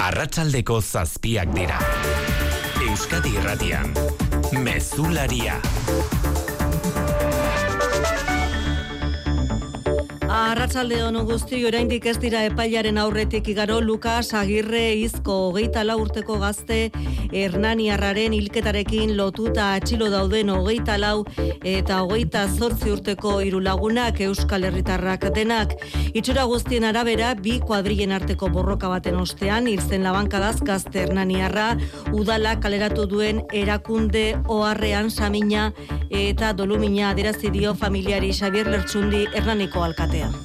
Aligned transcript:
Arratsaldeko 0.00 0.78
zazpiak 0.80 1.50
dira. 1.52 1.76
Euskadi 2.88 3.34
Irratian. 3.36 3.92
Mezularia. 4.64 5.60
Arratsalde 10.50 10.96
on 11.06 11.14
guzti 11.28 11.60
oraindik 11.62 12.08
ez 12.10 12.16
dira 12.18 12.40
epailaren 12.48 12.96
aurretik 12.98 13.46
igaro 13.52 13.76
Lukas 13.84 14.32
Agirre 14.34 14.96
Izko 14.98 15.36
hogeita 15.44 15.84
lau 15.86 16.00
urteko 16.02 16.40
gazte 16.42 16.78
Hernaniarraren 17.30 18.34
hilketarekin 18.34 19.12
lotuta 19.14 19.68
atxilo 19.76 20.08
dauden 20.10 20.50
hogeita 20.50 20.96
lau 20.98 21.22
eta 21.46 22.00
hogeita 22.02 22.48
zortzi 22.48 22.90
urteko 22.90 23.36
hiru 23.44 23.60
lagunak 23.62 24.18
Euskal 24.26 24.66
Herritarrak 24.66 25.28
denak. 25.36 25.76
Itxura 26.18 26.48
guztien 26.50 26.88
arabera 26.88 27.36
bi 27.38 27.60
kuadrilen 27.62 28.10
arteko 28.18 28.50
borroka 28.50 28.90
baten 28.90 29.22
ostean 29.22 29.70
hilzen 29.70 30.02
labankadaz 30.02 30.64
gazte 30.66 31.04
Hernaniarra 31.04 31.76
udala 32.10 32.56
kaleratu 32.58 33.06
duen 33.06 33.44
erakunde 33.54 34.26
oharrean 34.48 35.14
samina 35.14 35.70
eta 36.10 36.52
dolumina 36.58 37.14
aderazi 37.14 37.54
dio 37.54 37.78
familiari 37.78 38.34
Xavier 38.34 38.66
Lertxundi 38.66 39.28
Hernaniko 39.30 39.86
alkatea 39.86 40.39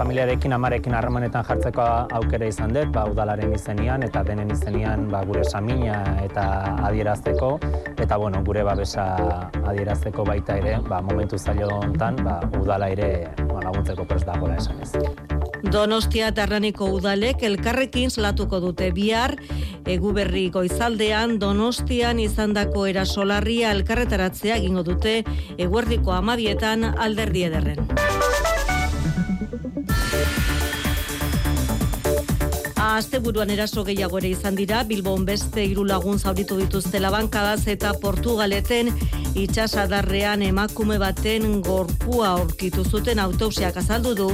familiarekin 0.00 0.52
amarekin 0.56 0.94
harremanetan 0.96 1.44
jartzeko 1.44 1.84
aukera 2.16 2.46
izan 2.48 2.72
dut, 2.72 2.88
ba, 2.94 3.04
udalaren 3.10 3.52
izenian 3.52 4.04
eta 4.06 4.22
denen 4.24 4.48
izenian 4.54 5.08
ba, 5.12 5.20
gure 5.28 5.42
samina 5.44 5.98
eta 6.24 6.44
adierazteko 6.88 7.50
eta 8.00 8.16
bueno, 8.16 8.40
gure 8.46 8.64
babesa 8.64 9.04
adierazteko 9.60 10.24
baita 10.24 10.56
ere, 10.62 10.78
ba, 10.88 11.02
momentu 11.04 11.38
zailo 11.38 11.68
hontan, 11.82 12.16
ba, 12.24 12.38
udala 12.62 12.88
ere 12.94 13.10
ba, 13.42 13.60
laguntzeko 13.66 14.08
prest 14.08 14.30
dagoela 14.30 14.56
esan 14.56 14.80
ez. 14.80 14.94
Donostia 15.70 16.30
Tarraniko 16.32 16.88
udalek 16.96 17.44
elkarrekin 17.44 18.08
salatuko 18.10 18.62
dute 18.64 18.88
bihar 18.96 19.36
eguberri 19.84 20.46
goizaldean 20.54 21.36
Donostian 21.42 22.22
izandako 22.24 22.86
erasolarria 22.88 23.74
elkarretaratzea 23.76 24.56
egingo 24.62 24.86
dute 24.88 25.20
eguerdiko 25.60 26.16
amabietan 26.16 26.88
alderdi 26.96 27.44
ederren. 27.50 28.49
Asteburuan 32.90 33.50
eraso 33.54 33.84
gehiago 33.86 34.18
ere 34.18 34.32
izan 34.34 34.56
dira, 34.58 34.80
Bilbon 34.82 35.22
beste 35.24 35.62
hiru 35.62 35.84
lagun 35.86 36.18
zauritu 36.18 36.56
dituzte 36.58 36.98
labankadaz 36.98 37.68
eta 37.70 37.92
Portugaleten 38.02 38.90
itxasadarrean 39.38 40.42
emakume 40.42 40.98
baten 40.98 41.60
gorpua 41.62 42.32
aurkitu 42.40 42.82
zuten 42.84 43.22
autopsiak 43.22 43.78
azaldu 43.78 44.16
du 44.18 44.28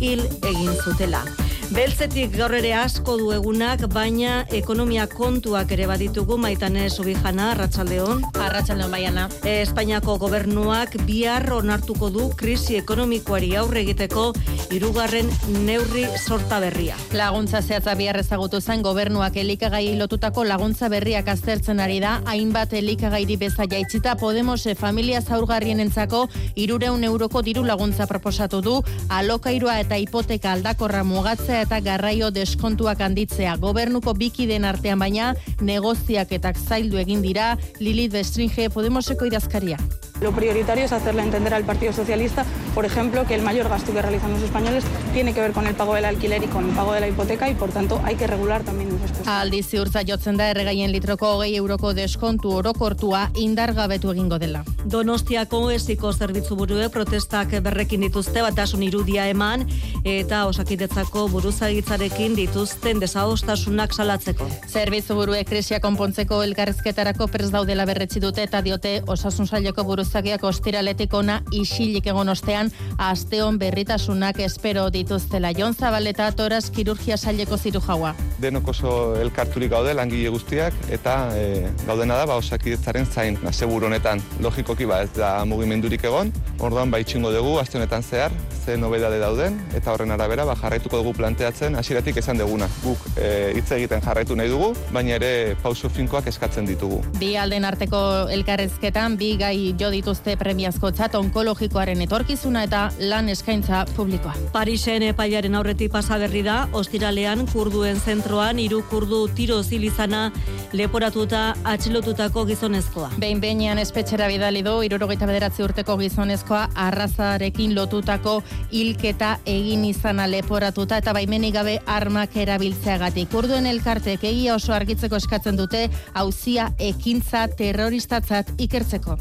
hil 0.00 0.24
egin 0.40 0.72
zutela. 0.84 1.22
Beltzetik 1.68 2.30
gaur 2.32 2.54
ere 2.56 2.70
asko 2.72 3.18
du 3.20 3.26
egunak, 3.34 3.82
baina 3.92 4.46
ekonomia 4.56 5.02
kontuak 5.12 5.68
ere 5.74 5.84
baditugu 5.90 6.38
maitan 6.40 6.78
ez 6.80 6.94
ubijana, 6.96 7.50
Arratxaldeon. 7.52 8.22
Arratxaldeon 8.40 8.94
baiana. 8.94 9.26
Espainiako 9.44 10.14
gobernuak 10.22 10.96
bihar 11.04 11.44
onartuko 11.52 12.08
du 12.14 12.30
krisi 12.40 12.78
ekonomikoari 12.78 13.50
aurre 13.60 13.82
egiteko 13.84 14.30
irugarren 14.72 15.28
neurri 15.66 16.06
sorta 16.16 16.56
berria. 16.64 16.96
Laguntza 17.12 17.60
zehatza 17.60 17.92
bihar 18.00 18.16
ezagutu 18.22 18.62
zen 18.62 18.80
gobernuak 18.82 19.36
elikagai 19.36 19.92
lotutako 20.00 20.46
laguntza 20.48 20.88
berriak 20.88 21.28
aztertzen 21.28 21.84
ari 21.84 22.00
da, 22.00 22.22
hainbat 22.32 22.72
elikagairi 22.80 23.36
beza 23.36 23.68
jaitsita 23.68 24.16
Podemos 24.16 24.64
e 24.66 24.74
familia 24.74 25.20
zaurgarrien 25.20 25.84
entzako 25.84 26.24
irureun 26.56 27.04
euroko 27.04 27.44
diru 27.44 27.68
laguntza 27.68 28.08
proposatu 28.08 28.62
du, 28.64 28.80
alokairua 29.08 29.78
eta 29.84 30.00
hipoteka 30.00 30.56
aldakorra 30.56 31.04
mugatzea 31.04 31.57
eta 31.62 31.80
garraio 31.84 32.30
deskontuak 32.34 33.00
handitzea. 33.04 33.56
Gobernuko 33.62 34.14
bikiden 34.14 34.64
artean 34.64 34.98
baina 34.98 35.34
negoziak 35.60 36.32
eta 36.32 36.52
zaildu 36.54 36.98
egin 36.98 37.22
dira 37.22 37.56
Lilith 37.80 38.12
Bestringe 38.12 38.70
Podemoseko 38.70 39.28
idazkaria. 39.28 39.78
Lo 40.20 40.32
prioritario 40.32 40.84
es 40.84 40.92
hacerle 40.92 41.22
entender 41.22 41.54
al 41.54 41.64
Partido 41.64 41.92
Socialista, 41.92 42.44
por 42.74 42.84
ejemplo, 42.84 43.24
que 43.26 43.34
el 43.34 43.42
mayor 43.42 43.68
gasto 43.68 43.92
que 43.92 44.02
realizan 44.02 44.32
los 44.32 44.42
españoles 44.42 44.84
tiene 45.12 45.32
que 45.32 45.40
ver 45.40 45.52
con 45.52 45.66
el 45.66 45.74
pago 45.74 45.94
del 45.94 46.04
alquiler 46.04 46.42
y 46.42 46.46
con 46.46 46.68
el 46.68 46.74
pago 46.74 46.92
de 46.92 47.00
la 47.00 47.08
hipoteca 47.08 47.48
y, 47.48 47.54
por 47.54 47.70
tanto, 47.70 48.00
hay 48.04 48.16
que 48.16 48.26
regular 48.26 48.62
también 48.62 48.90
los 48.90 49.00
costes. 49.00 49.26
Aldi 49.26 49.62
ziurtza 49.62 50.02
jotzen 50.06 50.36
da 50.36 50.48
erregaien 50.50 50.92
litroko 50.92 51.30
hogei 51.36 51.54
euroko 51.56 51.92
deskontu 51.94 52.52
orokortua 52.58 53.30
indargabetu 53.34 54.12
egingo 54.12 54.38
dela. 54.38 54.64
Donostiako 54.84 55.70
esiko 55.70 56.12
zerbitzu 56.12 56.56
burue 56.56 56.88
protestak 56.88 57.54
berrekin 57.62 58.00
dituzte 58.06 58.42
batasun 58.42 58.82
irudia 58.82 59.28
eman 59.28 59.66
eta 60.04 60.46
osakidetzako 60.46 61.28
buruzagitzarekin 61.34 62.34
dituzten 62.38 63.02
desagostasunak 63.02 63.94
salatzeko. 63.94 64.48
Zerbitzu 64.68 65.14
burue 65.18 65.44
krisia 65.44 65.80
konpontzeko 65.80 66.42
elkarrizketarako 66.46 67.26
prez 67.26 67.50
daudela 67.50 67.86
berretzi 67.86 68.20
dute 68.20 68.42
eta 68.46 68.62
diote 68.62 69.02
osasun 69.06 69.46
saileko 69.46 69.84
buruzagiak 70.08 70.44
ostiraletik 70.44 71.12
ona 71.12 71.42
isilik 71.52 72.06
egon 72.08 72.28
ostean 72.32 72.70
asteon 72.98 73.58
berritasunak 73.60 74.40
espero 74.40 74.88
dituztela. 74.90 75.52
Jon 75.52 75.74
Zabaleta 75.74 76.30
toraz 76.32 76.70
kirurgia 76.72 77.18
saileko 77.18 77.58
ziru 77.58 77.80
jaua. 77.84 78.14
Denok 78.40 78.68
oso 78.72 78.90
elkarturik 79.20 79.70
gaude 79.70 79.92
langile 79.94 80.30
guztiak 80.32 80.72
eta 80.90 81.16
e, 81.36 81.68
gaudena 81.86 82.16
da 82.16 82.26
ba 82.26 82.38
osakidetzaren 82.40 83.06
zain. 83.06 83.36
Na, 83.42 83.52
honetan 83.52 84.22
logikoki 84.40 84.86
ba 84.86 85.02
ez 85.02 85.12
da 85.12 85.44
mugimendurik 85.44 86.04
egon, 86.04 86.32
orduan 86.58 86.90
ba 86.90 86.98
itxingo 86.98 87.30
dugu 87.30 87.58
aste 87.58 87.76
honetan 87.76 88.02
zehar 88.02 88.32
ze 88.64 88.76
nobedade 88.76 89.18
dauden 89.18 89.60
eta 89.74 89.92
horren 89.92 90.10
arabera 90.10 90.44
ba 90.44 90.54
jarraituko 90.56 90.98
dugu 91.00 91.14
planteatzen 91.16 91.76
hasieratik 91.76 92.16
esan 92.16 92.38
deguna. 92.38 92.68
Guk 92.82 92.98
e, 93.16 93.52
hitz 93.56 93.70
egiten 93.72 94.00
jarraitu 94.00 94.36
nahi 94.36 94.48
dugu, 94.48 94.74
baina 94.92 95.16
ere 95.16 95.56
pauso 95.62 95.88
finkoak 95.88 96.26
eskatzen 96.32 96.66
ditugu. 96.68 97.02
Bi 97.20 97.34
alden 97.36 97.64
arteko 97.64 98.00
elkarrezketan 98.32 99.16
bi 99.20 99.34
gai 99.40 99.74
jo 99.80 99.90
dituzte 99.98 100.36
premiazkotzat 100.38 101.16
onkologikoaren 101.18 102.00
etorkizuna 102.04 102.62
eta 102.68 102.84
lan 103.10 103.28
eskaintza 103.32 103.84
publikoa. 103.96 104.34
Parisen 104.54 105.02
epailaren 105.08 105.58
aurretik 105.58 105.92
pasa 105.92 106.18
berri 106.22 106.44
da, 106.46 106.60
ostiralean 106.78 107.46
kurduen 107.52 107.98
zentroan 107.98 108.60
hiru 108.62 108.82
kurdu 108.90 109.24
tiro 109.34 109.60
zilizana 109.62 110.28
leporatuta 110.72 111.42
atxilotutako 111.64 112.44
gizonezkoa. 112.50 113.10
Behin 113.18 113.40
behinean 113.42 113.80
espetxera 113.82 114.28
bidali 114.30 114.62
du, 114.66 114.76
irurogeita 114.86 115.26
bederatzi 115.28 115.64
urteko 115.66 115.96
gizonezkoa 116.00 116.64
arrazarekin 116.86 117.74
lotutako 117.76 118.38
hilketa 118.72 119.34
egin 119.48 119.84
izana 119.88 120.28
leporatuta 120.30 121.00
eta 121.02 121.14
baimenik 121.16 121.56
gabe 121.58 121.78
armak 121.86 122.36
erabiltzeagatik. 122.36 123.30
Kurduen 123.32 123.66
elkartek 123.66 124.24
egia 124.30 124.54
oso 124.54 124.76
argitzeko 124.76 125.18
eskatzen 125.18 125.58
dute 125.58 125.86
hauzia 126.14 126.70
ekintza 126.90 127.48
terroristatzat 127.58 128.54
ikertzeko. 128.68 129.18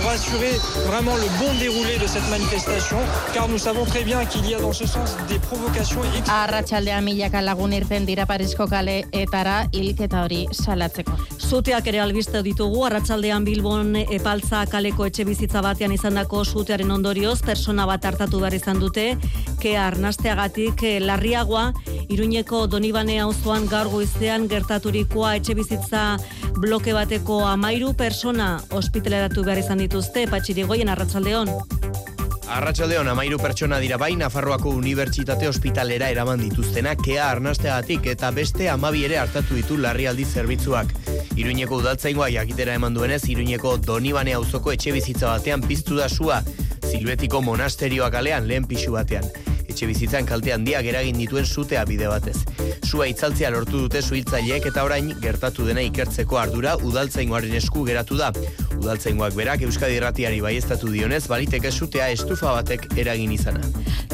Pour 0.00 0.10
assurer 0.10 0.52
vraiment 0.86 1.14
le 1.16 1.28
bon 1.38 1.52
déroulé 1.58 1.98
de 1.98 2.06
cette 2.06 2.28
manifestation, 2.30 2.98
car 3.34 3.48
nous 3.48 3.58
savons 3.58 3.84
très 3.84 4.02
bien 4.02 4.24
qu'il 4.24 4.48
y 4.48 4.54
a 4.54 4.60
dans 4.60 4.72
ce 4.72 4.86
sens 4.86 5.16
des 5.28 5.38
provocations. 5.38 6.00
Arratxaldea 6.28 7.00
milaka 7.00 7.40
lagun 7.42 7.72
irten 7.72 8.06
dira 8.06 8.26
Parisko 8.26 8.66
kale 8.70 9.04
etara 9.12 9.66
hilketa 9.72 10.24
hori 10.24 10.46
salatzeko. 10.52 11.12
Zuteak 11.38 11.86
ere 11.90 12.00
albiste 12.00 12.42
ditugu, 12.46 12.84
arratsaldean 12.86 13.44
Bilbon 13.44 13.96
epaltza 14.02 14.64
kaleko 14.70 15.06
etxe 15.08 15.24
bizitza 15.28 15.62
batean 15.64 15.92
izandako 15.92 16.44
zutearen 16.44 16.90
ondorioz, 16.90 17.40
persona 17.42 17.86
bat 17.86 18.04
hartatu 18.04 18.40
behar 18.40 18.54
izan 18.54 18.80
dute, 18.80 19.06
ke 19.60 19.76
arnasteagatik 19.76 20.84
larriagoa, 21.04 21.72
Iruñeko 22.10 22.64
Donibane 22.66 23.20
auzoan 23.22 23.68
gaur 23.70 23.90
goizean 23.92 24.48
gertaturikoa 24.50 25.36
etxe 25.38 25.54
bizitza 25.54 26.04
bloke 26.60 26.92
bateko 26.92 27.40
amairu 27.46 27.92
persona 27.94 28.56
ospitaleratu 28.76 29.44
behar 29.46 29.60
izan 29.62 29.80
dituzte, 29.90 30.22
patxirigoien 30.30 30.86
arratsaldeon. 30.92 31.48
Arratsaldeon 32.54 33.08
amairu 33.10 33.40
pertsona 33.42 33.80
dira 33.82 33.96
bai 33.98 34.12
Nafarroako 34.18 34.70
Unibertsitate 34.78 35.48
Ospitalera 35.50 36.12
eraman 36.14 36.38
dituztenak 36.44 37.02
kea 37.02 37.26
arnasteagatik 37.26 38.06
eta 38.12 38.30
beste 38.30 38.68
amabi 38.70 39.02
ere 39.08 39.18
hartatu 39.18 39.58
ditu 39.58 39.80
larrialdi 39.82 40.24
zerbitzuak. 40.24 40.94
Iruñeko 41.34 41.82
udaltzaingoa 41.82 42.30
jakitera 42.30 42.78
eman 42.78 42.94
duenez, 42.94 43.24
Iruñeko 43.34 43.76
Donibane 43.82 44.38
auzoko 44.38 44.70
etxe 44.70 44.94
bizitza 44.94 45.34
batean 45.34 45.66
piztu 45.66 45.98
da 45.98 46.08
sua, 46.08 46.38
Silbetiko 46.86 47.42
monasterioa 47.42 48.14
kalean 48.14 48.46
lehen 48.46 48.70
pixu 48.70 48.94
batean. 48.94 49.26
Etxe 49.70 49.86
bizitzan 49.86 50.26
kalte 50.26 50.50
handiak 50.50 50.86
eragin 50.90 51.18
dituen 51.20 51.46
sutea 51.46 51.84
bide 51.86 52.08
batez. 52.10 52.40
Sua 52.82 53.06
itzaltzea 53.06 53.52
lortu 53.54 53.84
dute 53.84 54.00
suhiltzaileek 54.02 54.66
eta 54.72 54.82
orain 54.82 55.12
gertatu 55.22 55.66
dena 55.68 55.84
ikertzeko 55.86 56.40
ardura 56.40 56.74
udaltzaingoaren 56.82 57.54
esku 57.60 57.84
geratu 57.86 58.18
da. 58.18 58.32
Udaltzaingoak 58.80 59.36
berak 59.38 59.62
Euskadi 59.62 60.00
Irratiari 60.00 60.40
baiestatu 60.42 60.90
dionez, 60.90 61.22
baliteke 61.30 61.70
sutea 61.70 62.08
estufa 62.10 62.54
batek 62.56 62.88
eragin 62.98 63.30
izana. 63.36 63.62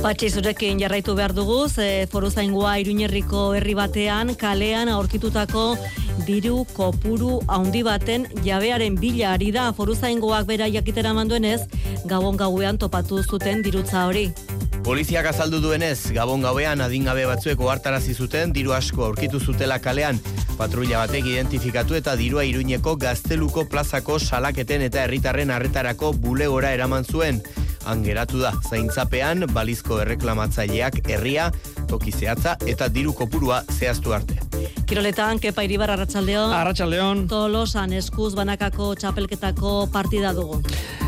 Patxi 0.02 0.28
zurekin 0.28 0.82
jarraitu 0.82 1.14
behar 1.16 1.32
dugu, 1.32 1.68
ze 1.68 2.06
foru 2.12 2.28
zaingoa 2.30 2.76
iruñerriko 2.82 3.46
herri 3.56 3.74
batean, 3.78 4.34
kalean 4.36 4.92
aurkitutako 4.92 5.64
diru 6.26 6.64
kopuru 6.76 7.40
handi 7.48 7.82
baten 7.86 8.26
jabearen 8.44 9.00
bila 9.00 9.32
ari 9.32 9.52
da 9.56 9.70
foru 9.72 9.94
zaingoak 9.94 10.46
bera 10.52 10.68
jakitera 10.68 11.14
manduenez, 11.16 11.62
gabon 12.04 12.36
gauean 12.36 12.78
topatu 12.78 13.22
zuten 13.24 13.62
dirutza 13.62 14.04
hori. 14.10 14.28
Poliziak 14.86 15.26
azaldu 15.26 15.58
duenez, 15.58 16.12
Gabon 16.14 16.44
gauean 16.46 16.78
adingabe 16.84 17.24
batzuek 17.26 17.58
ohartarazi 17.58 18.12
zuten 18.14 18.52
diru 18.54 18.70
asko 18.70 19.02
aurkitu 19.08 19.40
zutela 19.42 19.80
kalean. 19.82 20.20
Patrulla 20.60 21.00
batek 21.02 21.26
identifikatu 21.26 21.98
eta 21.98 22.14
dirua 22.14 22.44
iruñeko 22.46 22.94
gazteluko 23.02 23.64
plazako 23.72 24.20
salaketen 24.22 24.86
eta 24.86 25.02
herritarren 25.02 25.50
arretarako 25.50 26.12
bulegora 26.14 26.70
eraman 26.78 27.02
zuen. 27.02 27.42
Angeratu 27.86 28.42
da, 28.42 28.52
zaintzapean, 28.68 29.46
balizko 29.54 30.00
erreklamatzaileak 30.02 31.00
herria, 31.06 31.50
toki 31.90 32.12
zehatza 32.12 32.56
eta 32.66 32.90
diru 32.92 33.14
kopurua 33.14 33.62
zehaztu 33.78 34.14
arte. 34.16 34.40
Kiroletan, 34.86 35.40
Kepa 35.42 35.64
Iribar, 35.66 35.90
Arratxaldeon. 35.94 36.52
Arratxaldeon. 36.54 37.24
Tolosan 37.30 37.94
eskuz 37.98 38.34
banakako 38.38 38.92
txapelketako 38.98 39.78
partida 39.92 40.30
dugu. 40.36 40.60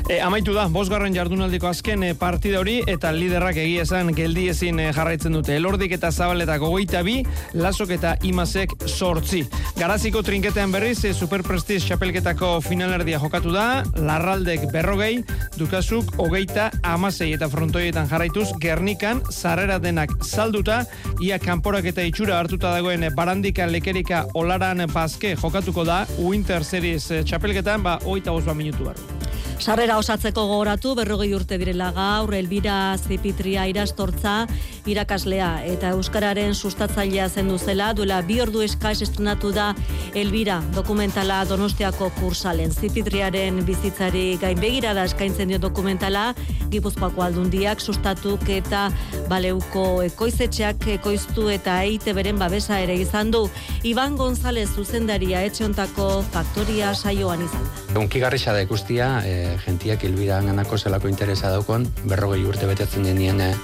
E, 0.09 0.17
amaitu 0.25 0.55
da, 0.57 0.63
bosgarren 0.73 1.13
jardunaldiko 1.13 1.69
azken 1.69 2.03
e, 2.07 2.15
partida 2.17 2.63
hori 2.63 2.79
eta 2.89 3.11
liderrak 3.13 3.59
egia 3.61 3.83
esan 3.85 4.09
geldi 4.17 4.47
ezin 4.49 4.81
e, 4.81 4.87
jarraitzen 4.97 5.37
dute. 5.37 5.53
Elordik 5.61 5.93
eta 5.99 6.09
zabaletako 6.09 6.71
goita 6.73 7.03
bi, 7.05 7.19
lasok 7.53 7.93
eta 7.99 8.15
imazek 8.25 8.73
sortzi. 8.89 9.43
Garaziko 9.77 10.23
trinketean 10.25 10.73
berriz, 10.73 11.03
e, 11.05 11.13
superprestiz 11.13 11.83
txapelketako 11.85 12.55
finalerdia 12.65 13.21
jokatu 13.21 13.53
da, 13.53 13.67
larraldek 14.01 14.65
berrogei, 14.73 15.19
dukazuk 15.61 16.17
hogeita 16.17 16.68
amasei 16.83 17.33
eta 17.37 17.49
frontoietan 17.53 18.09
jarraituz, 18.11 18.49
gernikan, 18.63 19.23
zarrera 19.33 19.79
denak 19.83 20.13
salduta, 20.25 20.83
ia 21.25 21.39
kanporak 21.43 21.91
eta 21.93 22.05
itxura 22.07 22.39
hartuta 22.39 22.73
dagoen 22.75 23.07
barandika 23.17 23.67
lekerika 23.67 24.25
olaran 24.35 24.85
bazke 24.93 25.37
jokatuko 25.37 25.85
da, 25.85 26.05
Winter 26.19 26.65
Series 26.65 27.11
e, 27.11 27.23
txapelketan, 27.25 27.83
ba, 27.83 27.99
oita 28.07 28.35
bosba 28.35 28.55
minutu 28.55 28.91
barru. 28.91 29.28
Sarrera 29.59 29.97
osatzeko 29.99 30.45
gogoratu, 30.47 30.93
berrogei 30.95 31.33
urte 31.35 31.57
direla 31.59 31.89
gaur, 31.91 32.31
Elbira 32.35 32.95
Zipitria 32.97 33.65
irastortza 33.67 34.45
irakaslea 34.87 35.49
eta 35.67 35.91
Euskararen 35.97 36.55
sustatzailea 36.55 37.27
zendu 37.29 37.59
zela, 37.59 37.89
duela 37.93 38.21
bi 38.23 38.39
ordu 38.41 38.63
eskaz 38.63 39.01
estrenatu 39.03 39.51
da 39.53 39.73
Elbira 40.15 40.61
dokumentala 40.77 41.41
Donostiako 41.51 42.13
kursalen. 42.21 42.71
Zipitriaren 42.71 43.59
bizitzari 43.67 44.39
gainbegira 44.39 44.95
da 44.95 45.09
eskaintzen 45.11 45.51
dio 45.51 45.59
dokumentala, 45.59 46.31
Gipuzkoako 46.71 47.27
aldundiak 47.27 47.83
sustatuk 47.83 48.47
eta 48.53 48.87
baleuko 49.29 50.05
ekoizetxeak 50.07 50.87
ekoiztu 51.01 51.49
eta 51.51 51.81
eite 51.83 52.15
beren 52.15 52.39
babesa 52.39 52.79
ere 52.79 52.95
izan 53.03 53.35
du. 53.35 53.49
Iban 53.83 54.15
González 54.21 54.69
zuzendaria 54.71 55.43
etxeontako 55.51 56.11
faktoria 56.31 56.95
saioan 56.95 57.43
izan 57.43 57.67
da. 57.67 57.88
Unkigarri 57.99 58.39
da 58.39 58.61
ikustia, 58.63 59.23
e, 59.25 59.59
gentiak 59.65 60.05
hilbira 60.05 60.41
ganako 60.41 60.79
zelako 60.79 61.09
interesa 61.09 61.51
daukon, 61.51 61.87
berrogei 62.05 62.45
urte 62.45 62.67
betetzen 62.67 63.03
denien 63.03 63.41
e, 63.41 63.55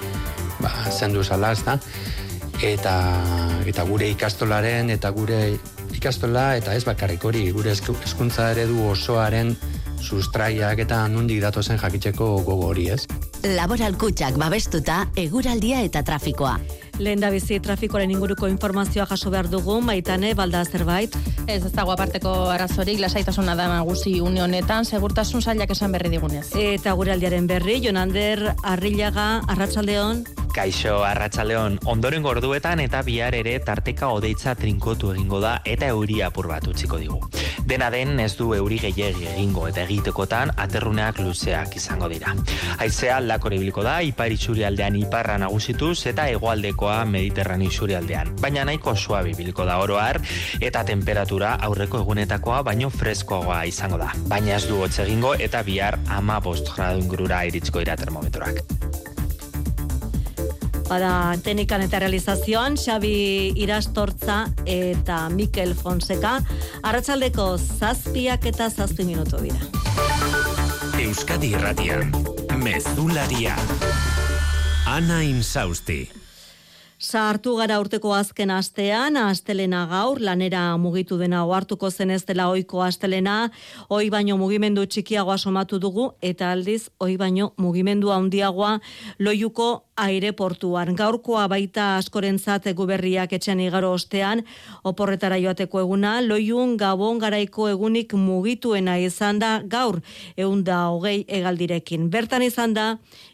ba, 0.59 0.71
zendu 0.91 1.23
zala, 1.23 1.51
ez 1.51 1.63
da? 1.63 1.79
Eta, 2.61 2.95
eta 3.65 3.83
gure 3.83 4.09
ikastolaren, 4.09 4.89
eta 4.89 5.09
gure 5.11 5.57
ikastola, 5.95 6.55
eta 6.57 6.75
ez 6.75 6.83
bakarrik 6.85 7.23
hori, 7.25 7.49
gure 7.51 7.71
eskuntza 7.71 8.51
eredu 8.51 8.89
osoaren 8.91 9.55
sustraiak 10.05 10.79
eta 10.85 11.05
nundik 11.09 11.41
datozen 11.41 11.79
jakitzeko 11.81 12.35
gogo 12.45 12.69
hori, 12.69 12.89
ez? 12.93 13.05
Laboral 13.45 13.97
kutsak 13.97 14.37
babestuta, 14.41 15.05
eguraldia 15.21 15.81
eta 15.85 16.01
trafikoa. 16.05 16.57
Lehen 16.99 17.19
da 17.19 17.29
bizi 17.29 17.59
trafikoaren 17.59 18.11
inguruko 18.13 18.47
informazioa 18.47 19.05
jaso 19.09 19.31
behar 19.33 19.49
dugu, 19.51 19.81
maitane, 19.83 20.33
balda 20.33 20.63
zerbait. 20.63 21.15
Ez, 21.45 21.59
ez 21.65 21.73
dago 21.75 21.91
aparteko 21.91 22.31
arazorik, 22.53 23.01
lasaitasuna 23.03 23.55
da 23.59 23.67
nagusi 23.67 24.21
une 24.21 24.41
honetan, 24.41 24.85
segurtasun 24.85 25.43
zailak 25.43 25.75
esan 25.75 25.91
berri 25.91 26.13
digunez. 26.15 26.47
Eta 26.55 26.95
gure 26.95 27.11
aldiaren 27.11 27.51
berri, 27.51 27.81
Jonander, 27.83 28.55
Arrillaga, 28.63 29.41
Arratsaldeon. 29.47 30.23
Kaixo, 30.55 31.01
Arratsaldeon, 31.03 31.81
ondoren 31.91 32.23
gorduetan 32.23 32.79
eta 32.79 33.01
bihar 33.03 33.35
ere 33.35 33.57
tarteka 33.59 34.07
odeitza 34.15 34.53
trinkotu 34.55 35.09
egingo 35.11 35.41
da 35.43 35.57
eta 35.67 35.89
euri 35.91 36.21
apur 36.23 36.47
bat 36.47 36.63
utziko 36.71 36.95
digu. 37.01 37.17
Dena 37.67 37.89
den 37.91 38.21
ez 38.23 38.37
du 38.39 38.53
euri 38.55 38.77
gehiegi 38.79 39.27
egingo 39.33 39.65
eta 39.67 39.83
egitekotan 39.83 40.53
aterruneak 40.55 41.19
luzeak 41.19 41.75
izango 41.75 42.07
dira. 42.07 42.31
Aizea 42.79 43.19
lakore 43.25 43.59
biliko 43.59 43.83
da, 43.83 43.97
ipar 43.99 44.31
aldean 44.67 44.95
iparra 44.95 45.37
nagusituz 45.37 46.07
eta 46.07 46.29
hegoaldekoa 46.29 47.03
mediterrani 47.03 47.69
aldean. 47.97 48.33
Baina 48.39 48.63
nahiko 48.63 48.95
suabi 48.95 49.33
biliko 49.33 49.65
da 49.65 49.77
oroar 49.79 50.21
eta 50.61 50.85
temperatura 50.85 51.55
aurreko 51.55 51.99
egunetakoa 51.99 52.63
baino 52.63 52.89
freskoagoa 52.89 53.65
izango 53.65 53.97
da. 53.97 54.13
Baina 54.27 54.55
ez 54.55 54.67
du 54.67 54.81
hotz 54.81 54.99
egingo 54.99 55.35
eta 55.35 55.63
bihar 55.63 55.99
ama 56.07 56.39
bost 56.39 56.73
gradu 56.75 56.99
ingurura 56.99 57.43
iritzko 57.43 57.79
dira 57.79 57.97
termometroak. 57.97 58.63
Bada, 60.85 61.33
teknikan 61.41 61.81
eta 61.81 61.99
realizazioan, 62.03 62.75
Xabi 62.77 63.53
Irastortza 63.57 64.43
eta 64.69 65.29
Mikel 65.33 65.73
Fonseca, 65.73 66.37
arratsaldeko 66.85 67.55
zazpiak 67.57 68.45
eta 68.51 68.69
zazpi 68.69 69.07
minuto 69.07 69.41
dira. 69.41 69.57
Euskadi 71.01 71.55
Irratian, 71.57 72.13
Mezularia, 72.61 73.57
Ana 74.85 75.23
Insausti. 75.25 76.24
Sartu 77.05 77.51
gara 77.59 77.75
urteko 77.77 78.15
azken 78.17 78.49
astean, 78.49 79.17
astelena 79.21 79.83
gaur, 79.91 80.17
lanera 80.17 80.63
mugitu 80.81 81.19
dena 81.21 81.43
oartuko 81.45 81.91
zen 81.91 82.09
ez 82.15 82.23
dela 82.25 82.47
oiko 82.49 82.81
astelena, 82.81 83.35
oi 83.93 84.09
baino 84.09 84.39
mugimendu 84.41 84.87
txikiagoa 84.89 85.37
somatu 85.37 85.77
dugu, 85.77 86.07
eta 86.25 86.49
aldiz, 86.55 86.87
oi 86.97 87.13
baino 87.21 87.51
mugimendu 87.61 88.09
handiagoa 88.09 88.79
loiuko 89.19 89.67
aireportuan. 89.95 90.95
Gaurkoa 90.97 91.45
baita 91.47 91.95
askorentzat 91.99 92.67
guberriak 92.75 93.35
etxean 93.37 93.61
igaro 93.63 93.93
ostean, 93.95 94.41
oporretara 94.83 95.37
joateko 95.39 95.83
eguna, 95.85 96.17
loiun 96.25 96.75
gabon 96.77 97.21
garaiko 97.21 97.69
egunik 97.71 98.17
mugituena 98.17 98.97
izan 98.99 99.39
da 99.39 99.59
gaur, 99.61 100.01
egun 100.35 100.65
da 100.67 100.87
hogei 100.89 101.23
egaldirekin. 101.27 102.09
Bertan 102.09 102.43
izan 102.43 102.73
da, 102.75 102.87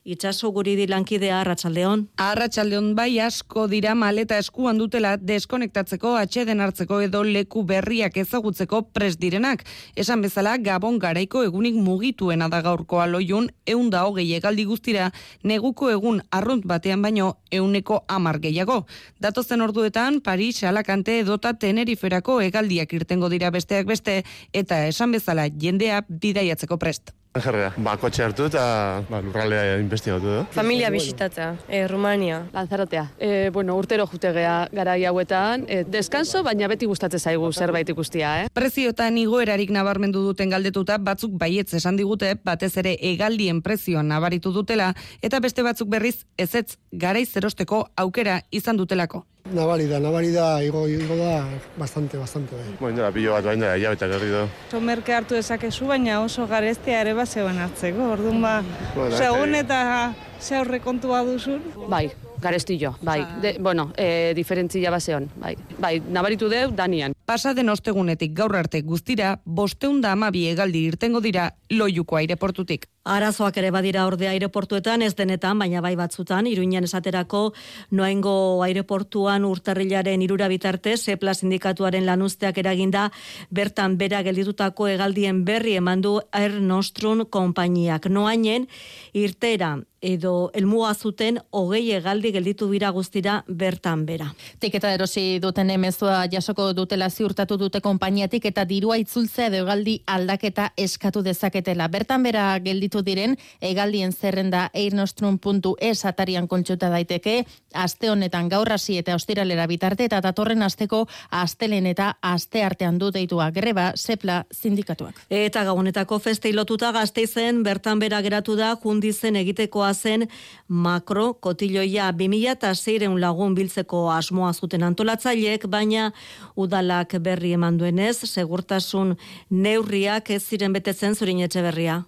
itxaso 0.03 0.51
guri 0.51 0.75
dilankidea 0.77 1.39
Arratxaldeon. 1.41 2.05
Arratxaldeon 2.21 2.93
bai 2.99 3.15
asko 3.23 3.60
dira 3.67 3.93
maleta 3.95 4.37
eskuan 4.41 4.77
dutela 4.79 5.15
deskonektatzeko, 5.17 6.15
atxeden 6.17 6.61
hartzeko 6.61 6.99
edo 7.05 7.23
leku 7.27 7.63
berriak 7.67 8.17
ezagutzeko 8.17 8.81
pres 8.95 9.17
direnak. 9.21 9.63
Esan 9.95 10.21
bezala, 10.25 10.57
gabon 10.57 10.99
garaiko 10.99 11.43
egunik 11.43 11.75
mugituena 11.75 12.49
da 12.49 12.61
gaurkoa 12.65 13.05
loiun, 13.11 13.51
egun 13.65 13.89
da 13.93 14.03
hogei 14.07 14.27
egaldi 14.37 14.65
guztira, 14.65 15.11
neguko 15.43 15.91
egun 15.91 16.21
arrunt 16.31 16.65
batean 16.65 17.01
baino 17.01 17.35
euneko 17.51 18.03
amar 18.07 18.39
gehiago. 18.39 18.85
Datozen 19.21 19.61
orduetan, 19.61 20.21
Paris, 20.21 20.63
Alakante 20.63 21.19
edota 21.21 21.53
Teneriferako 21.53 22.41
egaldiak 22.41 22.93
irtengo 22.93 23.29
dira 23.29 23.51
besteak 23.51 23.87
beste, 23.87 24.23
eta 24.53 24.85
esan 24.87 25.11
bezala 25.11 25.49
jendea 25.49 26.05
bidaiatzeko 26.09 26.77
prest. 26.77 27.15
Jarrera, 27.31 27.69
ba, 27.79 27.93
kotxe 27.95 28.25
hartu 28.25 28.49
eta 28.49 28.61
ba, 29.07 29.21
lurralea 29.23 29.77
investigatu 29.79 30.27
du. 30.27 30.39
Familia 30.51 30.89
bisitatzea, 30.91 31.53
e, 31.69 31.85
Rumania, 31.87 32.41
Lanzarotea. 32.51 33.05
E, 33.17 33.49
bueno, 33.55 33.77
urtero 33.79 34.03
jute 34.11 34.33
gea 34.35 34.67
gara 34.75 34.97
hauetan, 35.07 35.63
e, 35.69 35.85
deskanso, 35.87 36.43
baina 36.43 36.67
beti 36.67 36.89
gustatzen 36.91 37.23
zaigu 37.23 37.53
zerbait 37.53 37.87
ikustia, 37.87 38.33
eh? 38.41 38.51
Prezioetan 38.51 39.15
igoerarik 39.17 39.71
nabarmendu 39.71 40.25
duten 40.27 40.51
galdetuta, 40.51 40.99
batzuk 40.99 41.39
baietz 41.39 41.71
esan 41.79 41.95
digute, 41.95 42.35
batez 42.43 42.75
ere 42.83 42.97
egaldien 42.99 43.63
prezioan 43.63 44.11
nabaritu 44.11 44.51
dutela, 44.51 44.91
eta 45.23 45.39
beste 45.39 45.63
batzuk 45.63 45.87
berriz 45.87 46.25
ezetz 46.35 46.75
garaiz 46.91 47.29
zerosteko 47.31 47.85
aukera 47.95 48.41
izan 48.51 48.75
dutelako. 48.75 49.23
Nabari 49.49 49.87
da, 49.89 49.99
nabari 49.99 50.31
da, 50.31 50.61
igo, 50.63 50.87
igo 50.87 51.15
da, 51.17 51.43
bastante, 51.75 52.17
bastante. 52.17 52.55
Bai. 52.55 52.75
Bueno, 52.79 53.01
da, 53.01 53.11
pilo 53.11 53.33
bat 53.33 53.43
baina, 53.43 53.73
ja, 53.75 53.91
eta 53.91 54.07
gerri 54.07 54.29
do. 54.29 54.79
merke 54.79 55.13
hartu 55.13 55.35
ezakezu, 55.35 55.87
baina 55.89 56.21
oso 56.21 56.47
garestia 56.47 57.01
ere 57.01 57.13
bat 57.13 57.27
zegoen 57.27 57.59
hartzeko, 57.59 58.11
orduan 58.13 58.41
ba, 58.41 58.53
bueno, 58.95 59.17
segun 59.17 59.55
eta 59.55 60.13
ze 60.39 60.55
aurre 60.55 60.79
kontua 60.79 61.23
duzun. 61.27 61.59
Bai, 61.89 62.07
garestillo, 62.41 62.95
bai. 63.01 63.21
De, 63.41 63.55
bueno, 63.59 63.91
e, 63.97 64.33
diferentzia 64.35 64.91
baseon, 64.91 65.29
bai. 65.39 65.55
Bai, 65.79 65.99
nabaritu 66.09 66.49
deu, 66.49 66.71
danian. 66.75 67.13
Pasa 67.25 67.53
den 67.53 67.69
ostegunetik 67.69 68.33
gaur 68.35 68.55
arte 68.57 68.81
guztira, 68.81 69.37
bosteunda 69.45 70.11
amabi 70.11 70.47
egaldi 70.51 70.81
irtengo 70.89 71.21
dira 71.21 71.51
loiuko 71.69 72.17
aireportutik. 72.19 72.87
Arazoak 73.07 73.55
ere 73.57 73.71
badira 73.73 74.03
orde 74.05 74.27
aireportuetan, 74.29 75.01
ez 75.01 75.15
denetan, 75.15 75.57
baina 75.57 75.81
bai 75.81 75.95
batzutan, 75.95 76.45
iruinen 76.45 76.85
esaterako 76.85 77.53
noaingo 77.97 78.33
aireportuan 78.65 79.45
urtarrilaren 79.47 80.21
irura 80.21 80.49
bitarte, 80.51 80.97
sepla 80.97 81.33
sindikatuaren 81.33 82.05
lanuzteak 82.05 82.59
eraginda, 82.61 83.07
bertan 83.49 83.97
bera 83.97 84.21
gelditutako 84.27 84.89
egaldien 84.91 85.45
berri 85.45 85.77
emandu 85.79 86.19
Air 86.31 86.59
Nostrum 86.61 87.25
konpainiak. 87.25 88.05
Noainen, 88.09 88.67
irtera, 89.13 89.77
edo 90.01 90.49
elmuga 90.53 90.93
zuten 90.93 91.39
hogei 91.51 91.91
egaldi 91.93 92.31
gelditu 92.33 92.67
bira 92.67 92.89
guztira 92.89 93.43
bertan 93.47 94.05
bera. 94.05 94.31
Tiketa 94.59 94.91
erosi 94.93 95.39
duten 95.41 95.69
emezua 95.69 96.25
jasoko 96.31 96.71
dutela 96.73 97.09
ziurtatu 97.09 97.57
dute 97.57 97.81
konpainiatik 97.81 98.45
eta 98.49 98.65
dirua 98.65 98.97
itzultzea 98.97 99.47
edo 99.51 99.61
egaldi 99.63 99.99
aldaketa 100.07 100.71
eskatu 100.77 101.21
dezaketela. 101.21 101.87
Bertan 101.87 102.23
bera 102.23 102.57
gelditu 102.59 103.03
diren 103.05 103.37
egaldien 103.61 104.11
zerrenda 104.11 104.69
eirnostrum.es 104.73 106.05
atarian 106.05 106.47
kontxuta 106.47 106.89
daiteke, 106.89 107.45
aste 107.73 108.09
honetan 108.09 108.49
gaur 108.49 108.71
hasi 108.71 108.97
eta 108.97 109.15
ostiralera 109.15 109.67
bitarte 109.67 110.09
eta 110.09 110.21
datorren 110.21 110.63
asteko 110.63 111.05
astelen 111.29 111.85
eta 111.85 112.15
aste 112.21 112.63
artean 112.63 112.97
du 112.97 113.11
deitua 113.11 113.51
greba 113.51 113.91
sepla 113.95 114.45
sindikatuak. 114.51 115.21
Eta 115.29 115.63
gabonetako 115.63 116.19
feste 116.19 116.51
lotuta 116.53 116.91
gazteizen 116.91 117.61
bertan 117.63 117.99
bera 117.99 118.21
geratu 118.21 118.55
da 118.55 118.73
jundizen 118.81 119.35
egitekoa 119.35 119.90
zen 119.93 120.27
makro 120.67 121.33
kotiloia 121.33 122.11
2000 122.11 122.51
eta 122.51 122.73
zeireun 122.75 123.19
lagun 123.21 123.55
biltzeko 123.55 124.09
asmoa 124.11 124.53
zuten 124.53 124.83
antolatzaileek, 124.83 125.67
baina 125.67 126.11
udalak 126.55 127.17
berri 127.19 127.53
eman 127.53 127.77
duenez, 127.77 128.17
segurtasun 128.29 129.15
neurriak 129.49 130.29
ez 130.29 130.43
ziren 130.43 130.73
betetzen 130.73 131.15
zurin 131.15 131.41
etxe 131.47 131.61
berria. 131.61 132.01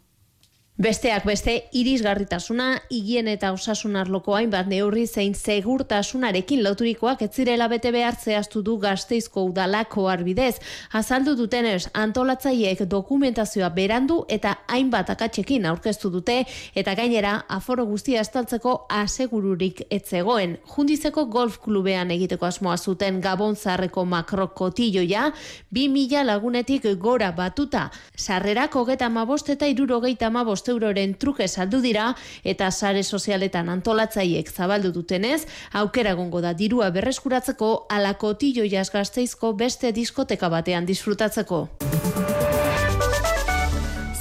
Besteak 0.82 1.22
beste, 1.30 1.54
irisgarritasuna, 1.78 2.80
higien 2.90 3.28
eta 3.30 3.52
osasun 3.54 3.94
arloko 3.94 4.34
hainbat 4.34 4.66
neurri 4.66 5.04
zein 5.06 5.36
segurtasunarekin 5.38 6.64
loturikoak 6.66 7.20
ez 7.22 7.30
zirela 7.30 7.68
bete 7.70 7.92
behar 7.94 8.16
zehaztu 8.18 8.64
du 8.66 8.80
Gasteizko 8.82 9.44
udalako 9.52 10.08
arbidez. 10.10 10.56
Azaldu 10.92 11.36
dutenez, 11.38 11.92
antolatzaileek 11.94 12.82
dokumentazioa 12.90 13.70
berandu 13.70 14.24
eta 14.28 14.56
hainbat 14.68 15.12
akatzekin 15.14 15.68
aurkeztu 15.70 16.10
dute 16.10 16.40
eta 16.74 16.98
gainera 16.98 17.36
aforo 17.50 17.86
guztia 17.86 18.26
estaltzeko 18.26 18.88
asegururik 18.90 19.84
etzegoen. 19.92 20.58
Jundizeko 20.74 21.28
golf 21.28 21.60
klubean 21.62 22.10
egiteko 22.18 22.50
asmoa 22.50 22.80
zuten 22.80 23.22
Gabon 23.22 23.54
zarreko 23.56 24.06
makrokotilloia 24.06 25.30
2000 25.70 26.26
lagunetik 26.26 26.90
gora 26.98 27.30
batuta. 27.32 27.92
Sarrerak 28.18 28.74
35 28.74 29.54
eta 29.54 29.70
75 29.70 30.14
eta 30.18 30.34
bost 30.64 30.70
euroren 30.72 31.16
truke 31.20 31.48
saldu 31.48 31.82
dira 31.82 32.14
eta 32.44 32.72
sare 32.72 33.04
sozialetan 33.04 33.70
antolatzaiek 33.70 34.50
zabaldu 34.50 34.92
dutenez, 34.92 35.46
aukera 35.74 36.12
egongo 36.16 36.42
da 36.42 36.54
dirua 36.54 36.90
berreskuratzeko 36.92 37.88
alako 37.90 38.34
tilo 38.36 38.64
jazgazteizko 38.64 39.54
beste 39.54 39.92
diskoteka 39.92 40.50
batean 40.50 40.86
disfrutatzeko. 40.86 41.68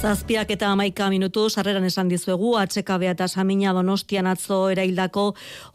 Zazpiak 0.03 0.49
eta 0.51 0.67
amaika 0.67 1.05
minutu, 1.07 1.45
sarreran 1.47 1.85
esan 1.87 2.09
dizuegu, 2.11 2.49
atxekabea 2.59 3.13
eta 3.15 3.29
samina 3.31 3.71
donostian 3.71 4.27
atzo 4.27 4.57
eraildako 4.73 5.21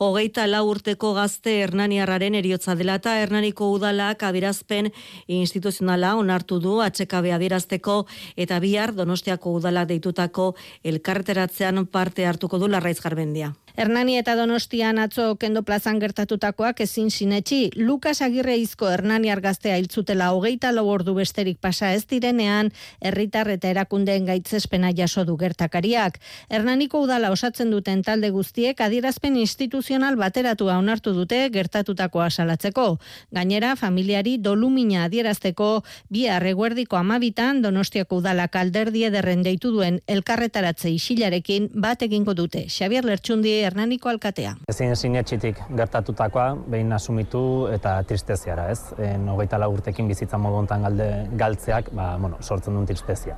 hogeita 0.05 0.43
lau 0.45 0.67
urteko 0.69 1.15
gazte 1.17 1.55
Hernaniarraren 1.63 2.37
eriotza 2.37 2.75
dela 2.77 2.99
eta 3.01 3.15
Hernaniko 3.23 3.71
udalak 3.73 4.27
abirazpen 4.29 4.91
instituzionala 5.39 6.11
onartu 6.21 6.59
du 6.61 6.75
atxekabea 6.85 7.39
dirazteko 7.41 8.03
eta 8.37 8.59
bihar 8.61 8.93
donostiako 8.99 9.55
udalak 9.63 9.89
deitutako 9.95 10.51
elkarteratzean 10.85 11.87
parte 11.87 12.29
hartuko 12.29 12.61
du 12.61 12.69
larraiz 12.69 13.01
garbendia. 13.01 13.55
Hernani 13.79 14.17
eta 14.19 14.33
Donostian 14.35 14.99
atzo 14.99 15.37
kendo 15.39 15.61
plazan 15.63 16.01
gertatutakoak 16.03 16.81
ezin 16.83 17.13
sinetxi, 17.15 17.59
Lukas 17.79 18.19
Agirre 18.27 18.57
izko 18.59 18.89
Hernani 18.91 19.31
argaztea 19.31 19.77
hiltzutela 19.79 20.33
hogeita 20.35 20.73
lau 20.75 20.83
ordu 20.91 21.13
besterik 21.15 21.61
pasa 21.63 21.93
ez 21.95 22.03
direnean, 22.11 22.73
herritar 22.99 23.47
eta 23.53 23.71
erakundeen 23.71 24.27
gaitzespena 24.27 24.91
jaso 24.91 25.23
du 25.29 25.37
gertakariak. 25.39 26.19
Hernaniko 26.51 27.05
udala 27.05 27.31
osatzen 27.31 27.71
duten 27.71 28.03
talde 28.03 28.33
guztiek 28.35 28.83
adierazpen 28.83 29.37
instituzional 29.39 30.19
bateratua 30.19 30.81
onartu 30.83 31.15
dute 31.15 31.39
gertatutakoa 31.55 32.27
salatzeko. 32.31 32.89
Gainera, 33.31 33.77
familiari 33.77 34.41
dolumina 34.43 35.05
adierazteko 35.05 35.71
bi 36.11 36.27
arreguerdiko 36.27 36.99
amabitan 36.99 37.63
Donostiako 37.63 38.19
udala 38.25 38.49
kalderdie 38.49 39.15
derren 39.15 39.47
deitu 39.47 39.71
duen 39.71 40.03
elkarretaratze 40.09 40.91
isilarekin 40.91 41.71
bat 41.75 42.03
egingo 42.03 42.35
dute. 42.35 42.67
Xavier 42.67 43.07
Lertxundi 43.07 43.68
Hernaniko 43.69 44.09
alkatea. 44.09 44.55
Ezin 44.73 44.95
sinetxitik 44.97 45.61
gertatutakoa, 45.77 46.47
behin 46.73 46.93
asumitu 46.97 47.43
eta 47.75 47.99
tristeziara, 48.09 48.71
ez? 48.73 48.95
En, 49.11 49.29
hogeita 49.29 49.61
urtekin 49.69 50.09
bizitza 50.09 50.41
modu 50.41 50.65
galde, 50.87 51.09
galtzeak, 51.37 51.93
ba, 51.93 52.17
bueno, 52.17 52.41
sortzen 52.41 52.75
duen 52.75 52.87
tristezia. 52.87 53.37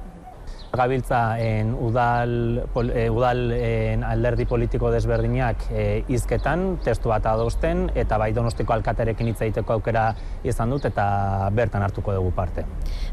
Gabiltza 0.73 1.41
en 1.41 1.75
udal, 1.75 2.62
pol, 2.73 2.91
e, 2.91 3.09
udal 3.11 3.50
en 3.53 4.05
alderdi 4.05 4.45
politiko 4.47 4.91
desberdinak 4.95 5.65
e, 5.75 6.05
izketan, 6.09 6.79
testu 6.85 7.11
bat 7.11 7.27
adosten, 7.27 7.89
eta 7.99 8.19
bai 8.23 8.31
donostiko 8.33 8.73
alkaterekin 8.77 9.33
hitz 9.33 9.41
egiteko 9.43 9.75
aukera 9.75 10.05
izan 10.47 10.71
dut, 10.71 10.87
eta 10.87 11.49
bertan 11.53 11.83
hartuko 11.83 12.15
dugu 12.15 12.31
parte. 12.37 12.65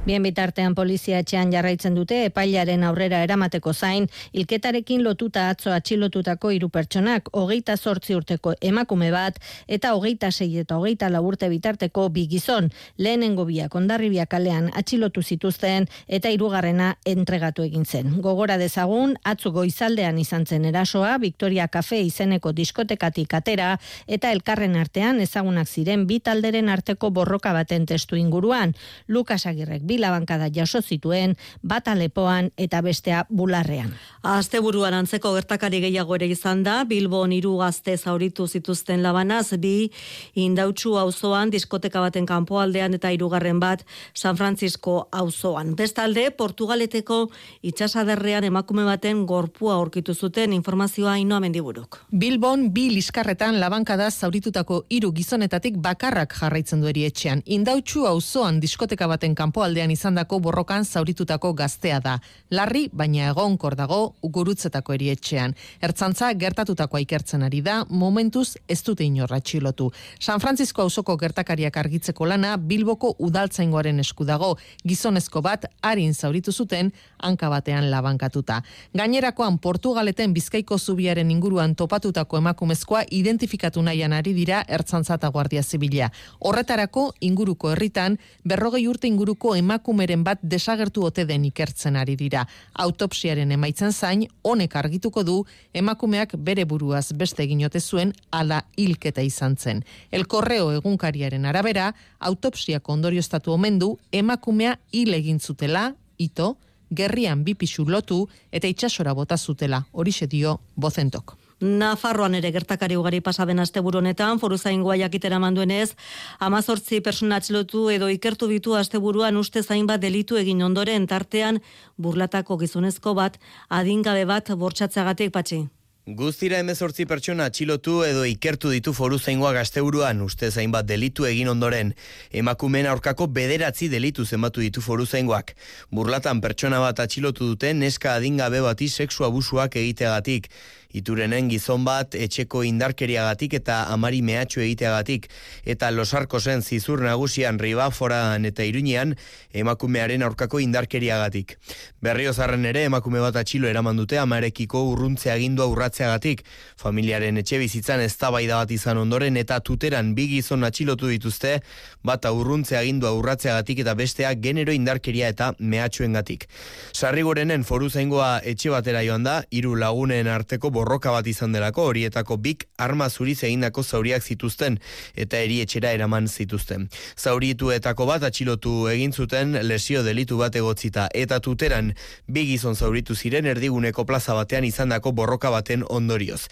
Bien 0.06 0.22
bitartean 0.22 0.76
polizia 0.78 1.24
etxean 1.24 1.52
jarraitzen 1.52 1.98
dute, 1.98 2.24
epailaren 2.30 2.86
aurrera 2.86 3.24
eramateko 3.26 3.74
zain, 3.74 4.06
ilketarekin 4.38 5.02
lotuta 5.04 5.48
atzo 5.50 5.74
atxilotutako 5.74 6.54
hiru 6.54 6.70
pertsonak, 6.70 7.34
hogeita 7.34 7.78
sortzi 7.78 8.14
urteko 8.16 8.54
emakume 8.62 9.10
bat, 9.12 9.42
eta 9.68 9.96
hogeita 9.98 10.30
sei 10.32 10.52
eta 10.62 10.78
hogeita 10.78 11.10
lau 11.10 11.24
urte 11.26 11.50
bitarteko 11.50 12.10
bigizon, 12.14 12.70
lehenengo 12.98 13.50
biak 13.50 13.74
ondarribia 13.76 14.28
kalean 14.30 14.70
atxilotu 14.78 15.26
zituzten, 15.26 15.90
eta 16.08 16.30
hirugarrena 16.30 16.94
entrega 17.06 17.47
entregatu 17.48 17.64
egin 17.64 17.86
zen. 17.86 18.22
Gogora 18.22 18.58
dezagun, 18.58 19.16
atzu 19.24 19.52
goizaldean 19.52 20.18
izan 20.20 20.46
zen 20.46 20.66
erasoa, 20.66 21.18
Victoria 21.18 21.68
Cafe 21.68 22.02
izeneko 22.02 22.52
diskotekatik 22.52 23.34
atera, 23.34 23.80
eta 24.08 24.32
elkarren 24.32 24.76
artean 24.76 25.20
ezagunak 25.22 25.68
ziren 25.68 26.06
bi 26.08 26.20
talderen 26.20 26.70
arteko 26.70 27.10
borroka 27.10 27.54
baten 27.54 27.86
testu 27.86 28.16
inguruan. 28.16 28.76
Lukas 29.08 29.46
Agirrek 29.46 29.84
bilabankada 29.84 30.50
jaso 30.54 30.82
zituen, 30.82 31.38
bat 31.62 31.88
alepoan 31.88 32.52
eta 32.58 32.82
bestea 32.82 33.26
bularrean. 33.30 33.94
Aste 34.24 34.60
buruan 34.60 34.94
antzeko 34.94 35.34
gertakari 35.36 35.80
gehiago 35.82 36.16
ere 36.16 36.28
izan 36.28 36.64
da, 36.64 36.84
Bilbon 36.84 37.32
hiru 37.32 37.58
gazte 37.58 37.98
zauritu 37.98 38.48
zituzten 38.48 39.04
labanaz, 39.04 39.54
bi 39.58 39.92
indautxu 40.36 40.98
auzoan 40.98 41.50
diskoteka 41.50 42.02
baten 42.02 42.26
kanpoaldean 42.26 42.94
eta 42.94 43.12
hirugarren 43.12 43.60
bat 43.60 43.86
San 44.14 44.38
Francisco 44.38 45.08
auzoan. 45.12 45.76
Bestalde, 45.76 46.32
Portugaleteko 46.32 47.30
itxasaderrean 47.62 48.44
emakume 48.44 48.84
baten 48.84 49.26
gorpua 49.26 49.76
aurkitu 49.76 50.14
zuten 50.14 50.54
informazioa 50.54 51.16
inoa 51.18 51.40
mendiburuk. 51.40 52.00
Bilbon, 52.12 52.70
bi 52.74 52.90
liskarretan 52.94 53.60
labankada 53.60 54.10
zauritutako 54.12 54.84
hiru 54.90 55.12
gizonetatik 55.12 55.78
bakarrak 55.78 56.34
jarraitzen 56.42 56.82
du 56.82 56.88
etxean. 56.88 57.42
Indautxu 57.46 58.06
auzoan 58.08 58.60
diskoteka 58.60 59.08
baten 59.08 59.36
kanpoaldean 59.36 59.92
izandako 59.92 60.40
borrokan 60.40 60.86
zauritutako 60.86 61.54
gaztea 61.54 62.00
da. 62.00 62.20
Larri, 62.52 62.90
baina 62.94 63.30
egonkor 63.32 63.76
dago 63.76 64.16
ugurutzetako 64.22 64.94
erietxean. 64.94 65.56
Ertzantza 65.82 66.32
gertatutakoa 66.34 67.02
ikertzen 67.04 67.44
ari 67.44 67.62
da, 67.62 67.84
momentuz 67.90 68.58
ez 68.68 68.82
dute 68.84 69.04
inorra 69.04 69.40
txilotu. 69.40 69.92
San 70.20 70.40
Francisco 70.40 70.82
auzoko 70.82 71.18
gertakariak 71.18 71.78
argitzeko 71.78 72.26
lana 72.26 72.58
Bilboko 72.58 73.16
udaltzaingoaren 73.20 74.00
esku 74.00 74.26
dago. 74.26 74.56
Gizonezko 74.88 75.42
bat 75.42 75.66
harin 75.82 76.14
zauritu 76.14 76.52
zuten 76.52 76.92
hanka 77.28 77.50
batean 77.52 77.92
labankatuta. 77.92 78.62
Gainerakoan 78.96 79.60
Portugaleten 79.60 80.34
Bizkaiko 80.34 80.78
zubiaren 80.78 81.32
inguruan 81.32 81.76
topatutako 81.76 82.38
emakumezkoa 82.38 83.04
identifikatu 83.12 83.84
nahian 83.84 84.14
ari 84.14 84.34
dira 84.34 84.64
ertzantza 84.68 85.18
eta 85.20 85.32
guardia 85.32 85.64
zibila. 85.64 86.10
Horretarako 86.40 87.12
inguruko 87.22 87.72
herritan 87.74 88.18
berrogei 88.48 88.86
urte 88.88 89.08
inguruko 89.08 89.56
emakumeren 89.56 90.24
bat 90.24 90.40
desagertu 90.42 91.06
ote 91.06 91.26
den 91.26 91.46
ikertzen 91.50 91.96
ari 91.96 92.16
dira. 92.16 92.46
Autopsiaren 92.74 93.52
emaitzen 93.52 93.94
zain 93.94 94.28
honek 94.44 94.76
argituko 94.76 95.24
du 95.24 95.38
emakumeak 95.74 96.38
bere 96.38 96.66
buruaz 96.66 97.12
beste 97.14 97.44
egin 97.44 97.66
ote 97.66 97.82
zuen 97.82 98.14
ala 98.32 98.64
hilketa 98.78 99.22
izan 99.22 99.58
zen. 99.58 99.84
El 100.12 100.28
Correo 100.28 100.72
egunkariaren 100.72 101.46
arabera 101.46 101.92
autopsiak 102.20 102.90
ondorioztatu 102.90 103.52
omen 103.54 103.80
du 103.80 103.98
emakumea 104.12 104.78
hil 104.92 105.14
egin 105.14 105.40
zutela 105.40 105.92
ito 106.18 106.56
gerrian 106.92 107.44
bi 107.44 107.56
pisu 107.56 107.86
lotu 107.90 108.28
eta 108.52 108.68
itsasora 108.68 109.14
bota 109.14 109.38
zutela, 109.38 109.86
horixe 109.92 110.28
dio 110.28 110.60
bozentok. 110.76 111.38
Nafarroan 111.60 112.36
ere 112.38 112.52
gertakari 112.54 112.96
ugari 112.96 113.20
pasaden 113.20 113.60
asteburu 113.60 113.98
honetan, 113.98 114.38
foru 114.38 114.58
zaingoa 114.58 114.98
jakitera 115.00 115.40
manduenez, 115.42 115.96
amazortzi 116.40 117.00
persona 117.02 117.40
atxilotu 117.42 117.88
edo 117.90 118.10
ikertu 118.14 118.48
bitu 118.48 118.76
asteburuan 118.78 119.38
uste 119.38 119.64
zain 119.64 119.88
bat 119.88 120.02
delitu 120.02 120.38
egin 120.38 120.62
ondoren 120.62 121.08
tartean 121.08 121.58
burlatako 121.98 122.60
gizonezko 122.62 123.16
bat 123.18 123.40
adingabe 123.70 124.26
bat 124.26 124.54
bortxatzagatik 124.54 125.34
patxi. 125.34 125.66
Guztira 126.08 126.56
emezortzi 126.64 127.04
pertsona 127.04 127.50
atxilotu 127.50 127.98
edo 128.08 128.22
ikertu 128.24 128.70
ditu 128.72 128.94
foru 128.96 129.18
zaingoa 129.20 129.50
gazteuruan, 129.58 130.22
uste 130.24 130.48
zainbat 130.48 130.88
delitu 130.88 131.26
egin 131.28 131.50
ondoren. 131.52 131.92
Emakumeen 132.32 132.88
aurkako 132.88 133.28
bederatzi 133.28 133.90
delitu 133.92 134.24
zenbatu 134.24 134.64
ditu 134.64 134.80
foru 134.80 135.04
zaingoak. 135.04 135.52
Burlatan 135.92 136.40
pertsona 136.40 136.80
bat 136.80 137.02
atxilotu 137.04 137.50
dute 137.52 137.74
neska 137.76 138.14
adingabe 138.14 138.64
bati 138.64 138.88
sexu 138.88 139.28
abusuak 139.28 139.76
egiteagatik. 139.76 140.48
Iturenen 140.96 141.50
gizon 141.52 141.84
bat 141.86 142.16
etxeko 142.16 142.64
indarkeriagatik 142.68 143.54
eta 143.60 143.84
amari 143.94 144.22
mehatxu 144.26 144.62
egiteagatik 144.64 145.28
eta 145.66 145.92
losarko 145.92 146.40
zen 146.40 146.62
zizur 146.62 147.02
nagusian 147.04 147.60
ribaforan 147.60 148.46
eta 148.46 148.66
iruñean 148.68 149.16
emakumearen 149.54 150.24
aurkako 150.24 150.60
indarkeriagatik. 150.64 151.58
Berriozarren 152.02 152.66
ere 152.66 152.84
emakume 152.88 153.22
bat 153.24 153.36
atxilo 153.36 153.70
eraman 153.70 153.98
dute 153.98 154.20
amarekiko 154.20 154.84
urruntze 154.92 155.32
agindua 155.32 155.68
urratzeagatik. 155.72 156.44
Familiaren 156.78 157.38
etxe 157.38 157.60
bizitzan 157.62 158.02
ez 158.02 158.16
bat 158.18 158.72
izan 158.72 158.98
ondoren 158.98 159.38
eta 159.38 159.60
tuteran 159.60 160.14
bi 160.16 160.28
gizon 160.28 160.64
atxilotu 160.64 161.08
dituzte 161.08 161.62
bat 162.04 162.26
urruntze 162.26 162.78
agindua 162.78 163.14
urratzeagatik 163.14 163.80
eta 163.80 163.94
besteak 163.96 164.42
genero 164.42 164.72
indarkeria 164.72 165.30
eta 165.30 165.54
mehatxuengatik. 165.60 166.48
Sarrigorenen 166.94 167.64
foru 167.64 167.90
zaingoa 167.90 168.42
etxe 168.44 168.70
batera 168.70 169.04
joan 169.06 169.24
da, 169.24 169.44
hiru 169.52 169.76
lagunen 169.76 170.28
arteko 170.28 170.70
borroka 170.70 170.87
bat 170.88 171.28
izan 171.28 171.52
delako, 171.52 171.84
horietako 171.90 172.38
bik 172.38 172.68
arma 172.78 173.10
zuriz 173.10 173.44
egindako 173.44 173.84
zauriak 173.84 174.24
zituzten 174.24 174.80
eta 175.16 175.38
eri 175.38 175.62
etxera 175.62 175.92
eraman 175.92 176.28
zituzten. 176.28 176.90
Zaurituetako 177.18 178.06
bat 178.06 178.24
atxilotu 178.24 178.88
egin 178.88 179.14
zuten 179.14 179.58
lesio 179.62 180.04
delitu 180.04 180.38
bat 180.38 180.56
egotzita 180.56 181.08
eta 181.14 181.40
tuteran 181.40 181.94
bi 182.28 182.46
gizon 182.46 182.76
zauritu 182.76 183.16
ziren 183.16 183.46
erdiguneko 183.46 184.06
plaza 184.06 184.34
batean 184.34 184.64
izandako 184.64 185.12
borroka 185.12 185.50
baten 185.50 185.84
ondorioz. 185.90 186.48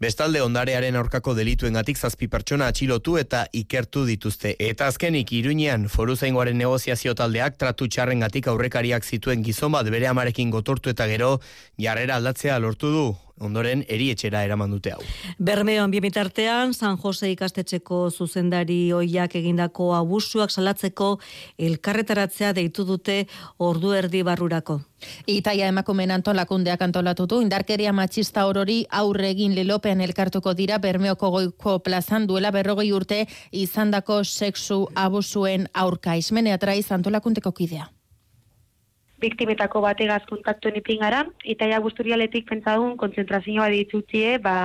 Bestalde 0.00 0.40
ondarearen 0.40 0.96
aurkako 0.96 1.34
delituengatik 1.36 1.98
zazpi 1.98 2.28
pertsona 2.32 2.70
atxilotu 2.72 3.18
eta 3.20 3.44
ikertu 3.52 4.06
dituzte. 4.08 4.54
Eta 4.58 4.86
azkenik 4.88 5.32
Iruñean 5.36 5.88
foru 5.92 6.16
zaingoaren 6.16 6.56
negoziazio 6.56 7.14
taldeak 7.14 7.58
tratu 7.60 7.88
txarrengatik 7.88 8.48
aurrekariak 8.48 9.04
zituen 9.04 9.44
gizon 9.44 9.76
bat 9.76 9.90
bere 9.92 10.08
amarekin 10.08 10.50
gotortu 10.50 10.94
eta 10.94 11.06
gero 11.10 11.34
jarrera 11.76 12.16
aldatzea 12.16 12.58
lortu 12.58 12.94
du 12.94 13.04
ondoren 13.40 13.84
erietxera 13.88 14.44
eraman 14.44 14.70
dute 14.70 14.92
hau. 14.94 15.00
Bermeon 15.38 15.90
bitartean 15.90 16.74
San 16.74 16.96
Jose 17.00 17.30
ikastetxeko 17.32 18.10
zuzendari 18.10 18.92
oiak 18.92 19.34
egindako 19.40 19.94
abusuak 19.96 20.50
salatzeko 20.50 21.18
elkarretaratzea 21.58 22.52
deitu 22.52 22.84
dute 22.84 23.26
ordu 23.58 23.92
erdi 23.92 24.22
barrurako. 24.22 24.80
Itaia 25.26 25.68
emakumen 25.72 26.10
antolakundeak 26.10 26.82
antolatu 26.82 27.26
du, 27.26 27.40
indarkeria 27.40 27.92
matxista 27.92 28.46
orori 28.46 28.82
aurre 28.90 29.30
egin 29.30 29.54
lilopean 29.56 30.00
elkartuko 30.00 30.52
dira 30.54 30.78
Bermeoko 30.78 31.30
goiko 31.30 31.78
plazan 31.78 32.26
duela 32.26 32.50
berrogei 32.50 32.92
urte 32.92 33.24
izandako 33.52 34.22
sexu 34.24 34.86
abusuen 34.94 35.68
aurka. 35.72 36.16
Ismenea 36.16 36.58
traiz 36.58 36.90
antolakundeko 36.92 37.52
kidea 37.52 37.88
biktimetako 39.20 39.82
bategaz 39.84 40.22
kontaktuen 40.28 40.80
ipin 40.80 41.04
gara, 41.04 41.24
eta 41.44 41.68
ja 41.70 41.80
guzturialetik 41.84 42.48
pentsadun 42.48 42.96
kontzentrazioa 43.00 43.68
ditzutie, 43.74 44.38
ba, 44.38 44.56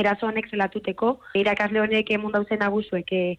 eraso 0.00 0.26
honek 0.26 0.48
zelatuteko, 0.50 1.18
irakasle 1.38 1.82
honek 1.82 2.10
emun 2.16 2.32
dauzen 2.34 2.62
abusuek 2.66 3.12
eh, 3.12 3.36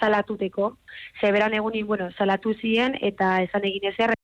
zalatuteko, 0.00 0.72
zeberan 1.20 1.54
egunin, 1.54 1.86
bueno, 1.86 2.10
zalatu 2.18 2.54
ziren, 2.60 2.98
eta 3.00 3.40
esan 3.46 3.66
egin 3.70 3.90
ezer, 3.92 4.14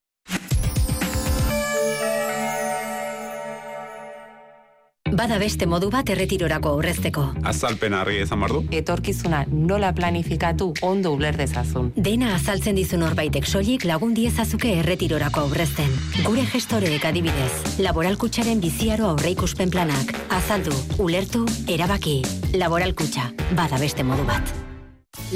Bada 5.23 5.37
beste 5.39 5.69
modu 5.71 5.87
bat 5.87 6.09
erretirorako 6.11 6.73
aurrezteko. 6.75 7.23
Azalpen 7.47 7.95
harri 7.95 8.17
ezan 8.25 8.41
bardu. 8.43 8.65
Etorkizuna 8.75 9.45
nola 9.53 9.93
planifikatu 9.95 10.73
ondo 10.83 11.13
uler 11.15 11.37
dezazun. 11.39 11.93
Dena 11.95 12.33
azaltzen 12.35 12.75
dizun 12.75 13.05
horbaitek 13.07 13.47
soilik 13.47 13.87
lagun 13.87 14.17
diezazuke 14.19 14.73
erretirorako 14.81 15.45
aurrezten. 15.45 15.95
Gure 16.25 16.43
gestoreek 16.51 17.07
adibidez, 17.07 17.79
laboralkutsaren 17.87 18.59
biziaro 18.67 19.13
aurreikuspen 19.13 19.71
planak. 19.71 20.11
Azaldu, 20.41 20.75
ulertu, 20.99 21.45
erabaki. 21.71 22.19
Laboralkutsa, 22.59 23.31
bada 23.55 23.79
beste 23.79 24.03
modu 24.03 24.27
bat. 24.27 24.55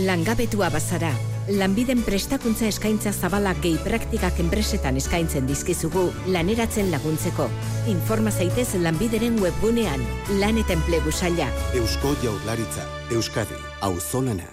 Langabetua 0.03 0.75
bazara, 0.75 1.15
lanbiden 1.49 2.03
prestakuntza 2.03 2.67
eskaintza 2.67 3.13
zabalak 3.13 3.61
gehi 3.63 3.79
praktikak 3.85 4.41
enpresetan 4.43 4.99
eskaintzen 5.01 5.47
dizkizugu 5.47 6.09
laneratzen 6.35 6.91
laguntzeko. 6.91 7.49
Informa 7.93 8.31
zaitez 8.31 8.75
lanbideren 8.83 9.41
webgunean, 9.43 10.03
lan 10.41 10.59
eta 10.63 10.75
enplegu 10.77 11.13
saila. 11.13 11.49
Eusko 11.75 12.15
jaurlaritza, 12.23 12.87
Euskadi, 13.15 13.59
auzolana. 13.81 14.49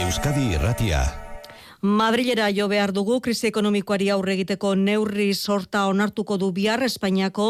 Euskadi 0.00 0.54
irratia. 0.54 1.29
Madrilera 1.80 2.50
jo 2.52 2.66
behar 2.68 2.90
dugu 2.92 3.22
krisi 3.24 3.46
ekonomikoari 3.48 4.10
aurre 4.12 4.34
egiteko 4.34 4.74
neurri 4.76 5.30
sorta 5.32 5.86
onartuko 5.88 6.36
du 6.36 6.50
bihar 6.52 6.82
Espainiako 6.84 7.46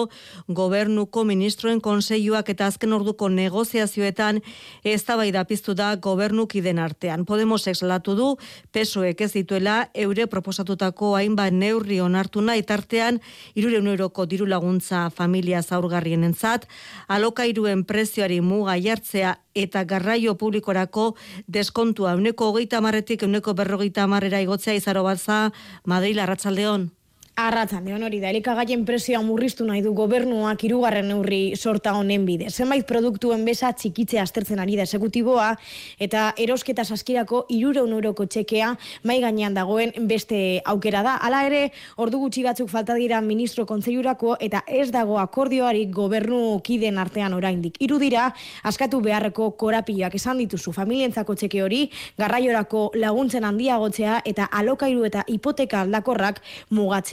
gobernuko 0.46 1.24
ministroen 1.26 1.80
konseioak 1.82 2.52
eta 2.54 2.68
azken 2.70 2.94
orduko 2.94 3.28
negoziazioetan 3.28 4.38
eztabaida 4.86 5.42
piztu 5.50 5.74
da 5.74 5.96
gobernukiden 5.96 6.78
artean. 6.78 7.24
Podemos 7.26 7.66
exlatu 7.66 8.14
du 8.14 8.28
pesoek 8.70 9.20
ez 9.20 9.32
dituela 9.34 9.90
eure 9.94 10.28
proposatutako 10.30 11.16
hainbat 11.18 11.50
neurri 11.50 11.98
onartu 12.00 12.40
nahi 12.40 12.62
tartean 12.62 13.18
300 13.58 13.90
euroko 13.96 14.26
diru 14.30 14.46
laguntza 14.46 15.08
familia 15.10 15.58
zaurgarrienentzat, 15.62 16.68
alokairuen 17.08 17.82
prezioari 17.82 18.40
muga 18.40 18.78
jartzea 18.78 19.40
eta 19.54 19.84
garraio 19.84 20.36
publikorako 20.38 21.14
deskontua 21.46 22.14
uneko 22.14 22.50
hogeita 22.50 22.80
marretik 22.80 23.22
uneko 23.26 23.54
berrogeita 23.54 24.06
marrera 24.06 24.40
igotzea 24.40 24.74
izaro 24.74 25.02
batza 25.04 25.50
Madrid 25.84 26.18
Arratsaldeon. 26.18 26.90
Arratzaldeon 27.38 28.02
hori 28.04 28.18
da, 28.20 28.28
elikagaien 28.28 28.82
presioa 28.84 29.22
murriztu 29.24 29.64
nahi 29.64 29.80
du 29.80 29.94
gobernuak 29.96 30.60
irugarren 30.66 31.06
neurri 31.08 31.54
sorta 31.56 31.94
honen 31.96 32.26
bide. 32.28 32.50
Zenbait 32.50 32.84
produktuen 32.86 33.46
besa 33.46 33.70
txikitze 33.72 34.18
astertzen 34.20 34.60
ari 34.60 34.74
da 34.76 34.84
esekutiboa 34.84 35.46
eta 36.02 36.26
erosketa 36.36 36.84
saskirako 36.84 37.44
irureun 37.48 37.94
euroko 37.96 38.26
txekea 38.26 38.74
mai 39.08 39.20
gainean 39.22 39.56
dagoen 39.56 39.94
beste 40.10 40.60
aukera 40.68 41.00
da. 41.06 41.14
Hala 41.24 41.44
ere, 41.46 41.62
ordu 41.96 42.20
gutxi 42.26 42.44
batzuk 42.44 42.68
falta 42.68 42.98
dira 42.98 43.22
ministro 43.24 43.64
kontzeiurako 43.64 44.36
eta 44.40 44.60
ez 44.66 44.90
dago 44.92 45.16
akordioari 45.22 45.86
gobernu 45.94 46.60
kiden 46.66 46.98
artean 47.00 47.32
oraindik. 47.38 47.80
Hiru 47.80 47.98
dira 48.02 48.28
askatu 48.68 49.00
beharreko 49.00 49.52
korapioak 49.56 50.18
esan 50.20 50.42
dituzu 50.44 50.74
familientzako 50.76 51.38
txeke 51.40 51.64
hori, 51.64 51.86
garraiorako 52.20 52.90
laguntzen 53.00 53.48
handiagotzea 53.48 54.20
eta 54.28 54.50
alokairu 54.60 55.08
eta 55.08 55.24
hipoteka 55.26 55.86
aldakorrak 55.86 56.44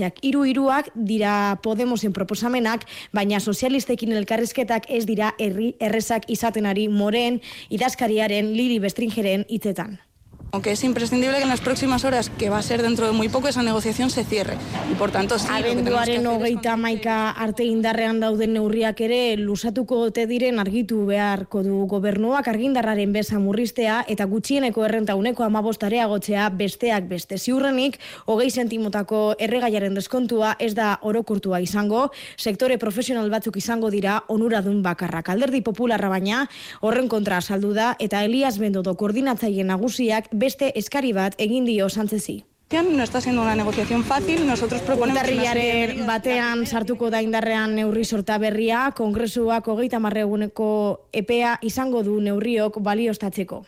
mugatzeak 0.07 0.23
hiru 0.23 0.45
hiruak 0.45 0.89
dira 0.95 1.57
Podemosen 1.61 2.13
proposamenak, 2.13 2.85
baina 3.13 3.39
sozialistekin 3.39 4.13
elkarrizketak 4.13 4.89
ez 4.89 5.05
dira 5.05 5.33
herri 5.39 5.75
errezak 5.79 6.29
izaten 6.29 6.65
ari 6.65 6.87
moren 6.87 7.41
idazkariaren 7.69 8.53
Liri 8.55 8.79
Bestringeren 8.79 9.45
hitzetan. 9.49 10.06
Aunque 10.53 10.71
es 10.71 10.83
imprescindible 10.85 11.37
que 11.37 11.43
en 11.43 11.49
las 11.49 11.59
próximas 11.59 12.05
horas, 12.05 12.29
que 12.29 12.49
va 12.49 12.57
a 12.57 12.61
ser 12.61 12.81
dentro 12.81 13.05
de 13.05 13.11
muy 13.11 13.27
poco, 13.27 13.49
esa 13.49 13.63
negociación 13.63 14.09
se 14.09 14.23
cierre. 14.23 14.55
Y 14.89 14.95
por 14.95 15.11
tanto, 15.11 15.37
sí, 15.37 15.47
Abenduaren 15.51 16.25
hogeita 16.25 16.77
maika 16.77 17.31
arte 17.31 17.65
indarrean 17.65 18.21
dauden 18.21 18.53
neurriak 18.55 19.01
ere 19.03 19.35
lusatuko 19.35 19.99
ote 20.07 20.23
diren 20.25 20.59
argitu 20.63 21.01
beharko 21.05 21.63
du 21.65 21.81
gobernuak 21.91 22.47
argindarraren 22.47 23.11
besa 23.11 23.39
murriztea 23.43 24.05
eta 24.07 24.23
gutxieneko 24.25 24.85
errenta 24.85 25.17
uneko 25.19 25.43
amabostarea 25.43 26.05
gotzea 26.07 26.47
besteak 26.49 27.09
beste. 27.11 27.37
Ziurrenik, 27.37 27.99
hogei 28.25 28.49
sentimotako 28.49 29.35
erregaiaren 29.39 29.99
deskontua 29.99 30.55
ez 30.59 30.73
da 30.79 30.97
orokurtua 31.01 31.59
izango, 31.59 32.07
sektore 32.37 32.77
profesional 32.77 33.29
batzuk 33.29 33.59
izango 33.59 33.91
dira 33.91 34.23
onuradun 34.27 34.81
bakarrak. 34.81 35.27
Alderdi 35.29 35.61
popularra 35.61 36.07
baina 36.07 36.47
horren 36.79 37.11
kontra 37.11 37.41
saldu 37.41 37.73
da 37.75 37.97
eta 37.99 38.23
Elias 38.23 38.57
Bendodo 38.63 38.95
koordinatzaile 38.95 39.67
nagusiak 39.67 40.31
beste 40.37 40.71
eskari 40.75 41.13
bat 41.13 41.35
egin 41.37 41.65
dio 41.65 41.89
santzezi. 41.89 42.43
No 42.69 43.01
está 43.01 43.21
siendo 43.21 43.41
una 43.41 43.55
negociación 43.55 44.03
fácil, 44.03 44.45
nosotros 44.45 44.81
proponemos... 44.81 45.21
Urtarriaren 45.23 46.05
batean 46.05 46.65
sartuko 46.67 47.09
da 47.09 47.21
indarrean 47.23 47.77
neurri 47.77 48.03
sorta 48.03 48.35
berria, 48.37 48.91
kongresuak 48.91 49.69
hogeita 49.71 50.01
marreguneko 50.03 51.07
EPEA 51.13 51.59
izango 51.63 52.03
du 52.03 52.19
neurriok 52.19 52.81
baliostatzeko. 52.83 53.63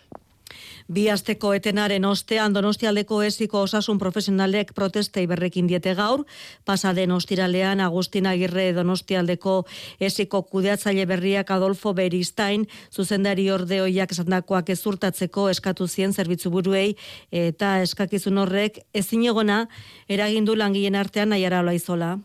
Bi 0.90 1.04
asteko 1.14 1.52
etenaren 1.54 2.06
ostean 2.10 2.54
Donostialdeko 2.56 3.20
esiko 3.22 3.60
osasun 3.68 4.00
profesionalek 4.02 4.72
protestei 4.74 5.28
berrekin 5.30 5.68
diete 5.70 5.92
gaur, 5.94 6.24
pasa 6.66 6.96
den 6.98 7.12
ostiralean 7.14 7.84
Agustin 7.86 8.26
Agirre 8.26 8.72
Donostialdeko 8.74 9.54
esiko 10.02 10.42
kudeatzaile 10.50 11.06
berriak 11.06 11.52
Adolfo 11.54 11.94
Beristain 11.94 12.66
zuzendari 12.90 13.46
ordeoiak 13.54 14.16
esandakoak 14.18 14.72
ezurtatzeko 14.74 15.46
eskatu 15.54 15.86
zien 15.88 16.14
zerbitzu 16.14 16.50
buruei 16.50 16.96
eta 17.30 17.76
eskakizun 17.86 18.42
horrek 18.42 18.82
ezin 18.94 19.28
egona 19.30 19.68
eragindu 20.10 20.58
langileen 20.58 20.98
artean 20.98 21.30
nahiara 21.30 21.62
izola. 21.78 22.18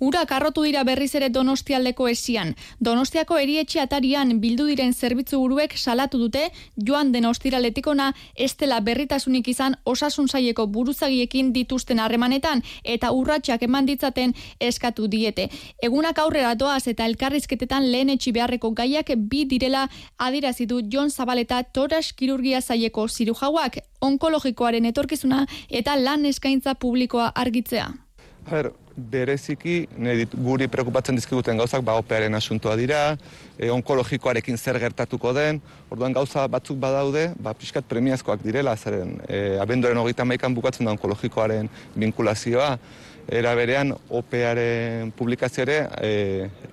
Ura 0.00 0.26
karrotu 0.26 0.62
dira 0.62 0.84
berriz 0.84 1.14
ere 1.18 1.28
Donostialdeko 1.28 2.06
esian. 2.08 2.54
Donostiako 2.78 3.38
erietxe 3.42 3.80
atarian 3.82 4.36
bildu 4.40 4.68
diren 4.70 4.92
zerbitzu 4.94 5.40
buruek 5.42 5.74
salatu 5.76 6.18
dute 6.18 6.44
joan 6.76 7.10
den 7.12 7.24
ostiraletiko 7.26 7.94
estela 8.36 8.80
berritasunik 8.80 9.48
izan 9.48 9.74
osasun 9.84 10.28
saieko 10.28 10.66
buruzagiekin 10.66 11.52
dituzten 11.52 11.98
harremanetan 11.98 12.62
eta 12.84 13.10
urratsak 13.10 13.62
eman 13.62 13.86
ditzaten 13.86 14.34
eskatu 14.60 15.08
diete. 15.08 15.48
Egunak 15.82 16.18
aurrera 16.18 16.54
doaz 16.54 16.86
eta 16.86 17.06
elkarrizketetan 17.06 17.90
lehen 17.90 18.10
etxi 18.10 18.32
beharreko 18.32 18.70
gaiak 18.70 19.10
bi 19.16 19.44
direla 19.44 19.88
adirazidu 20.18 20.80
Jon 20.92 21.10
Zabaleta 21.10 21.62
toras 21.62 22.12
kirurgia 22.12 22.60
saieko 22.60 23.08
zirujauak 23.08 23.78
onkologikoaren 24.00 24.84
etorkizuna 24.84 25.46
eta 25.68 25.96
lan 25.96 26.24
eskaintza 26.24 26.74
publikoa 26.74 27.32
argitzea. 27.34 27.88
Her, 28.50 28.72
bereziki 28.98 29.86
guri 30.34 30.68
preokupatzen 30.68 31.16
dizkiguten 31.16 31.58
gauzak 31.60 31.84
ba 31.86 31.94
opearen 32.00 32.34
asuntoa 32.34 32.74
dira, 32.76 33.16
e, 33.58 33.70
onkologikoarekin 33.70 34.58
zer 34.58 34.78
gertatuko 34.82 35.32
den, 35.36 35.60
orduan 35.90 36.12
gauza 36.12 36.46
batzuk 36.50 36.78
badaude, 36.82 37.28
ba 37.38 37.54
pixkat 37.54 37.86
premiazkoak 37.88 38.42
direla, 38.42 38.76
zeren 38.76 39.16
e, 39.28 39.58
abenduaren 39.62 40.02
hogeita 40.02 40.26
maikan 40.26 40.54
bukatzen 40.54 40.86
da 40.86 40.96
onkologikoaren 40.96 41.70
vinkulazioa, 41.96 42.76
era 43.28 43.54
berean 43.54 43.92
opearen 44.08 45.12
publikazio 45.16 45.62
ere 45.66 45.80
e, 46.02 46.12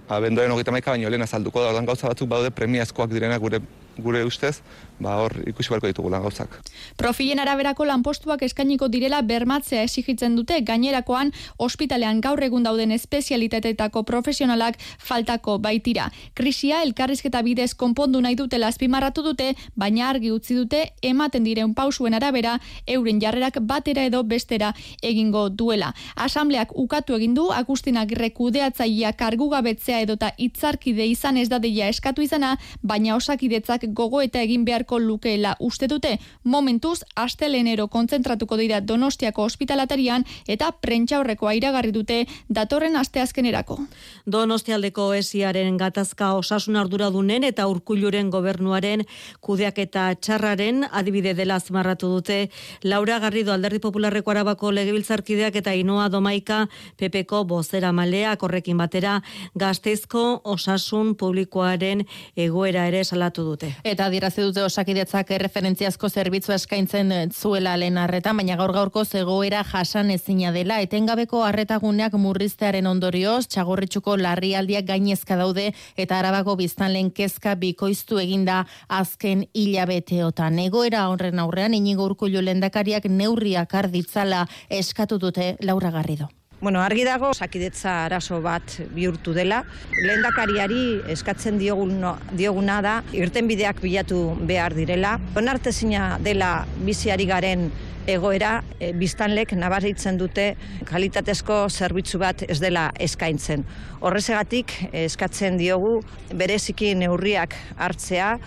abenduaren 0.09 0.53
hogeita 0.55 0.71
maika 0.71 0.95
baino 0.95 1.09
lehen 1.11 1.27
azalduko 1.27 1.61
da, 1.61 1.73
orduan 1.73 1.89
gauza 1.89 2.09
batzuk 2.09 2.31
badaude 2.31 2.55
premiazkoak 2.55 3.11
direna 3.11 3.39
gure 3.39 3.61
gure 3.95 4.25
ustez, 4.27 4.59
ba 4.99 5.17
hor 5.21 5.33
ikusi 5.47 5.69
barko 5.69 5.87
ditugu 5.87 6.09
lan 6.09 6.23
gauzak. 6.23 6.59
Profilen 6.97 7.39
araberako 7.39 7.85
lanpostuak 7.85 8.41
eskainiko 8.47 8.87
direla 8.87 9.21
bermatzea 9.21 9.83
exigitzen 9.83 10.35
dute 10.35 10.61
gainerakoan 10.61 11.31
ospitalean 11.57 12.21
gaur 12.21 12.41
egun 12.43 12.63
dauden 12.63 12.91
espezialitateetako 12.91 14.03
profesionalak 14.03 14.79
faltako 14.99 15.57
baitira. 15.59 16.09
Krisia 16.33 16.81
elkarrizketa 16.83 17.41
bidez 17.41 17.73
konpondu 17.75 18.21
nahi 18.21 18.35
dute 18.35 18.55
azpimarratu 18.65 19.21
dute, 19.23 19.53
baina 19.75 20.09
argi 20.09 20.31
utzi 20.31 20.55
dute 20.55 20.81
ematen 21.01 21.43
diren 21.43 21.73
pausuen 21.75 22.13
arabera 22.13 22.59
euren 22.87 23.19
jarrerak 23.21 23.59
batera 23.61 24.05
edo 24.05 24.23
bestera 24.23 24.73
egingo 25.01 25.49
duela. 25.49 25.93
Asambleak 26.15 26.71
ukatu 26.73 27.15
egin 27.15 27.33
du 27.35 27.51
Agustinak 27.51 28.11
rekudeatzailea 28.11 29.13
kargugabetzea 29.13 29.99
edota 30.05 30.31
hitzarkide 30.37 31.05
izan 31.07 31.37
ez 31.37 31.49
dadeia 31.49 31.89
eskatu 31.89 32.21
izana, 32.21 32.57
baina 32.81 33.15
osakidetzak 33.15 33.85
gogo 33.93 34.21
eta 34.21 34.41
egin 34.41 34.65
beharko 34.85 34.99
lukeela 34.99 35.55
uste 35.59 35.87
dute 35.87 36.19
momentuz 36.43 37.03
astelenero 37.15 37.87
kontzentratuko 37.87 38.57
dira 38.57 38.81
Donostiako 38.81 39.43
ospitalatarian 39.43 40.23
eta 40.47 40.71
prentza 40.71 41.19
horrekoa 41.19 41.53
iragarri 41.53 41.91
dute 41.91 42.25
datorren 42.49 42.95
asteazkenerako. 42.95 43.79
Donostialdeko 44.25 45.13
esiaren 45.13 45.77
gatazka 45.77 46.33
osasun 46.35 46.75
arduradunen 46.75 47.43
eta 47.43 47.67
urkulluren 47.67 48.29
gobernuaren 48.29 49.05
kudeak 49.41 49.79
eta 49.79 50.13
txarraren 50.15 50.85
adibide 50.91 51.33
dela 51.33 51.55
azmarratu 51.55 52.07
dute 52.09 52.49
Laura 52.83 53.19
Garrido 53.19 53.53
alderdi 53.53 53.79
popularreko 53.79 54.31
arabako 54.31 54.71
legebiltzarkideak 54.71 55.55
eta 55.55 55.73
inoa 55.73 56.09
domaika 56.09 56.67
pepeko 56.97 57.43
bozera 57.45 57.91
malea 57.91 58.35
korrekin 58.37 58.77
batera 58.77 59.21
gazteizko 59.55 60.41
osasun 60.43 61.15
publikoaren 61.15 62.05
egoera 62.35 62.87
ere 62.87 63.03
salatu 63.03 63.43
dute. 63.43 63.73
Eta 63.83 64.09
dirazi 64.09 64.41
dute 64.41 64.61
osakidetzak 64.75 65.29
referentziazko 65.39 66.09
zerbitzu 66.09 66.51
eskaintzen 66.51 67.13
zuela 67.31 67.77
lehen 67.79 67.95
arreta, 68.01 68.33
baina 68.35 68.57
gaur 68.59 68.73
gaurko 68.75 69.05
zegoera 69.05 69.61
jasan 69.69 70.11
ezina 70.11 70.51
dela. 70.51 70.81
Etengabeko 70.83 71.45
arretaguneak 71.47 72.17
murriztearen 72.19 72.89
ondorioz, 72.91 73.45
txagorritxuko 73.47 74.17
larrialdiak 74.19 74.87
gainezka 74.91 75.39
daude 75.39 75.69
eta 75.95 76.19
arabako 76.19 76.57
biztanlen 76.59 77.13
kezka 77.15 77.55
bikoiztu 77.55 78.19
eginda 78.19 78.65
azken 78.89 79.45
hilabeteotan. 79.53 80.59
Egoera 80.67 81.07
horren 81.07 81.39
aurrean, 81.39 81.73
inigo 81.73 82.09
urkullu 82.11 82.43
lendakariak 82.43 83.07
neurriak 83.07 83.79
arditzala 83.79 84.47
eskatu 84.67 85.21
dute 85.23 85.55
Laura 85.63 85.95
Garrido. 85.95 86.27
Bueno, 86.61 86.79
argi 86.81 87.03
dago 87.03 87.33
sakidetza 87.35 88.05
arazo 88.05 88.39
bat 88.41 88.77
bihurtu 88.95 89.33
dela. 89.35 89.59
Lehendakariari 89.91 91.01
eskatzen 91.11 91.59
dioguna 91.59 92.77
da 92.81 92.93
irtenbideak 93.13 93.81
bilatu 93.83 94.21
behar 94.47 94.73
direla. 94.73 95.17
Onartezina 95.35 96.15
dela 96.23 96.53
biziari 96.87 97.27
garen 97.27 97.67
egoera 98.07 98.61
e, 98.79 98.93
biztanlek 98.95 99.51
nabaritzen 99.57 100.17
dute 100.17 100.53
kalitatezko 100.87 101.65
zerbitzu 101.69 102.21
bat 102.23 102.45
ez 102.47 102.57
dela 102.63 102.87
eskaintzen. 103.03 103.65
Horrezegatik 103.99 104.77
eskatzen 105.05 105.59
diogu 105.59 105.99
bereziki 106.31 106.93
neurriak 106.95 107.57
hartzea 107.75 108.37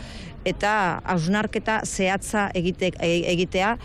eta 0.48 0.72
hausnarketa 1.04 1.82
zehatza 1.84 2.48
egitea. 2.56 3.76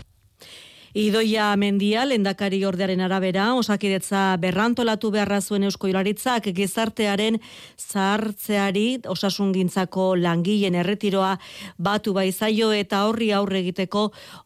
Idoia 0.94 1.48
mendia, 1.58 2.04
lendakari 2.06 2.60
ordearen 2.62 3.00
arabera, 3.02 3.48
osakidetza 3.58 4.36
berrantolatu 4.38 5.08
beharra 5.10 5.40
zuen 5.42 5.64
eusko 5.66 5.88
hilaritzak 5.90 6.44
gizartearen 6.54 7.40
zahartzeari 7.82 9.00
osasungintzako 9.10 10.04
langileen 10.14 10.76
erretiroa 10.78 11.32
batu 11.82 12.12
baizaio 12.14 12.68
eta 12.72 13.00
horri 13.08 13.32
aurre 13.34 13.58
egiteko 13.64 14.04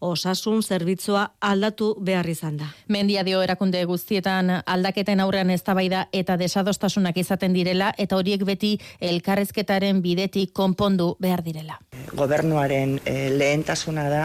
osasun 0.08 0.62
zerbitzua 0.62 1.26
aldatu 1.50 1.90
behar 2.00 2.30
izan 2.32 2.56
da. 2.62 2.70
Mendia 2.88 3.26
dio 3.28 3.42
erakunde 3.44 3.82
guztietan 3.84 4.48
aldaketen 4.64 5.20
aurrean 5.20 5.52
eztabaida 5.52 6.06
eta 6.12 6.38
desadostasunak 6.40 7.20
izaten 7.20 7.52
direla 7.52 7.90
eta 7.98 8.16
horiek 8.16 8.46
beti 8.48 8.78
elkarrezketaren 9.00 10.00
bidetik 10.00 10.56
konpondu 10.56 11.10
behar 11.20 11.44
direla. 11.44 11.76
Gobernuaren 12.16 12.96
eh, 13.04 13.28
lehentasuna 13.36 14.08
da 14.08 14.24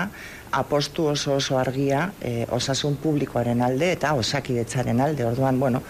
apostu 0.53 1.07
oso 1.11 1.35
oso 1.39 1.57
argia 1.57 2.11
e, 2.21 2.45
osasun 2.49 2.97
publikoaren 3.01 3.61
alde 3.65 3.91
eta 3.97 4.13
osakidetzaren 4.13 5.01
alde. 5.01 5.25
Orduan, 5.25 5.59
bueno, 5.59 5.81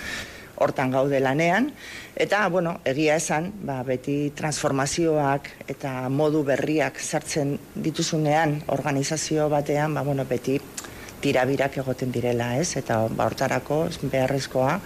hortan 0.64 0.92
gaude 0.92 1.20
lanean 1.20 1.72
eta 2.16 2.48
bueno, 2.50 2.78
egia 2.86 3.18
esan, 3.20 3.52
ba, 3.68 3.82
beti 3.84 4.32
transformazioak 4.38 5.50
eta 5.68 6.10
modu 6.10 6.44
berriak 6.48 7.00
sartzen 7.00 7.58
dituzunean 7.76 8.62
organizazio 8.68 9.50
batean, 9.50 9.94
ba, 9.94 10.04
bueno, 10.08 10.26
beti 10.30 10.60
tirabirak 11.24 11.80
egoten 11.80 12.12
direla, 12.12 12.54
ez? 12.60 12.76
Eta 12.80 13.04
ba, 13.10 13.28
hortarako 13.30 13.88
beharrezkoa 14.04 14.78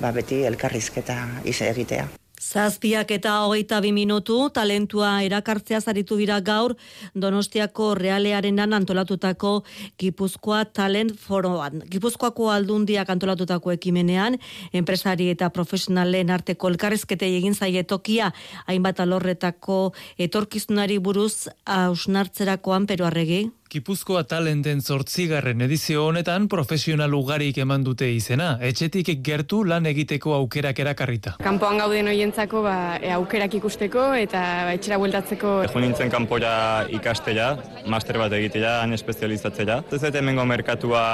ba, 0.00 0.10
beti 0.10 0.42
elkarrizketa 0.48 1.20
egitea. 1.44 2.21
Zazpiak 2.42 3.12
eta 3.14 3.36
hogeita 3.46 3.78
bi 3.84 3.92
minutu, 3.94 4.48
talentua 4.50 5.12
erakartzea 5.22 5.78
zaritu 5.80 6.16
dira 6.18 6.40
gaur, 6.42 6.74
Donostiako 7.14 7.92
realearen 7.94 8.58
antolatutako 8.58 9.62
Gipuzkoa 9.98 10.64
Talent 10.64 11.14
Foroan. 11.16 11.82
Gipuzkoako 11.86 12.50
aldundiak 12.50 13.08
antolatutako 13.14 13.72
ekimenean, 13.72 14.38
enpresari 14.72 15.30
eta 15.30 15.50
profesionalen 15.50 16.30
arteko 16.30 16.68
elkarrezkete 16.68 17.30
egin 17.38 17.54
zaie 17.54 17.84
tokia, 17.84 18.32
hainbat 18.66 19.00
alorretako 19.00 19.92
etorkizunari 20.18 20.98
buruz 20.98 21.48
ausnartzerakoan 21.64 22.86
peruarregi. 22.86 23.50
Gipuzkoa 23.72 24.26
talenten 24.28 24.82
zortzigarren 24.84 25.64
edizio 25.64 26.02
honetan 26.04 26.44
profesional 26.52 27.14
ugarik 27.16 27.56
eman 27.62 27.86
dute 27.86 28.04
izena. 28.12 28.58
Etxetik 28.68 29.08
gertu 29.24 29.62
lan 29.64 29.86
egiteko 29.88 30.34
aukerak 30.36 30.82
erakarrita. 30.84 31.32
Kanpoan 31.40 31.80
gauden 31.80 32.10
hoientzako 32.10 32.60
ba, 32.66 32.74
e, 33.00 33.08
aukerak 33.16 33.56
ikusteko 33.56 34.10
eta 34.20 34.42
ba, 34.66 34.74
etxera 34.76 34.98
bueltatzeko. 35.00 35.52
Ejo 35.70 35.80
nintzen 35.80 36.12
kanpora 36.12 36.50
ikastela, 36.92 37.46
master 37.88 38.18
bat 38.20 38.34
egitea, 38.36 38.74
han 38.82 38.92
espezializatzea. 38.92 39.78
Ez 39.88 40.02
eta 40.02 40.20
hemengo 40.20 40.44
merkatua 40.44 41.06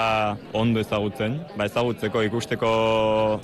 ondo 0.59 0.83
ezagutzen, 0.83 1.39
ba, 1.55 1.71
ezagutzeko 1.71 2.25
ikusteko 2.27 2.73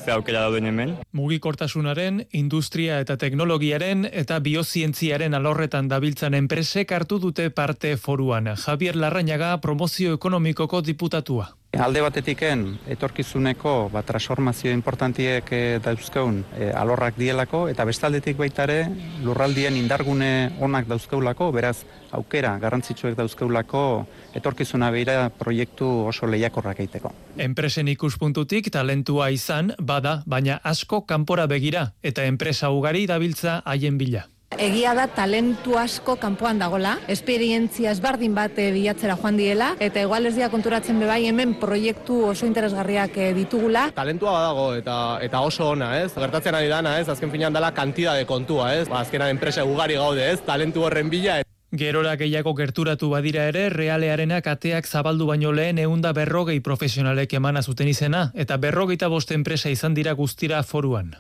ze 0.03 0.11
aukera 0.11 0.43
dauden 0.49 0.67
hemen. 0.73 0.97
Mugikortasunaren, 1.15 2.25
industria 2.33 2.99
eta 3.05 3.15
teknologiaren 3.23 4.09
eta 4.11 4.43
biozientziaren 4.43 5.39
alorretan 5.39 5.87
dabiltzan 5.87 6.35
enpresek 6.35 6.99
hartu 6.99 7.23
dute 7.23 7.53
parte 7.55 7.95
foruan. 7.95 8.57
Javier 8.59 9.04
Larrañaga 9.05 9.61
promozio 9.61 10.15
ekonomikoko 10.17 10.81
diputatua. 10.81 11.51
Alde 11.85 12.01
batetiken, 12.01 12.63
etorkizuneko 12.95 13.91
ba, 13.93 14.01
transformazio 14.07 14.73
importantiek 14.73 15.49
e, 15.53 15.61
dauzkeun 15.85 16.39
e, 16.57 16.71
alorrak 16.73 17.19
dielako, 17.19 17.65
eta 17.69 17.85
bestaldetik 17.85 18.39
baitare 18.39 18.79
lurraldien 19.27 19.77
indargune 19.77 20.55
onak 20.65 20.89
dauzkeulako, 20.89 21.51
beraz 21.53 21.77
aukera 22.17 22.55
garrantzitsuek 22.63 23.19
dauzkeulako 23.19 23.85
etorkizuna 24.39 24.93
beira 24.95 25.29
proiektu 25.29 25.89
oso 26.09 26.31
lehiakorrak 26.31 26.81
eiteko. 26.87 27.13
Enpresen 27.37 27.91
ikuspuntutik 27.93 28.71
talentua 28.73 29.29
izan, 29.35 29.75
bada, 29.79 30.23
baina 30.25 30.63
asko 30.65 31.03
kanpora 31.05 31.49
begira, 31.51 31.91
eta 32.03 32.25
enpresa 32.31 32.71
ugari 32.71 33.05
dabiltza 33.11 33.61
haien 33.67 33.99
bila. 33.99 34.31
Egia 34.59 34.93
da 34.95 35.07
talentu 35.11 35.75
asko 35.79 36.15
kanpoan 36.23 36.61
dagola, 36.63 36.95
esperientzia 37.11 37.91
esbardin 37.95 38.35
bat 38.37 38.59
eh, 38.63 38.71
bilatzera 38.75 39.17
joan 39.19 39.39
diela, 39.39 39.73
eta 39.83 40.03
igual 40.05 40.27
ez 40.27 40.35
dia 40.37 40.51
konturatzen 40.53 41.01
bebai 41.03 41.25
hemen 41.27 41.57
proiektu 41.59 42.21
oso 42.31 42.47
interesgarriak 42.47 43.17
eh, 43.19 43.33
ditugula. 43.35 43.89
Talentua 43.97 44.37
badago 44.37 44.69
eta 44.79 44.99
eta 45.27 45.41
oso 45.43 45.73
ona, 45.73 45.91
ez? 46.03 46.13
Gertatzen 46.15 46.55
ari 46.55 46.71
dana, 46.71 46.99
ez? 47.01 47.09
Azken 47.09 47.33
finean 47.35 47.53
dela 47.53 47.73
kantida 47.75 48.15
de 48.15 48.29
kontua, 48.31 48.75
ez? 48.77 48.87
Ba, 48.89 49.01
azkenan 49.03 49.35
enpresa 49.35 49.65
ugari 49.67 49.99
gaude, 49.99 50.31
ez? 50.31 50.39
Talentu 50.47 50.87
horren 50.87 51.11
bila. 51.11 51.41
Gerora 51.75 52.15
gehiago 52.15 52.53
gerturatu 52.55 53.09
badira 53.11 53.49
ere, 53.51 53.67
realearenak 53.73 54.47
ateak 54.47 54.87
zabaldu 54.87 55.27
baino 55.27 55.51
lehen 55.51 55.83
eunda 55.83 56.13
berrogei 56.15 56.61
profesionalek 56.63 57.35
emana 57.35 57.63
zuten 57.63 57.91
izena, 57.91 58.29
eta 58.35 58.61
berrogeita 58.63 59.11
bost 59.11 59.35
enpresa 59.35 59.75
izan 59.75 59.99
dira 59.99 60.15
guztira 60.15 60.63
foruan. 60.63 61.17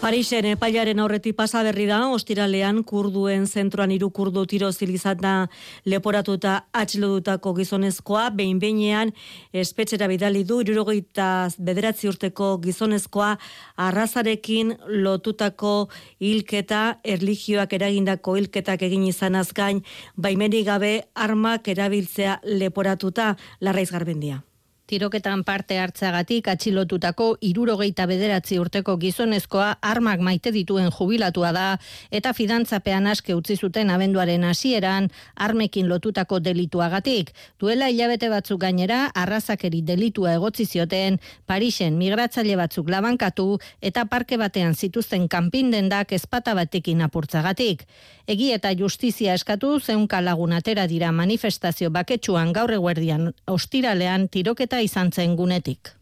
Parisen 0.00 0.46
epailaren 0.48 0.96
aurretik 1.04 1.34
pasa 1.36 1.60
berri 1.60 1.84
da, 1.84 1.98
ostiralean 2.08 2.78
kurduen 2.88 3.44
zentroan 3.44 3.92
hiru 3.92 4.08
kurdu 4.16 4.46
tiro 4.48 4.70
zilizatna 4.72 5.50
leporatuta 5.84 6.54
atxilodutako 6.72 7.52
gizonezkoa, 7.58 8.30
behin 8.32 8.56
behinean 8.62 9.12
espetxera 9.52 10.08
bidali 10.08 10.46
du, 10.48 10.62
irurogeita 10.64 11.28
bederatzi 11.60 12.08
urteko 12.08 12.54
gizonezkoa 12.64 13.34
arrazarekin 13.76 14.72
lotutako 15.04 15.76
hilketa, 16.16 16.84
erligioak 17.04 17.76
eragindako 17.76 18.38
hilketak 18.40 18.88
egin 18.88 19.04
izanaz 19.12 19.50
gain, 19.52 19.84
baimenik 20.16 20.64
gabe 20.72 20.94
armak 21.12 21.68
erabiltzea 21.68 22.40
leporatuta 22.48 23.34
larraiz 23.60 23.90
garbendia. 23.92 24.46
Tiroketan 24.90 25.44
parte 25.46 25.76
hartzagatik 25.78 26.48
atxilotutako 26.50 27.26
irurogeita 27.46 28.08
bederatzi 28.10 28.56
urteko 28.58 28.96
gizonezkoa 28.98 29.68
armak 29.86 30.18
maite 30.26 30.50
dituen 30.50 30.88
jubilatua 30.90 31.52
da 31.54 31.66
eta 32.10 32.32
fidantzapean 32.34 33.06
aske 33.06 33.36
utzi 33.38 33.54
zuten 33.54 33.92
abenduaren 33.94 34.42
hasieran 34.48 35.06
armekin 35.36 35.86
lotutako 35.86 36.40
delituagatik. 36.42 37.30
Duela 37.60 37.86
hilabete 37.86 38.32
batzuk 38.32 38.64
gainera 38.64 39.04
arrazakeri 39.14 39.84
delitua 39.86 40.32
egotzi 40.40 40.66
zioten 40.66 41.20
Parisen 41.46 41.94
migratzaile 41.94 42.58
batzuk 42.58 42.90
labankatu 42.90 43.60
eta 43.80 44.08
parke 44.10 44.40
batean 44.42 44.74
zituzten 44.74 45.28
kanpindendak 45.30 46.16
ezpata 46.18 46.56
batekin 46.58 47.06
apurtzagatik. 47.06 47.86
Egi 48.26 48.50
eta 48.58 48.74
justizia 48.74 49.38
eskatu 49.38 49.76
zeunka 49.78 50.18
lagun 50.20 50.52
atera 50.58 50.88
dira 50.90 51.12
manifestazio 51.12 51.94
baketsuan 51.94 52.52
gaur 52.52 52.74
eguerdian 52.74 53.30
ostiralean 53.46 54.26
tiroketa 54.28 54.79
izan 54.80 55.12
zen 55.12 55.36
gunetik. 55.36 55.92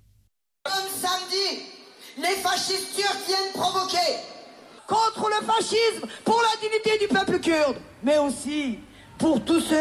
Samedi, 0.67 1.63
les 2.17 2.37
fascistes 2.43 2.97
turcs 2.97 3.27
viennent 3.27 3.53
provoquer 3.55 4.19
contre 4.87 5.29
le 5.29 5.47
fascisme 5.47 6.09
pour 6.25 6.41
la 6.43 6.55
dignité 6.61 6.99
du 6.99 7.09
peuple 7.09 7.39
kurde, 7.41 7.77
mais 8.03 8.19
aussi 8.19 8.79
pour 9.19 9.45
tous 9.45 9.61
ceux 9.61 9.77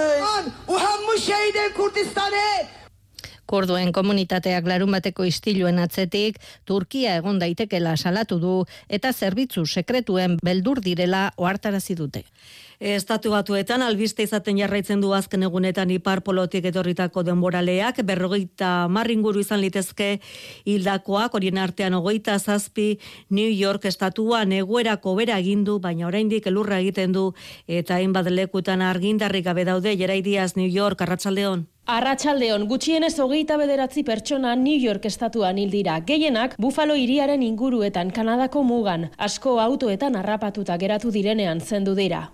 Kurduen 3.47 3.93
komunitateak 3.95 4.65
larun 4.67 4.91
bateko 4.91 5.23
istiluen 5.23 5.79
atzetik, 5.79 6.41
Turkia 6.67 7.15
egon 7.21 7.39
daitekela 7.39 7.95
salatu 7.95 8.41
du 8.43 8.55
eta 8.91 9.13
zerbitzu 9.13 9.63
sekretuen 9.65 10.35
beldur 10.43 10.81
direla 10.83 11.29
ohartarazi 11.37 11.95
dute. 11.95 12.25
Estatu 12.77 13.31
batuetan 13.33 13.81
albiste 13.81 14.21
izaten 14.21 14.59
jarraitzen 14.61 14.99
du 15.01 15.09
azken 15.17 15.41
egunetan 15.41 15.89
ipar 15.89 16.19
polotik 16.21 16.65
etorritako 16.69 17.23
denboraleak, 17.25 18.03
berrogeita 18.05 18.85
marringuru 18.87 19.41
izan 19.41 19.63
litezke 19.63 20.19
hildakoak, 20.69 21.33
horien 21.33 21.57
artean 21.57 21.95
ogeita 21.97 22.37
zazpi 22.37 22.99
New 23.31 23.49
York 23.49 23.85
estatuan 23.89 24.53
eguerako 24.53 25.15
bera 25.17 25.39
egindu, 25.41 25.79
baina 25.79 26.05
oraindik 26.05 26.45
elurra 26.45 26.77
egiten 26.77 27.17
du. 27.17 27.31
Eta 27.65 27.97
hainbat 27.97 28.29
lekutan 28.29 28.85
argindarrik 28.85 29.49
gabe 29.49 29.65
daude, 29.65 29.95
Jeraidiaz 29.97 30.55
New 30.55 30.69
York, 30.69 31.01
Arratsaldeon. 31.01 31.65
Arratxaldeon, 31.87 32.65
gutxienez 32.67 33.13
hogeita 33.23 33.55
bederatzi 33.55 34.01
pertsona 34.03 34.57
New 34.59 34.75
York 34.75 35.05
estatuan 35.07 35.55
hildira. 35.55 35.93
Gehienak, 36.03 36.57
Buffalo 36.59 36.97
iriaren 36.99 37.45
inguruetan 37.45 38.09
Kanadako 38.11 38.59
mugan, 38.67 39.05
asko 39.15 39.53
autoetan 39.63 40.17
harrapatuta 40.19 40.75
geratu 40.81 41.13
direnean 41.15 41.61
zendu 41.61 41.93
dira. 41.95 42.25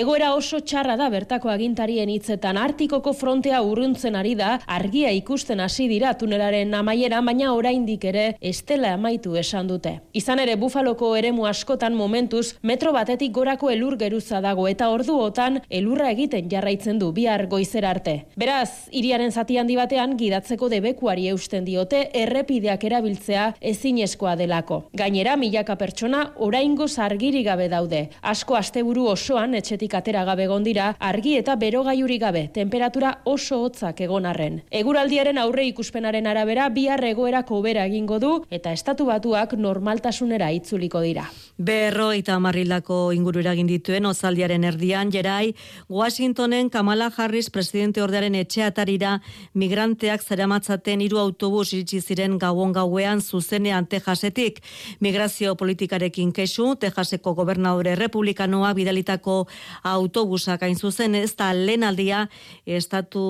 Egoera 0.00 0.32
oso 0.34 0.58
txarra 0.66 0.96
da 0.98 1.08
bertako 1.14 1.52
agintarien 1.52 2.10
hitzetan 2.10 2.58
Artikoko 2.58 3.12
frontea 3.14 3.62
urruntzen 3.62 4.18
ari 4.18 4.34
da, 4.34 4.58
argia 4.66 5.14
ikusten 5.14 5.62
hasi 5.62 5.86
dira 5.86 6.16
tunelaren 6.18 6.74
amaiera, 6.74 7.22
baina 7.22 7.54
oraindik 7.54 8.08
ere 8.10 8.26
estela 8.40 8.96
amaitu 8.98 9.36
esan 9.38 9.70
dute. 9.70 9.94
Izan 10.12 10.42
ere 10.42 10.58
Buffaloko 10.58 11.14
eremu 11.14 11.46
askotan 11.46 11.94
momentuz, 11.94 12.56
metro 12.62 12.90
batetik 12.90 13.30
gorako 13.30 13.70
elur 13.70 13.94
geruza 14.02 14.42
dago 14.42 14.66
eta 14.66 14.90
orduotan 14.90 15.62
elurra 15.70 16.10
egiten 16.10 16.50
jarraitzen 16.50 16.98
du 16.98 17.11
bihar 17.14 17.46
goizera 17.46 17.90
arte. 17.90 18.26
Beraz, 18.36 18.88
iriaren 18.90 19.32
zati 19.32 19.58
handi 19.58 19.76
batean 19.76 20.16
gidatzeko 20.16 20.68
debekuari 20.72 21.28
eusten 21.32 21.64
diote 21.64 22.08
errepideak 22.14 22.84
erabiltzea 22.84 23.48
ezinezkoa 23.60 24.36
delako. 24.36 24.82
Gainera, 24.96 25.36
milaka 25.36 25.76
pertsona 25.76 26.32
oraingo 26.36 26.86
argiri 26.98 27.42
gabe 27.42 27.68
daude. 27.68 28.08
Asko 28.22 28.56
asteburu 28.56 29.06
osoan 29.12 29.54
etxetik 29.54 29.94
atera 29.94 30.24
gabe 30.24 30.46
gondira, 30.46 30.92
argi 30.98 31.36
eta 31.38 31.54
berogaiuri 31.56 32.18
gabe, 32.18 32.48
temperatura 32.54 33.12
oso 33.24 33.60
hotzak 33.64 34.00
egon 34.00 34.26
arren. 34.26 34.62
Eguraldiaren 34.70 35.38
aurre 35.38 35.66
ikuspenaren 35.70 36.26
arabera, 36.26 36.68
bihar 36.68 37.04
egoerako 37.04 37.60
bera 37.62 37.86
egingo 37.86 38.18
du 38.18 38.32
eta 38.50 38.72
estatu 38.72 39.06
batuak 39.06 39.54
normaltasunera 39.54 40.50
itzuliko 40.52 41.00
dira. 41.00 41.28
Berro 41.58 42.10
eta 42.12 42.38
marrilako 42.40 43.12
inguru 43.12 43.42
eragin 43.44 43.68
dituen 43.70 44.06
ozaldiaren 44.06 44.64
erdian, 44.64 45.12
jerai, 45.12 45.54
Washingtonen 45.88 46.70
Kamala 46.70 47.01
Harris 47.16 47.50
presidente 47.50 48.02
ordearen 48.02 48.34
etxeatarira 48.34 49.16
migranteak 49.54 50.22
zeramatzaten 50.22 51.00
hiru 51.00 51.18
autobus 51.18 51.72
iritsi 51.72 52.00
ziren 52.00 52.38
gauon 52.38 52.72
gauean 52.72 53.20
zuzenean 53.20 53.86
Texasetik. 53.86 54.60
Migrazio 55.00 55.56
politikarekin 55.56 56.32
kesu, 56.32 56.76
Texaseko 56.76 57.34
gobernadore 57.34 57.94
republikanoa 57.96 58.74
bidalitako 58.74 59.46
autobusak 59.82 60.62
hain 60.62 60.76
zuzen 60.76 61.14
ez 61.14 61.34
da 61.36 61.52
lehenaldia 61.54 62.28
estatu 62.66 63.26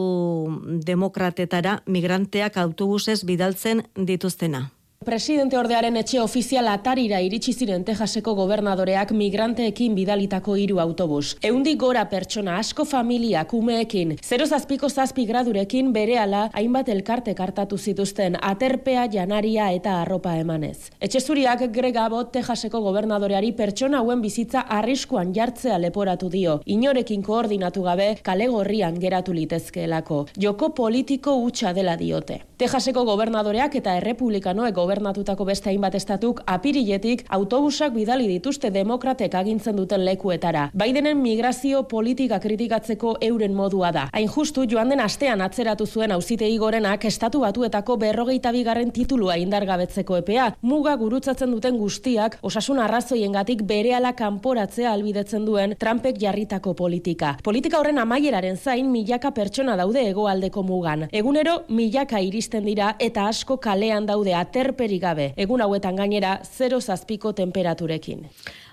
demokratetara 0.87 1.81
migranteak 1.87 2.57
autobusez 2.57 3.23
bidaltzen 3.25 3.83
dituztena. 3.97 4.69
Presidente 5.03 5.57
ordearen 5.59 5.97
etxe 5.99 6.21
ofizial 6.23 6.69
atarira 6.71 7.19
iritsi 7.25 7.53
ziren 7.53 7.83
Texaseko 7.85 8.35
gobernadoreak 8.38 9.11
migranteekin 9.17 9.97
bidalitako 9.97 10.55
hiru 10.61 10.79
autobus. 10.79 11.35
Eundik 11.43 11.81
gora 11.81 12.05
pertsona 12.11 12.59
asko 12.61 12.85
familiak 12.87 13.55
umeekin, 13.59 14.15
0 14.23 14.47
zazpiko 14.47 14.88
zazpi 14.88 15.25
gradurekin 15.27 15.91
berehala 15.93 16.45
hainbat 16.53 16.88
elkarte 16.95 17.35
kartatu 17.35 17.79
zituzten 17.79 18.37
aterpea, 18.41 19.09
janaria 19.11 19.73
eta 19.73 19.97
arropa 20.03 20.37
emanez. 20.38 20.93
Etxezuriak 21.01 21.67
gregabot 21.75 22.31
Texaseko 22.33 22.81
gobernadoreari 22.87 23.53
pertsona 23.59 23.99
hauen 23.99 24.23
bizitza 24.23 24.67
arriskuan 24.69 25.35
jartzea 25.35 25.81
leporatu 25.83 26.31
dio. 26.31 26.61
Inorekin 26.67 27.23
koordinatu 27.27 27.83
gabe 27.83 28.15
kale 28.23 28.47
gorrian 28.47 29.01
geratu 29.03 29.35
litezkeelako. 29.35 30.27
Joko 30.38 30.71
politiko 30.75 31.41
hutsa 31.43 31.75
dela 31.75 31.97
diote. 31.97 32.43
Texaseko 32.62 33.03
gobernadoreak 33.03 33.72
eta 33.81 33.96
errepublikanoek 33.98 34.77
gobernatutako 34.77 35.42
beste 35.48 35.66
hainbat 35.66 35.96
estatuk 35.98 36.44
apiriletik 36.46 37.25
autobusak 37.35 37.90
bidali 37.96 38.29
dituzte 38.31 38.68
demokratek 38.70 39.33
agintzen 39.35 39.75
duten 39.81 40.05
lekuetara. 40.07 40.68
Baidenen 40.79 41.18
migrazio 41.18 41.81
politika 41.90 42.38
kritikatzeko 42.38 43.16
euren 43.29 43.57
modua 43.59 43.90
da. 43.96 44.05
Hain 44.14 44.31
justu 44.31 44.62
joan 44.70 44.94
den 44.94 45.03
astean 45.03 45.42
atzeratu 45.42 45.88
zuen 45.88 46.14
auzitegi 46.14 46.61
gorenak 46.62 47.05
estatu 47.11 47.40
batuetako 47.42 47.96
berrogeita 48.05 48.53
bigarren 48.55 48.94
titulua 48.94 49.40
indargabetzeko 49.42 50.20
epea, 50.20 50.46
muga 50.62 50.94
gurutzatzen 51.03 51.51
duten 51.51 51.83
guztiak 51.83 52.38
osasun 52.42 52.79
arrazoiengatik 52.85 53.66
berehala 53.66 54.14
kanporatzea 54.14 54.92
albidetzen 54.92 55.51
duen 55.51 55.75
Trumpek 55.83 56.22
jarritako 56.22 56.77
politika. 56.79 57.35
Politika 57.42 57.83
horren 57.83 57.98
amaieraren 57.98 58.57
zain 58.57 58.87
milaka 58.94 59.35
pertsona 59.35 59.75
daude 59.83 60.07
hegoaldeko 60.12 60.62
mugan. 60.62 61.09
Egunero 61.11 61.64
milaka 61.66 62.22
iristen 62.22 62.52
dira 62.61 62.97
eta 62.99 63.27
asko 63.29 63.57
kalean 63.57 64.07
daude 64.07 64.35
aterperi 64.35 64.99
gabe. 64.99 65.33
Egun 65.37 65.61
hauetan 65.61 65.97
gainera 65.97 66.41
0 66.45 66.81
zazpiko 66.81 67.33
temperaturekin. 67.33 68.27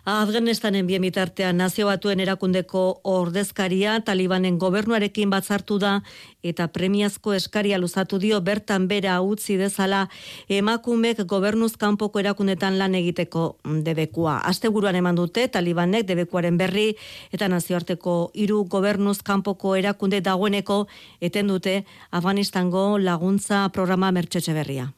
Afganistanen 0.09 0.87
bien 0.87 1.03
bitartean 1.05 1.59
nazio 1.61 1.85
batuen 1.85 2.19
erakundeko 2.23 2.79
ordezkaria 3.11 3.99
talibanen 4.07 4.57
gobernuarekin 4.57 5.29
batzartu 5.29 5.77
da 5.83 5.91
eta 6.41 6.65
premiazko 6.73 7.35
eskaria 7.37 7.77
luzatu 7.77 8.17
dio 8.17 8.39
bertan 8.41 8.87
bera 8.89 9.19
utzi 9.21 9.59
dezala 9.61 10.07
emakumek 10.49 11.21
gobernuz 11.29 11.75
kanpoko 11.77 12.23
erakundetan 12.23 12.79
lan 12.81 12.97
egiteko 12.97 13.45
debekua. 13.85 14.39
Asteburuan 14.49 14.97
eman 14.97 15.19
dute 15.21 15.47
talibanek 15.47 16.07
debekuaren 16.09 16.57
berri 16.57 16.95
eta 17.31 17.47
nazioarteko 17.47 18.19
hiru 18.33 18.63
gobernuz 18.65 19.19
kanpoko 19.21 19.75
erakunde 19.75 20.21
dagoeneko 20.25 20.87
eten 21.21 21.53
dute 21.53 21.83
Afganistango 22.09 22.97
laguntza 22.97 23.67
programa 23.69 24.09
mertxetxe 24.11 24.57
berria. 24.57 24.93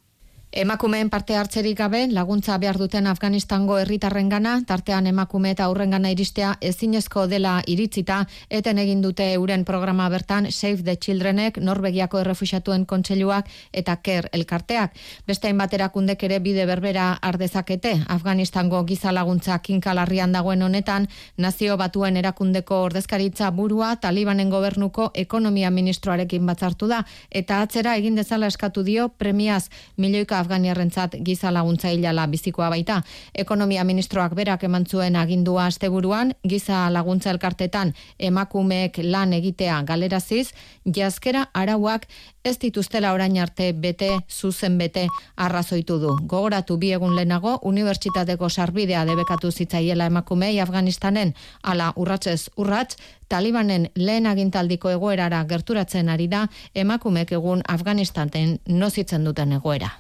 Emakumeen 0.51 1.09
parte 1.09 1.37
hartzerik 1.39 1.77
gabe 1.79 1.99
laguntza 2.11 2.57
behar 2.59 2.75
duten 2.75 3.05
Afganistango 3.07 3.77
herritarrengana, 3.79 4.57
tartean 4.67 5.05
emakume 5.07 5.53
eta 5.53 5.63
aurrengana 5.63 6.09
iristea 6.11 6.57
ezinezko 6.59 7.23
dela 7.31 7.53
iritzita, 7.71 8.17
eten 8.49 8.81
egin 8.83 8.99
dute 9.01 9.29
euren 9.31 9.63
programa 9.63 10.09
bertan 10.11 10.49
Save 10.51 10.83
the 10.83 10.97
Childrenek, 10.97 11.61
Norvegiako 11.63 12.19
errefuxatuen 12.19 12.83
kontseiluak 12.85 13.47
eta 13.71 13.95
KER 14.03 14.27
elkarteak. 14.33 14.97
Beste 15.25 15.47
hainbat 15.47 15.77
erakundek 15.77 16.27
ere 16.27 16.41
bide 16.43 16.65
berbera 16.67 17.13
ardezakete, 17.21 17.93
Afganistango 18.09 18.83
giza 18.83 19.15
laguntza 19.15 19.57
kinkalarrian 19.63 20.35
dagoen 20.35 20.67
honetan, 20.67 21.07
nazio 21.37 21.77
batuen 21.77 22.17
erakundeko 22.17 22.81
ordezkaritza 22.89 23.53
burua 23.55 23.93
Talibanen 24.03 24.51
gobernuko 24.51 25.13
ekonomia 25.15 25.71
ministroarekin 25.71 26.45
batzartu 26.45 26.91
da, 26.91 27.05
eta 27.31 27.61
atzera 27.61 27.95
egin 27.95 28.19
dezala 28.19 28.51
eskatu 28.51 28.83
dio 28.83 29.07
premiaz 29.07 29.69
milioika 29.95 30.40
afganiarrentzat 30.41 31.15
giza 31.25 31.51
laguntza 31.53 31.89
hilala 31.89 32.27
bizikoa 32.27 32.69
baita. 32.73 33.01
Ekonomia 33.33 33.83
ministroak 33.87 34.35
berak 34.35 34.63
eman 34.67 34.85
zuen 34.85 35.15
agindua 35.15 35.65
asteburuan 35.65 36.33
giza 36.47 36.89
laguntza 36.89 37.31
elkartetan 37.31 37.93
emakumeek 38.19 38.99
lan 39.03 39.33
egitea 39.33 39.81
galeraziz, 39.87 40.51
jazkera 40.85 41.47
arauak 41.53 42.07
ez 42.43 42.57
dituztela 42.59 43.13
orain 43.13 43.37
arte 43.37 43.71
bete, 43.73 44.09
zuzen 44.29 44.77
bete 44.77 45.07
arrazoitu 45.37 45.99
du. 46.01 46.15
Gogoratu 46.27 46.77
bi 46.77 46.91
egun 46.91 47.15
lehenago, 47.15 47.57
unibertsitateko 47.71 48.49
sarbidea 48.49 49.05
debekatu 49.05 49.51
zitzaiela 49.51 50.09
emakumei 50.09 50.59
Afganistanen, 50.59 51.33
ala 51.63 51.93
urratzez 51.95 52.49
urratz, 52.57 52.95
talibanen 53.29 53.89
lehen 53.95 54.27
agintaldiko 54.27 54.89
egoerara 54.89 55.43
gerturatzen 55.49 56.09
ari 56.09 56.27
da, 56.27 56.47
emakumek 56.75 57.31
egun 57.31 57.61
Afganistanen 57.67 58.57
nozitzen 58.67 59.23
duten 59.25 59.59
egoera. 59.59 59.91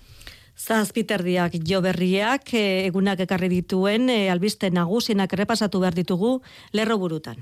Zazpiterdiak 0.61 1.55
jo 1.65 1.79
berriak 1.81 2.53
eh, 2.53 2.85
egunak 2.85 3.23
ekarri 3.25 3.49
dituen 3.49 4.11
e, 4.13 4.19
albiste 4.29 4.69
nagusienak 4.69 5.33
errepasatu 5.33 5.81
behar 5.81 5.97
ditugu 5.97 6.35
lerro 6.77 6.99
burutan. 7.01 7.41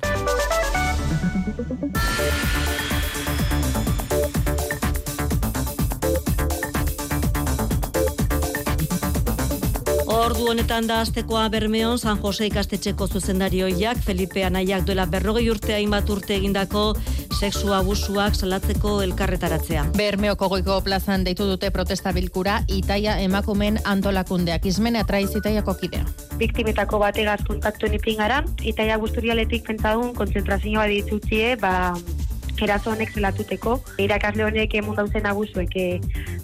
Ordu 10.19 10.49
honetan 10.51 10.83
da 10.83 10.97
astekoa 10.99 11.45
Bermeon 11.47 11.95
San 11.99 12.17
Jose 12.19 12.49
ikastetxeko 12.49 13.05
zuzendarioiak 13.07 14.01
Felipe 14.03 14.43
Anaiak 14.43 14.83
duela 14.83 15.05
berrogei 15.07 15.45
urte 15.47 15.71
hainbat 15.77 16.09
urte 16.11 16.35
egindako 16.35 16.81
sexu 17.37 17.71
abusuak 17.71 18.35
salatzeko 18.35 18.97
elkarretaratzea. 19.05 19.85
Bermeoko 19.95 20.49
goiko 20.51 20.75
plazan 20.83 21.23
deitu 21.23 21.47
dute 21.47 21.71
protesta 21.71 22.11
bilkura 22.11 22.57
Itaia 22.67 23.15
emakumen 23.23 23.79
antolakundeak 23.85 24.67
izmen 24.67 24.99
atraiz 24.99 25.29
Itaiako 25.39 25.77
kidea. 25.79 26.03
Biktimetako 26.41 26.99
bategaz 26.99 27.39
kontaktuen 27.47 27.95
ipin 27.95 28.19
gara, 28.19 28.43
Itaia 28.59 28.99
guzturialetik 28.99 29.63
pentsadun 29.71 30.11
konzentrazioa 30.19 30.89
ditutzie, 30.91 31.55
ba, 31.63 31.93
erazo 32.61 32.91
honek 32.91 33.13
zelatuteko, 33.15 33.79
irakasle 33.97 34.45
honek 34.45 34.75
emun 34.81 34.95
dauzen 34.99 35.25
abusuek 35.25 35.75
eh, 35.75 35.99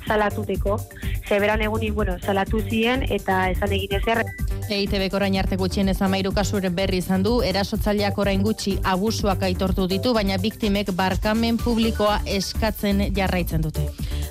zalatuteko, 0.08 0.80
zeberan 1.28 1.62
egunik, 1.62 1.94
bueno, 1.94 2.18
zalatu 2.22 2.62
ziren 2.70 3.06
eta 3.10 3.50
esan 3.52 3.74
egin 3.74 3.98
ezer. 4.00 4.24
EITB 4.66 5.10
korain 5.14 5.36
arte 5.38 5.58
gutxien 5.62 5.90
ez 5.90 6.00
amairu 6.02 6.32
kasuren 6.34 6.74
berri 6.76 6.98
izan 7.04 7.24
du, 7.26 7.36
erasotzaileak 7.46 8.18
orain 8.18 8.42
gutxi 8.42 8.80
abusuak 8.84 9.44
aitortu 9.46 9.86
ditu, 9.88 10.14
baina 10.14 10.40
biktimek 10.42 10.90
barkamen 10.98 11.60
publikoa 11.62 12.20
eskatzen 12.26 13.12
jarraitzen 13.14 13.62
dute. 13.62 13.86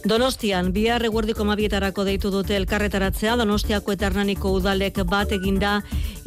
Donostian, 0.04 0.72
bihar 0.74 1.00
eguerdiko 1.06 1.46
mabietarako 1.48 2.04
deitu 2.04 2.28
dute 2.28 2.58
elkarretaratzea, 2.58 3.38
Donostiako 3.40 3.94
eta 3.94 4.10
Hernaniko 4.10 4.50
udalek 4.58 4.98
bat 5.08 5.30
eginda, 5.32 5.78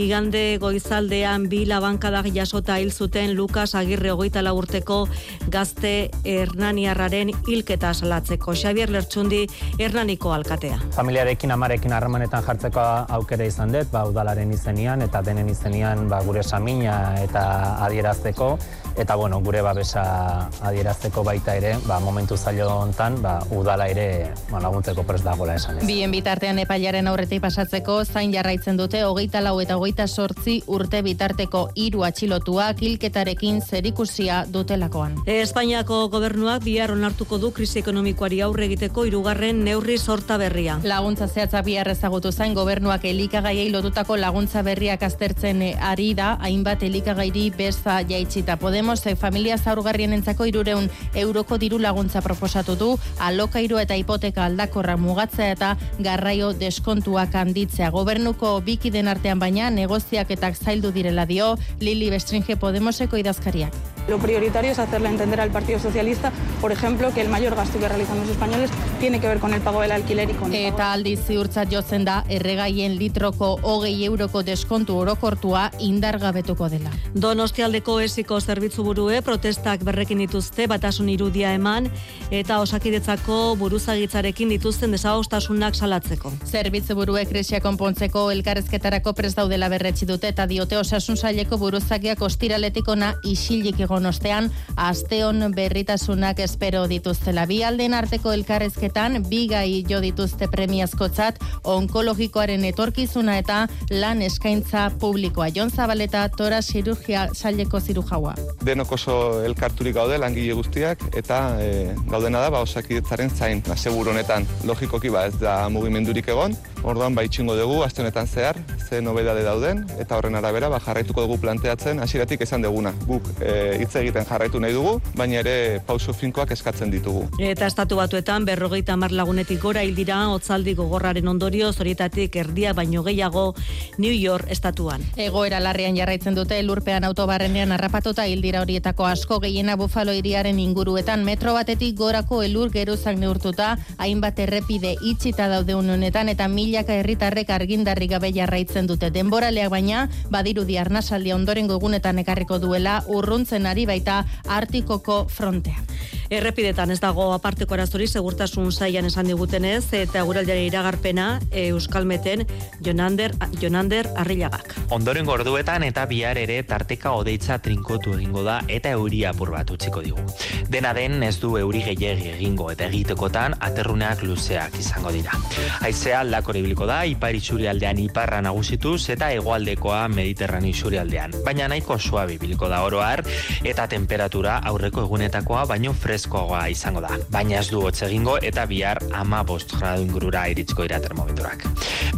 igande 0.01 0.57
goizaldean 0.61 1.45
bi 1.51 1.63
labankadak 1.69 2.31
jasota 2.33 2.79
hil 2.81 2.89
zuten 2.91 3.35
Lukas 3.37 3.75
Agirre 3.75 4.15
hogeita 4.15 4.41
urteko 4.53 5.07
gazte 5.51 6.09
Hernaniarraren 6.25 7.31
hilketa 7.47 7.93
salatzeko. 7.93 8.53
Xavier 8.55 8.91
Lertxundi 8.91 9.45
Hernaniko 9.79 10.33
alkatea. 10.33 10.79
Familiarekin 10.95 11.51
amarekin 11.51 11.93
harremanetan 11.93 12.43
jartzeko 12.43 12.83
aukera 13.19 13.47
izan 13.47 13.71
dut, 13.75 13.91
ba, 13.91 14.05
udalaren 14.09 14.51
izenian 14.53 15.01
eta 15.05 15.21
denen 15.25 15.49
izenian 15.49 16.07
ba, 16.09 16.21
gure 16.25 16.43
samina 16.43 16.97
eta 17.23 17.47
adierazteko 17.85 18.57
eta 18.97 19.15
bueno, 19.15 19.39
gure 19.41 19.61
babesa 19.61 20.49
adierazteko 20.65 21.23
baita 21.23 21.55
ere, 21.55 21.75
ba, 21.85 21.99
momentu 22.01 22.35
zailo 22.37 22.67
hontan, 22.81 23.21
ba, 23.21 23.37
udala 23.53 23.87
ere 23.87 24.33
ba, 24.49 24.59
laguntzeko 24.59 25.03
prest 25.05 25.23
dagoela 25.27 25.55
esan 25.55 25.77
ez. 25.77 25.85
Bien 25.85 26.11
bitartean 26.11 26.57
epailaren 26.59 27.07
aurretik 27.07 27.41
pasatzeko, 27.43 27.99
zain 28.05 28.33
jarraitzen 28.33 28.77
dute, 28.77 29.03
hogeita 29.05 29.41
lau 29.45 29.59
eta 29.61 29.77
hogeita 29.77 30.07
sortzi 30.07 30.57
urte 30.65 31.03
bitarteko 31.05 31.67
hiru 31.75 32.03
atxilotuak 32.07 32.81
hilketarekin 32.81 33.61
zerikusia 33.61 34.43
dutelakoan. 34.49 35.19
Espainiako 35.29 36.07
gobernuak 36.09 36.65
bihar 36.65 36.91
onartuko 36.95 37.37
du 37.37 37.51
krisi 37.53 37.83
ekonomikoari 37.83 38.41
aurre 38.41 38.65
egiteko 38.65 39.05
hirugarren 39.05 39.61
neurri 39.63 39.99
sorta 39.99 40.39
berria. 40.41 40.79
Laguntza 40.83 41.27
zehatza 41.27 41.61
bihar 41.61 41.91
ezagutu 41.93 42.31
zain 42.31 42.57
gobernuak 42.57 43.05
elikagaiei 43.05 43.69
lotutako 43.69 44.17
laguntza 44.17 44.65
berriak 44.65 45.05
aztertzen 45.05 45.61
ari 45.77 46.13
da, 46.17 46.33
hainbat 46.41 46.83
elikagairi 46.83 47.51
beza 47.57 48.01
jaitsita. 48.01 48.57
Podemos 48.57 48.86
Podemos 48.87 49.05
e, 49.05 49.17
familia 49.17 49.57
zaurgarrien 49.57 50.13
entzako 50.15 50.45
irureun 50.47 50.85
euroko 51.21 51.57
diru 51.59 51.75
laguntza 51.83 52.21
proposatu 52.23 52.77
du, 52.79 52.87
alokairu 53.19 53.81
eta 53.81 53.97
hipoteka 53.99 54.45
aldakorra 54.47 54.95
mugatzea 54.95 55.49
eta 55.57 55.73
garraio 55.99 56.53
deskontuak 56.55 57.35
handitzea. 57.35 57.91
Gobernuko 57.91 58.53
biki 58.63 58.93
den 58.95 59.11
artean 59.11 59.43
baina 59.43 59.67
negoziak 59.81 60.31
eta 60.31 60.53
zaildu 60.55 60.95
direla 60.95 61.27
dio 61.27 61.57
Lili 61.83 62.07
Bestringe 62.15 62.55
Podemoseko 62.55 63.19
idazkariak. 63.19 63.75
Lo 64.07 64.19
prioritario 64.19 64.71
es 64.71 64.79
hacerle 64.79 65.09
entender 65.09 65.41
al 65.41 65.49
Partido 65.49 65.79
Socialista, 65.79 66.31
por 66.61 66.71
ejemplo, 66.71 67.13
que 67.13 67.19
el 67.19 67.27
mayor 67.27 67.55
gasto 67.55 67.77
que 67.77 67.89
realizan 67.89 68.17
los 68.19 68.29
españoles 68.29 68.69
tiene 69.01 69.19
que 69.19 69.27
ver 69.27 69.39
con 69.39 69.53
el 69.53 69.59
pago 69.59 69.81
del 69.81 69.91
alquiler 69.91 70.29
y 70.29 70.33
con 70.33 70.53
el 70.53 70.65
Eta 70.67 70.93
aldiz 70.93 71.19
ziurtzat 71.27 71.67
jotzen 71.73 72.05
da, 72.07 72.23
erregaien 72.29 72.95
litroko 72.97 73.57
hogei 73.61 74.05
euroko 74.05 74.43
deskontu 74.47 74.95
orokortua 74.95 75.71
indargabetuko 75.79 76.69
dela. 76.69 76.91
Donostialdeko 77.13 77.99
esiko 77.99 78.39
zerbitzu 78.39 78.76
burue 78.83 79.21
protestak 79.21 79.83
berrekin 79.87 80.19
dituzte 80.23 80.67
batasun 80.67 81.09
irudia 81.09 81.53
eman 81.57 81.89
eta 82.31 82.59
osakidetzako 82.63 83.55
buruzagitzarekin 83.59 84.49
dituzten 84.55 84.91
desagostasunak 84.91 85.75
salatzeko. 85.75 86.31
Zerbitzu 86.45 86.95
burue 86.97 87.25
krisia 87.25 87.61
konpontzeko 87.61 88.27
elkarrezketarako 88.31 89.13
prest 89.13 89.37
daudela 89.37 89.69
berretsi 89.69 90.05
dute 90.09 90.31
eta 90.33 90.47
diote 90.47 90.77
osasun 90.77 91.17
saileko 91.17 91.57
buruzagiak 91.61 92.21
ostiraletik 92.21 92.87
ona 92.87 93.13
isilik 93.23 93.79
egon 93.87 94.05
ostean 94.05 94.51
asteon 94.75 95.51
berritasunak 95.55 96.39
espero 96.39 96.85
dituztela. 96.87 97.45
Bi 97.45 97.61
alden 97.63 97.93
arteko 97.93 98.33
elkarrezketan 98.33 99.23
bi 99.29 99.45
gai 99.47 99.83
jo 99.89 100.01
dituzte 100.03 100.47
premiazkotzat 100.51 101.39
onkologikoaren 101.63 102.65
etorkizuna 102.71 103.37
eta 103.41 103.63
lan 103.91 104.21
eskaintza 104.21 104.89
publikoa. 104.99 105.49
Jon 105.55 105.69
Zabaleta 105.69 106.27
tora 106.29 106.61
chirurgia 106.61 107.27
saileko 107.33 107.79
zirujaua. 107.79 108.35
Denok 108.67 108.97
oso 108.97 109.13
elkarturik 109.47 109.93
gaude 109.95 110.17
langile 110.19 110.51
guztiak 110.57 110.99
eta 111.15 111.37
e, 111.63 111.93
gaudena 112.11 112.41
da 112.43 112.49
ba 112.51 112.59
osakidetzaren 112.65 113.29
zain, 113.31 113.61
ba 113.63 113.77
seguru 113.79 114.11
honetan. 114.11 114.43
Logikoki 114.67 115.07
ba 115.13 115.23
ez 115.29 115.37
da 115.39 115.69
mugimendurik 115.71 116.27
egon. 116.33 116.57
Orduan 116.83 117.15
ba 117.15 117.23
itxingo 117.23 117.55
dugu 117.55 117.79
aste 117.85 118.03
honetan 118.03 118.27
zehar 118.27 118.59
ze 118.87 118.99
nobedade 119.01 119.43
dauden 119.43 119.85
eta 119.99 120.17
horren 120.17 120.35
arabera 120.35 120.69
ba 120.69 120.79
jarraituko 120.79 121.23
dugu 121.23 121.37
planteatzen 121.39 121.99
hasieratik 122.03 122.43
esan 122.43 122.61
deguna. 122.61 122.91
Guk 123.07 123.29
e, 123.39 123.77
hitz 123.81 123.95
egiten 124.01 124.27
jarraitu 124.27 124.59
nahi 124.59 124.75
dugu, 124.75 124.97
baina 125.15 125.39
ere 125.39 125.79
pauso 125.87 126.13
finkoak 126.13 126.51
eskatzen 126.51 126.91
ditugu. 126.91 127.23
Eta 127.39 127.67
estatu 127.71 127.95
batuetan 127.99 128.45
berrogeita 128.45 128.93
hamar 128.93 129.15
lagunetik 129.15 129.61
gora 129.63 129.83
hil 129.83 129.95
dira 129.95 130.19
otzaldi 130.33 130.75
gogorraren 130.75 131.27
ondorio 131.27 131.71
zorietatik 131.71 132.35
erdia 132.35 132.73
baino 132.73 133.03
gehiago 133.03 133.53
New 133.97 134.13
York 134.13 134.51
estatuan. 134.51 135.03
Egoera 135.15 135.59
larrian 135.63 135.95
jarraitzen 135.95 136.35
dute 136.35 136.61
lurpean 136.63 137.07
autobarrenean 137.07 137.71
harrapatuta 137.71 138.27
hil 138.27 138.41
dira 138.47 138.61
horietako 138.63 139.03
asko 139.03 139.41
gehiena 139.43 139.75
Buffalo 139.75 140.13
hiriaren 140.15 140.59
inguruetan 140.63 141.25
metro 141.27 141.51
batetik 141.57 141.97
gorako 141.99 142.39
elur 142.45 142.69
geruzak 142.71 143.17
neurtuta 143.19 143.73
hainbat 143.99 144.39
errepide 144.39 144.93
itxita 145.09 145.49
daude 145.51 145.75
honetan 145.75 146.31
eta 146.31 146.47
milaka 146.47 146.95
herritarrek 146.95 147.51
argindarri 147.51 148.07
gabe 148.07 148.31
jarraitzen 148.31 148.87
dute 148.87 149.09
denboraleak 149.11 149.73
baina 149.73 150.05
badirudi 150.31 150.77
arnasaldia 150.79 151.35
ondorengo 151.35 151.75
egunetan 151.81 152.23
ekarriko 152.23 152.61
duela 152.63 153.01
urruntzen 153.11 153.67
ari 153.67 153.83
baita 153.89 154.23
Artikoko 154.47 155.25
frontea. 155.27 155.83
Errepidetan 156.27 156.91
ez 156.91 156.99
dago 156.99 157.29
aparteko 157.31 157.77
arazori 157.77 158.03
segurtasun 158.07 158.67
saian 158.71 159.05
esan 159.07 159.29
digutenez 159.31 159.93
eta 159.95 160.25
guraldiaren 160.27 160.65
iragarpena 160.67 161.27
Euskalmeten 161.55 162.43
Jonander 162.83 163.31
Jonander 163.61 164.09
Arrilagak. 164.19 164.75
Ondoren 164.91 165.23
gorduetan 165.25 165.85
eta 165.87 166.03
bihar 166.09 166.35
ere 166.41 166.57
tarteka 166.67 167.13
odeitza 167.15 167.61
trinkotu 167.63 168.17
egingo 168.17 168.43
da 168.43 168.57
eta 168.67 168.91
euri 168.97 169.23
apur 169.29 169.53
bat 169.55 169.71
utziko 169.71 170.03
digu. 170.03 170.25
Dena 170.67 170.91
den 170.93 171.23
ez 171.23 171.37
du 171.39 171.53
euri 171.55 171.85
gehiegi 171.85 172.33
egingo 172.33 172.67
eta 172.73 172.89
egitekotan 172.91 173.55
aterruneak 173.63 174.25
luzeak 174.27 174.75
izango 174.81 175.15
dira. 175.15 175.31
Haizea 175.79 176.19
aldakore 176.25 176.59
ibiliko 176.59 176.85
da 176.91 177.05
ipar 177.07 177.39
aldean 177.69 177.99
iparra 178.03 178.41
nagusituz 178.41 179.09
eta 179.09 179.31
hegoaldekoa 179.31 180.07
mediterrani 180.09 180.73
aldean. 180.99 181.31
Baina 181.45 181.67
nahiko 181.67 181.97
suabi 181.97 182.35
ibiliko 182.35 182.67
da 182.67 182.83
oroar 182.83 183.23
eta 183.63 183.87
temperatura 183.87 184.57
aurreko 184.57 185.01
egunetakoa 185.01 185.65
baino 185.65 185.93
freskoagoa 186.17 186.67
izango 186.73 187.01
da. 187.03 187.13
Baina 187.29 187.59
ez 187.61 187.67
du 187.69 187.83
hotz 187.85 188.01
egingo 188.07 188.37
eta 188.49 188.65
bihar 188.69 188.97
ama 189.13 189.43
bost 189.45 189.75
gradu 189.77 190.05
ingurura 190.07 190.47
iritzko 190.49 190.87
dira 190.87 190.99
termometroak. 191.03 191.67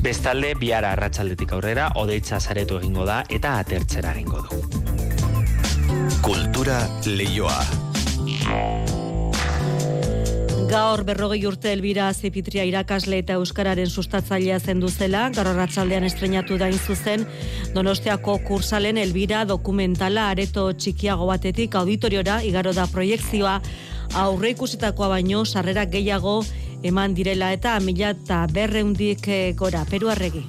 Bestalde, 0.05 0.53
bihar 0.59 0.87
arratsaldetik 0.87 1.51
aurrera, 1.57 1.89
odeitza 1.99 2.39
zaretu 2.39 2.79
egingo 2.79 3.05
da 3.09 3.23
eta 3.29 3.57
atertzera 3.59 4.15
egingo 4.15 4.45
du. 4.47 4.63
Kultura 6.23 6.79
leioa. 7.11 7.59
Gaur 10.69 11.01
berrogei 11.01 11.39
urte 11.49 11.71
elbira 11.73 12.11
zepitria 12.13 12.61
irakasle 12.69 13.17
eta 13.23 13.39
euskararen 13.39 13.89
sustatzailea 13.89 14.59
zendu 14.59 14.91
zela, 14.91 15.23
gaur 15.33 15.47
arratsaldean 15.49 16.05
estrenatu 16.05 16.59
da 16.61 16.67
zuzen 16.71 17.25
Donostiako 17.73 18.37
kursalen 18.45 18.97
elbira 19.01 19.45
dokumentala 19.49 20.27
areto 20.29 20.67
txikiago 20.73 21.25
batetik 21.25 21.75
auditoriora 21.75 22.43
igaro 22.43 22.73
da 22.73 22.85
proiektzioa 22.85 23.59
aurre 24.15 24.53
ikusitakoa 24.55 25.09
baino 25.15 25.43
sarrera 25.45 25.85
gehiago 25.85 26.39
eman 26.83 27.13
direla 27.15 27.51
eta 27.53 27.79
mila 27.79 28.13
eta 28.15 28.45
berreundik 28.51 29.27
eh, 29.27 29.53
gora, 29.55 29.85
peru 29.89 30.09
arregi. 30.09 30.45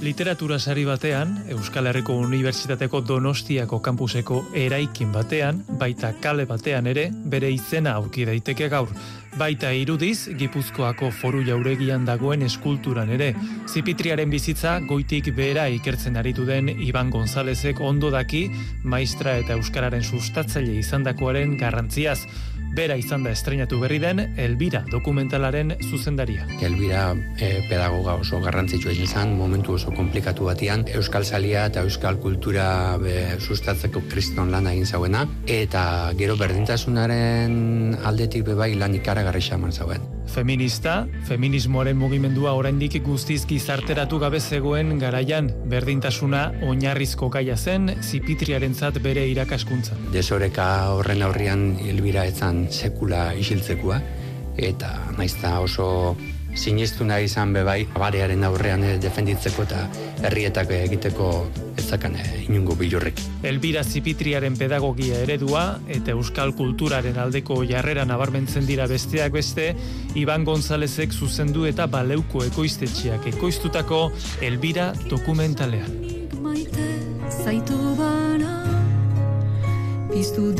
Literatura 0.00 0.56
sari 0.58 0.86
batean, 0.88 1.34
Euskal 1.52 1.90
Herriko 1.90 2.14
Unibertsitateko 2.16 3.02
Donostiako 3.04 3.82
kampuseko 3.84 4.38
eraikin 4.56 5.10
batean, 5.12 5.58
baita 5.76 6.14
kale 6.24 6.46
batean 6.48 6.86
ere, 6.88 7.10
bere 7.12 7.50
izena 7.52 7.98
aurki 8.00 8.24
daiteke 8.24 8.70
gaur. 8.72 8.88
Baita 9.36 9.74
irudiz, 9.76 10.30
Gipuzkoako 10.40 11.10
foru 11.12 11.42
jauregian 11.44 12.06
dagoen 12.08 12.42
eskulturan 12.48 13.12
ere. 13.12 13.34
Zipitriaren 13.68 14.32
bizitza 14.32 14.78
goitik 14.88 15.28
behera 15.36 15.68
ikertzen 15.68 16.16
aritu 16.16 16.48
den 16.48 16.72
Iban 16.72 17.12
Gonzalezek 17.12 17.84
ondo 17.84 18.08
daki, 18.10 18.46
maistra 18.84 19.36
eta 19.42 19.58
Euskararen 19.60 20.02
sustatzaile 20.02 20.80
izandakoaren 20.80 21.58
garrantziaz 21.60 22.22
bera 22.74 22.96
izan 22.96 23.24
da 23.26 23.32
estrenatu 23.34 23.80
berri 23.80 23.98
den 24.02 24.20
Elbira 24.38 24.82
dokumentalaren 24.90 25.74
zuzendaria. 25.90 26.46
Elbira 26.62 27.10
e, 27.38 27.50
pedagoga 27.68 28.14
oso 28.20 28.40
garrantzitsua 28.44 28.94
izan, 28.94 29.34
momentu 29.38 29.74
oso 29.78 29.92
komplikatu 29.96 30.46
batean, 30.50 30.86
Euskal 30.94 31.24
Salia 31.24 31.66
eta 31.70 31.84
Euskal 31.86 32.20
Kultura 32.22 32.96
be, 33.02 33.16
sustatzeko 33.40 34.04
kriston 34.10 34.52
lan 34.54 34.70
egin 34.70 34.86
zauena, 34.86 35.26
eta 35.46 35.82
gero 36.18 36.38
berdintasunaren 36.40 37.98
aldetik 38.04 38.46
bebai 38.52 38.72
lan 38.78 38.94
ikaragarri 38.94 39.42
xaman 39.50 39.72
zauen. 39.72 40.19
Feminista, 40.30 41.08
feminismoaren 41.26 41.96
mugimendua 41.98 42.52
oraindik 42.54 42.94
guztiz 43.02 43.40
gizarteratu 43.50 44.20
gabe 44.22 44.38
zegoen 44.40 44.94
garaian 45.02 45.48
berdintasuna 45.72 46.44
oinarrizko 46.68 47.28
gaia 47.34 47.56
zen 47.56 47.90
zipitriarentzat 47.98 49.00
bere 49.02 49.26
irakaskuntza. 49.32 49.98
Desoreka 50.14 50.66
horren 50.94 51.26
aurrian 51.26 51.64
Elbira 51.82 52.28
etzan 52.30 52.68
sekula 52.70 53.32
isiltzekua 53.34 53.98
eta 54.70 54.92
naizta 55.18 55.56
oso 55.64 55.88
sinistu 56.54 57.04
nahi 57.04 57.24
izan 57.28 57.52
bebai 57.54 57.84
barearen 57.94 58.44
aurrean 58.44 58.84
eh, 58.84 58.96
defenditzeko 59.02 59.64
eta 59.66 59.84
herrietak 60.26 60.70
egiteko 60.76 61.30
ezakan 61.80 62.16
eh, 62.20 62.26
inungo 62.48 62.76
bilurrik. 62.78 63.22
Elbira 63.46 63.82
Zipitriaren 63.84 64.56
pedagogia 64.58 65.22
eredua 65.24 65.64
eta 65.88 66.14
euskal 66.16 66.54
kulturaren 66.58 67.18
aldeko 67.18 67.62
jarrera 67.68 68.04
nabarmentzen 68.08 68.66
dira 68.66 68.86
besteak 68.90 69.32
beste, 69.32 69.72
Iban 70.18 70.44
Gonzalezek 70.44 71.12
zuzendu 71.12 71.66
eta 71.70 71.86
baleuko 71.86 72.44
ekoiztetxiak 72.46 73.30
ekoiztutako 73.34 74.06
Elbira 74.42 74.92
dokumentalean. 75.08 75.98
Zaitu 77.30 77.78
bana, 77.96 78.52
piztu 80.10 80.50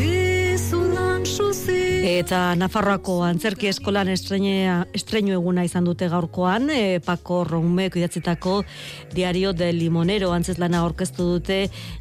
Eta 1.20 2.54
Nafarroako 2.56 3.18
antzerki 3.26 3.68
eskolan 3.68 4.08
estrenea, 4.08 4.86
estreinu 4.96 5.34
eguna 5.36 5.66
izan 5.66 5.84
dute 5.84 6.08
gaurkoan, 6.08 6.70
e, 6.72 7.00
Pako 7.04 7.42
Roumeko 7.44 8.00
idatzitako 8.00 8.54
diario 9.12 9.52
de 9.52 9.68
Limonero. 9.72 10.30
Antzeslana 10.32 10.80
orkestu 10.86 11.26
dute 11.34 11.58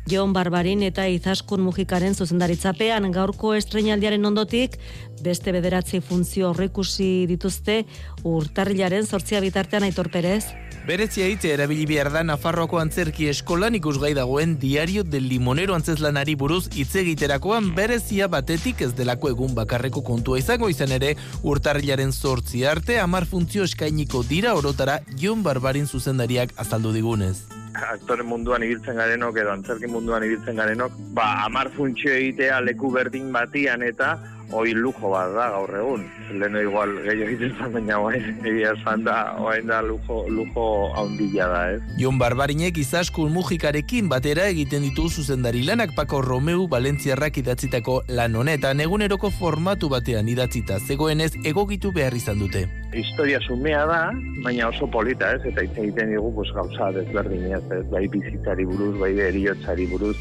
Jon 0.07 0.32
Barbarin 0.32 0.84
eta 0.88 1.07
Izaskun 1.11 1.61
Mujikaren 1.65 2.15
zuzendaritzapean. 2.15 3.11
Gaurko 3.11 3.53
estrenaldiaren 3.57 4.26
ondotik 4.26 4.80
beste 5.24 5.51
bederatzi 5.55 6.01
funtzio 6.01 6.49
horrekusi 6.49 7.26
dituzte 7.30 7.84
urtarrilaren 8.24 9.05
sortzia 9.05 9.41
bitartean 9.43 9.86
aitor 9.88 10.09
perez. 10.11 10.45
Berezia 10.88 11.28
hitze 11.30 11.51
erabili 11.53 11.86
behar 11.86 12.09
da 12.13 12.24
Nafarroako 12.24 12.80
antzerki 12.82 13.28
eskolan 13.30 13.76
ikusgai 13.78 14.13
dagoen 14.17 14.55
diario 14.61 15.03
del 15.03 15.28
limonero 15.30 15.76
antzeslanari 15.76 16.34
buruz 16.39 16.63
hitz 16.74 16.95
egiterakoan 17.03 17.74
berezia 17.76 18.28
batetik 18.32 18.82
ez 18.82 18.93
delako 18.97 19.30
egun 19.36 19.53
bakarreko 19.59 20.01
kontua 20.07 20.39
izango 20.41 20.70
izan 20.74 20.95
ere 20.97 21.13
urtarrilaren 21.43 22.11
sortzi 22.11 22.65
arte 22.65 22.97
amar 22.99 23.30
funtzio 23.30 23.67
eskainiko 23.70 24.24
dira 24.24 24.55
orotara 24.55 24.99
Jon 25.20 25.43
Barbarin 25.43 25.86
zuzendariak 25.86 26.57
azaldu 26.57 26.95
digunez 26.95 27.38
aktore 27.80 28.24
munduan 28.24 28.63
ibiltzen 28.65 28.97
garenok 28.97 29.38
edo 29.38 29.51
antzerki 29.53 29.88
munduan 29.88 30.24
ibiltzen 30.26 30.57
garenok, 30.57 30.95
ba, 31.15 31.45
amar 31.45 31.70
funtzio 31.76 32.11
egitea 32.11 32.59
leku 32.65 32.91
berdin 32.91 33.32
batian 33.32 33.84
eta 33.86 34.15
hoi 34.51 34.73
lujo 34.73 35.11
bat 35.11 35.33
da 35.35 35.49
gaur 35.53 35.73
egun. 35.77 36.05
Leno 36.39 36.61
igual 36.61 36.95
gehiago 37.03 37.29
egiten 37.29 37.55
zan 37.57 37.73
baina 37.73 37.99
egia 38.45 38.73
zan 38.83 39.03
da, 39.03 39.35
oain 39.41 39.67
da 39.67 39.81
lujo, 39.81 40.25
lujo 40.29 40.65
haundila 40.95 41.47
da, 41.53 41.61
ez? 41.73 41.81
Jon 41.99 42.19
Barbarinek 42.21 42.77
izaskun 42.77 43.31
mujikarekin 43.33 44.09
batera 44.09 44.47
egiten 44.49 44.85
ditu 44.87 45.09
zuzendari 45.09 45.63
lanak 45.65 45.95
Pako 45.95 46.21
Romeu 46.25 46.67
Valentziarrak 46.71 47.37
idatzitako 47.43 48.01
lan 48.09 48.35
honetan 48.35 48.79
eguneroko 48.85 49.31
formatu 49.39 49.89
batean 49.89 50.29
idatzita 50.29 50.79
zegoenez 50.79 51.33
egokitu 51.45 51.91
behar 51.95 52.13
izan 52.13 52.39
dute. 52.39 52.67
Historia 52.93 53.37
sumea 53.45 53.83
da, 53.85 53.99
baina 54.43 54.69
oso 54.71 54.87
polita, 54.89 55.35
ez? 55.35 55.43
Eta 55.45 55.61
hitz 55.61 55.75
egiten 55.77 56.09
digu, 56.15 56.31
pues, 56.33 56.49
gauza 56.55 56.89
desberdinez, 56.95 57.61
ez? 57.75 57.83
Bai 57.91 58.07
bizitzari 58.09 58.65
buruz, 58.65 58.95
bai 58.97 59.11
eriotzari 59.27 59.85
buruz, 59.91 60.17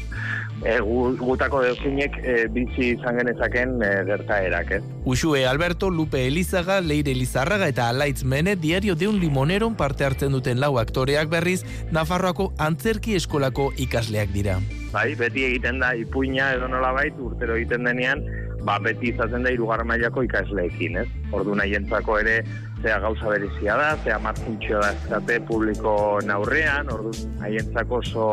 e, 0.63 0.79
gutako 0.79 1.61
deusinek 1.63 2.17
e, 2.23 2.47
bizi 2.53 2.93
izan 2.95 3.19
genezaken 3.19 3.77
e, 3.83 3.91
gertaerak, 4.09 4.71
ez? 4.79 4.81
Usue 5.05 5.45
Alberto, 5.47 5.89
Lupe 5.89 6.25
Elizaga, 6.27 6.81
Leire 6.81 7.11
Elizarraga 7.11 7.67
eta 7.67 7.89
Alaitz 7.89 8.23
Mene 8.23 8.55
diario 8.55 8.95
de 8.95 9.07
un 9.07 9.19
limoneron 9.19 9.75
parte 9.75 10.05
hartzen 10.05 10.31
duten 10.31 10.59
lau 10.59 10.77
aktoreak 10.79 11.29
berriz, 11.29 11.63
Nafarroako 11.91 12.53
antzerki 12.57 13.15
eskolako 13.15 13.71
ikasleak 13.77 14.33
dira. 14.35 14.59
Bai, 14.91 15.13
beti 15.15 15.45
egiten 15.45 15.79
da 15.79 15.93
ipuina 15.95 16.53
edo 16.57 16.67
nola 16.67 16.91
bait, 16.95 17.13
urtero 17.21 17.55
egiten 17.55 17.85
denean, 17.85 18.23
ba, 18.65 18.79
beti 18.83 19.13
izaten 19.13 19.45
da 19.45 19.53
irugar 19.53 19.83
mailako 19.85 20.23
ikasleekin, 20.25 20.97
ez? 21.03 21.07
Ordu 21.35 21.55
nahientzako 21.55 22.17
ere, 22.23 22.39
zea 22.81 22.97
gauza 23.03 23.29
berezia 23.29 23.77
da, 23.77 23.93
zea 24.03 24.17
martzuntxo 24.23 24.81
da 24.81 24.91
ezate 24.97 25.39
publiko 25.47 25.93
naurrean, 26.25 26.91
ordu 26.93 27.13
haientzako 27.43 28.01
oso 28.03 28.27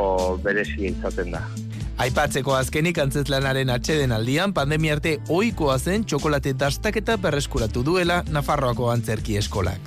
berezia 0.44 0.94
izaten 0.94 1.36
da. 1.36 1.44
Aipatzeko 1.96 2.52
azkenik 2.52 2.98
antzeslanaren 3.00 3.70
atxeden 3.72 4.12
aldian, 4.12 4.52
pandemia 4.52 4.98
arte 4.98 5.14
oikoa 5.32 5.78
zen 5.78 6.02
txokolate 6.04 6.52
dastaketa 6.52 7.16
berreskuratu 7.16 7.80
duela 7.86 8.18
Nafarroako 8.28 8.90
antzerki 8.92 9.38
eskolak. 9.40 9.80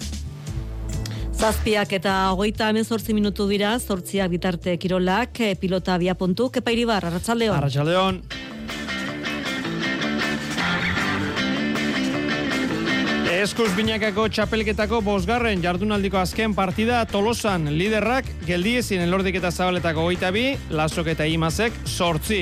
Zazpiak 1.39 1.93
eta 1.95 2.15
hogeita 2.33 2.71
hemen 2.73 2.83
zortzi 2.83 3.13
minutu 3.13 3.45
dira, 3.47 3.75
zortziak 3.79 4.33
bitarte 4.33 4.73
kirolak, 4.81 5.37
pilota 5.61 5.95
bia 6.01 6.17
puntu, 6.17 6.49
kepa 6.49 6.73
iribar, 6.73 7.05
arratsaldeon. 7.05 7.55
Arratxaldeon. 7.61 8.23
Eskuz 13.39 13.69
binakako 13.71 14.25
txapelketako 14.35 14.97
bosgarren 14.99 15.61
jardunaldiko 15.63 16.17
azken 16.19 16.51
partida 16.57 16.97
Tolosan 17.07 17.69
liderrak 17.71 18.27
geldiezin 18.43 18.99
elordik 19.05 19.37
eta 19.39 19.47
zabaletako 19.47 20.03
goita 20.09 20.33
bi, 20.35 20.57
lasok 20.75 21.07
eta 21.13 21.23
imazek 21.23 21.77
sortzi. 21.87 22.41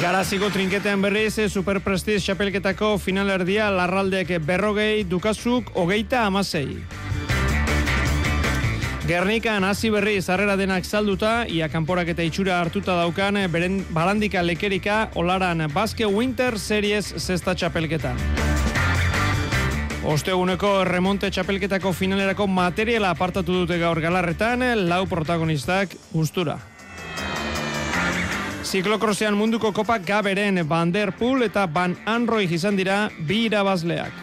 Garaziko 0.00 0.48
trinketean 0.54 1.04
berriz, 1.04 1.36
superprestiz 1.52 2.22
txapelketako 2.24 2.94
finalerdia 2.96 3.68
larraldek 3.76 4.38
berrogei 4.40 5.04
dukazuk 5.04 5.68
hogeita 5.76 6.24
amasei. 6.30 6.80
Gernikan 9.02 9.64
hasi 9.66 9.90
berri 9.90 10.20
zarrera 10.22 10.54
denak 10.54 10.84
salduta, 10.86 11.42
ia 11.50 11.66
kanporak 11.68 12.12
eta 12.12 12.22
itxura 12.22 12.60
hartuta 12.62 12.94
daukan, 13.00 13.34
beren 13.50 13.80
balandika 13.90 14.44
lekerika, 14.46 15.08
olaran 15.18 15.66
Baske 15.74 16.06
Winter 16.06 16.54
Series 16.54 17.10
zesta 17.18 17.56
txapelketan. 17.58 18.20
Osteguneko 20.06 20.84
remonte 20.86 21.32
txapelketako 21.34 21.90
finalerako 21.98 22.46
materiala 22.46 23.10
apartatu 23.10 23.64
dute 23.64 23.80
gaur 23.82 23.98
galarretan, 24.00 24.62
lau 24.86 25.02
protagonistak 25.10 25.98
gustura. 26.12 26.60
Ziklokrosean 28.62 29.34
munduko 29.34 29.74
kopak 29.74 30.06
gaberen 30.06 30.62
Van 30.68 30.94
Der 30.94 31.10
Poel 31.10 31.48
eta 31.50 31.66
Van 31.66 31.98
Anroy 32.06 32.46
izan 32.54 32.78
dira 32.78 33.08
bi 33.18 33.48
irabazleak. 33.50 34.21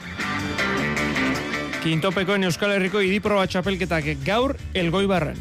Kintopekoen 1.80 2.44
Euskal 2.44 2.74
Herriko 2.76 3.00
idiproba 3.00 3.46
txapelketak 3.48 4.10
gaur 4.26 4.56
elgoi 4.76 5.06
barren. 5.08 5.40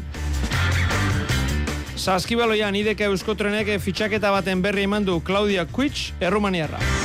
Saskibaloian 1.99 2.77
ideke 2.79 3.09
euskotrenek 3.11 3.73
fitxaketa 3.83 4.31
baten 4.31 4.63
berri 4.63 4.87
eman 4.87 5.03
du 5.03 5.19
Claudia 5.19 5.67
Kuitsch, 5.67 6.13
errumaniarra. 6.23 6.98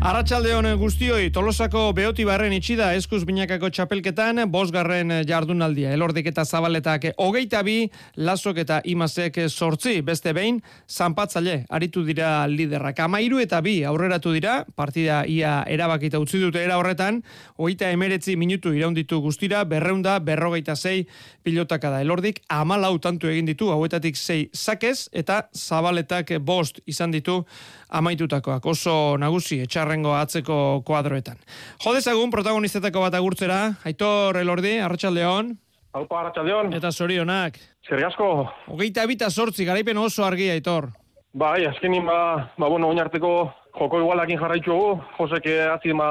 Arratxalde 0.00 0.54
honen 0.56 0.78
guztioi, 0.80 1.26
Tolosako 1.28 1.82
behoti 1.92 2.24
barren 2.24 2.54
itxida 2.56 2.86
eskuz 2.96 3.18
binakako 3.28 3.68
txapelketan, 3.68 4.40
bosgarren 4.48 5.12
jardunaldia. 5.28 5.90
Elordik 5.92 6.30
eta 6.30 6.46
zabaletak 6.48 7.02
hogeita 7.20 7.60
bi, 7.66 7.74
lasok 8.16 8.62
eta 8.62 8.78
imazek 8.88 9.36
sortzi, 9.50 9.98
beste 10.00 10.32
behin, 10.32 10.62
zanpatzale, 10.88 11.66
aritu 11.68 12.00
dira 12.06 12.46
liderrak. 12.48 13.02
Amairu 13.04 13.42
eta 13.44 13.60
bi, 13.60 13.74
aurreratu 13.84 14.32
dira, 14.32 14.54
partida 14.72 15.18
ia 15.28 15.58
erabakita 15.68 16.22
utzi 16.24 16.40
dute 16.40 16.64
era 16.64 16.80
horretan, 16.80 17.20
hogeita 17.60 17.92
emeretzi 17.92 18.38
minutu 18.40 18.72
iraunditu 18.72 19.20
guztira, 19.20 19.66
berreunda, 19.68 20.16
berrogeita 20.24 20.78
zei 20.80 21.04
pilotaka 21.44 21.92
da. 21.92 22.00
Elordik 22.00 22.40
amalau 22.48 22.94
tantu 23.04 23.28
egin 23.28 23.52
ditu, 23.52 23.68
hauetatik 23.68 24.16
zei 24.16 24.48
zakez, 24.56 25.10
eta 25.12 25.42
zabaletak 25.52 26.38
bost 26.40 26.80
izan 26.88 27.12
ditu 27.12 27.42
amaitutakoak. 27.90 28.66
Oso 28.66 29.16
nagusi, 29.18 29.60
etxarrengo 29.66 30.14
atzeko 30.16 30.82
kuadroetan. 30.86 31.38
Jodezagun 31.84 32.30
protagonistetako 32.30 33.04
bat 33.06 33.18
agurtzera, 33.18 33.60
Aitor 33.84 34.40
Elordi, 34.40 34.78
Arratxaldeon. 34.78 35.54
Aupa, 35.98 36.20
Arratxaldeon. 36.20 36.74
Eta 36.78 36.92
zorionak. 36.92 37.58
Zer 37.86 38.04
asko. 38.06 38.48
Hogeita 38.70 39.04
ebita 39.08 39.30
sortzi, 39.30 39.64
garaipen 39.66 39.98
oso 39.98 40.24
argi, 40.24 40.50
Aitor. 40.50 40.90
Bai, 41.34 41.64
azkenin, 41.66 42.06
ba, 42.06 42.50
ba 42.58 42.68
bueno, 42.68 42.88
oinarteko 42.90 43.32
joko 43.78 44.00
igualakin 44.02 44.38
jarraitu 44.38 44.74
egu, 44.74 44.92
Josek 45.18 45.46
azin, 45.70 45.98
ba, 45.98 46.10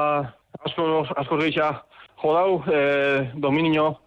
asko, 0.64 1.06
asko 1.16 1.36
gehiago 1.42 1.90
jodau, 2.20 2.62
e, 2.68 3.32
dominio, 3.40 4.00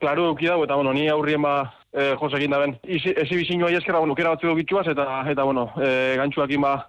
klaru 0.00 0.30
duki 0.30 0.46
eta, 0.46 0.74
bueno, 0.74 0.92
ni 0.92 1.08
aurrien, 1.08 1.42
ba, 1.42 1.72
e, 1.92 2.14
Josekin 2.20 2.50
da 2.50 2.58
ben. 2.58 2.76
Ezi 2.84 3.36
bizinua 3.36 3.70
ieskerra, 3.70 3.98
bueno, 3.98 4.14
kera 4.14 4.30
batzu 4.34 4.54
bitxuaz, 4.54 4.86
eta, 4.88 5.24
eta, 5.30 5.44
bueno, 5.44 5.72
e, 5.80 6.16
gantxuakin, 6.16 6.60
ba, 6.60 6.88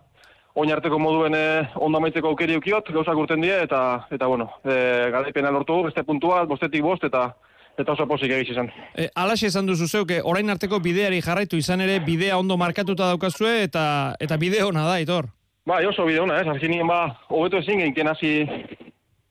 oinarteko 0.58 0.98
moduen 1.00 1.36
eh, 1.38 1.68
ondo 1.76 2.00
amaitzeko 2.00 2.32
aukeri 2.34 2.58
ukiot, 2.58 2.90
gauzak 2.96 3.20
urten 3.22 3.44
die, 3.46 3.54
eta, 3.68 3.82
eta 4.14 4.30
bueno, 4.30 4.50
e, 4.66 4.78
garaipena 5.14 5.52
lortu 5.54 5.84
beste 5.86 6.04
puntua, 6.08 6.44
bostetik 6.50 6.84
bost, 6.86 7.06
eta 7.08 7.30
eta 7.78 7.94
oso 7.94 8.08
posik 8.10 8.32
egiz 8.34 8.56
izan. 8.56 8.72
E, 8.98 9.06
Alaxe 9.22 9.52
esan 9.52 9.68
duzu 9.70 9.86
zeuke, 9.86 10.18
orain 10.26 10.50
arteko 10.50 10.80
bideari 10.82 11.20
jarraitu 11.22 11.60
izan 11.62 11.84
ere, 11.86 12.00
bidea 12.02 12.40
ondo 12.42 12.58
markatuta 12.58 13.12
daukazue, 13.12 13.60
eta 13.68 13.84
eta 14.20 14.38
bide 14.42 14.64
hona 14.66 14.88
da, 14.88 14.98
Itor? 15.04 15.30
Ba, 15.68 15.78
oso 15.86 16.08
bide 16.08 16.24
hona, 16.24 16.40
ez, 16.42 16.48
arginien 16.50 16.90
ba, 16.90 17.04
hobeto 17.30 17.62
ezin 17.62 17.84
genken 17.84 18.10
hasi 18.10 18.32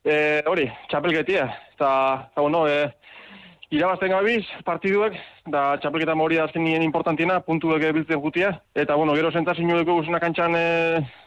e, 0.06 0.14
hori, 0.46 0.68
txapelketia, 0.92 1.48
eta, 1.74 1.90
eta 2.30 2.44
bueno, 2.44 2.68
e, 2.70 2.86
irabazten 3.74 4.12
gabiz, 4.14 4.44
partiduek, 4.66 5.16
da 5.50 5.76
txapelketa 5.82 6.14
mori 6.18 6.38
azken 6.38 6.62
nien 6.64 6.84
importantiena, 6.86 7.40
puntuek 7.42 7.82
biltzen 7.96 8.20
gutia, 8.22 8.52
eta 8.78 8.94
bueno, 8.94 9.14
gero 9.18 9.32
sentazio 9.32 9.66
dugu 9.66 9.98
guzuna 10.00 10.20
kantxan 10.22 10.54
e, 10.54 10.66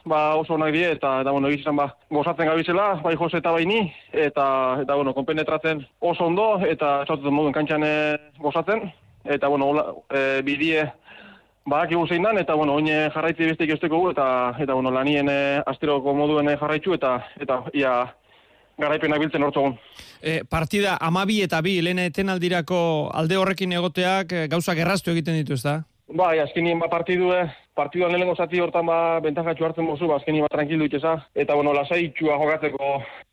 ba, 0.08 0.36
oso 0.40 0.54
onak 0.54 0.72
die, 0.72 0.86
eta, 0.96 1.20
eta 1.24 1.34
bueno, 1.36 1.48
egizizan 1.48 1.76
ba, 1.76 1.90
gozatzen 2.10 2.48
gabizela, 2.48 2.94
bai 3.04 3.14
Jose 3.20 3.42
eta 3.42 3.52
bai 3.52 3.66
ni, 3.66 3.82
eta, 4.12 4.46
eta 4.82 4.96
bueno, 4.96 5.14
konpenetratzen 5.14 5.84
oso 6.00 6.30
ondo, 6.30 6.48
eta 6.64 7.02
txauten 7.04 7.34
moduen 7.34 7.56
kantxan 7.56 7.84
e, 7.84 7.94
gozatzen, 8.40 8.88
eta 9.24 9.48
bueno, 9.48 9.74
hola, 9.74 9.86
e, 10.08 10.40
bidie, 10.46 10.88
Baak 11.70 11.90
egu 11.92 12.06
zein 12.08 12.24
dan, 12.24 12.38
eta 12.40 12.54
bueno, 12.56 12.72
oine 12.80 13.10
jarraitzi 13.12 13.44
beste 13.44 13.66
ikusteko 13.66 13.98
eta, 14.10 14.24
eta 14.58 14.74
bueno, 14.74 14.90
lanien 14.90 15.28
e, 15.28 15.60
asteroko 15.68 16.14
moduen 16.16 16.48
jarraitzu, 16.56 16.96
eta, 16.96 17.18
eta 17.38 17.60
ia, 17.76 17.92
garaipena 18.80 19.18
biltzen 19.20 19.44
hortzogun. 19.46 19.76
E, 20.20 20.40
partida 20.48 20.96
amabi 21.00 21.40
eta 21.46 21.60
bi, 21.64 21.78
lehen 21.84 22.02
etenaldirako 22.02 22.82
alde 23.14 23.38
horrekin 23.40 23.72
egoteak 23.78 24.32
e, 24.32 24.44
gauza 24.52 24.74
gerraztu 24.78 25.14
egiten 25.14 25.38
ditu, 25.40 25.58
ez 25.58 25.64
da? 25.64 25.80
Bai, 26.10 26.40
azkenien 26.42 26.80
ba 26.82 26.88
partidue, 26.90 27.44
partiduan 27.78 28.10
lehenengo 28.10 28.34
zati 28.34 28.58
hortan 28.58 28.88
ba 28.88 29.20
bentajatxu 29.22 29.64
hartzen 29.64 29.86
mozu, 29.86 30.08
ba 30.10 30.16
azkenien 30.18 30.42
ba 30.42 30.50
tranquildu 30.50 30.88
itxeza, 30.88 31.12
eta 31.38 31.54
bueno, 31.54 31.72
lasai 31.76 32.08
txua 32.16 32.38
jogatzeko 32.40 32.88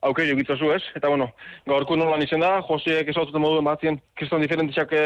aukeri 0.09 0.35
egitzazu 0.35 0.69
ez, 0.75 0.83
eta 0.99 1.09
bueno, 1.09 1.31
gaurko 1.65 1.97
nolan 1.97 2.21
izen 2.21 2.45
da, 2.45 2.59
Joseek 2.67 3.09
esaututen 3.09 3.41
moduen 3.41 3.65
batzien, 3.65 3.97
kriston 4.19 4.45
diferentizak 4.45 4.93
e, 4.93 5.01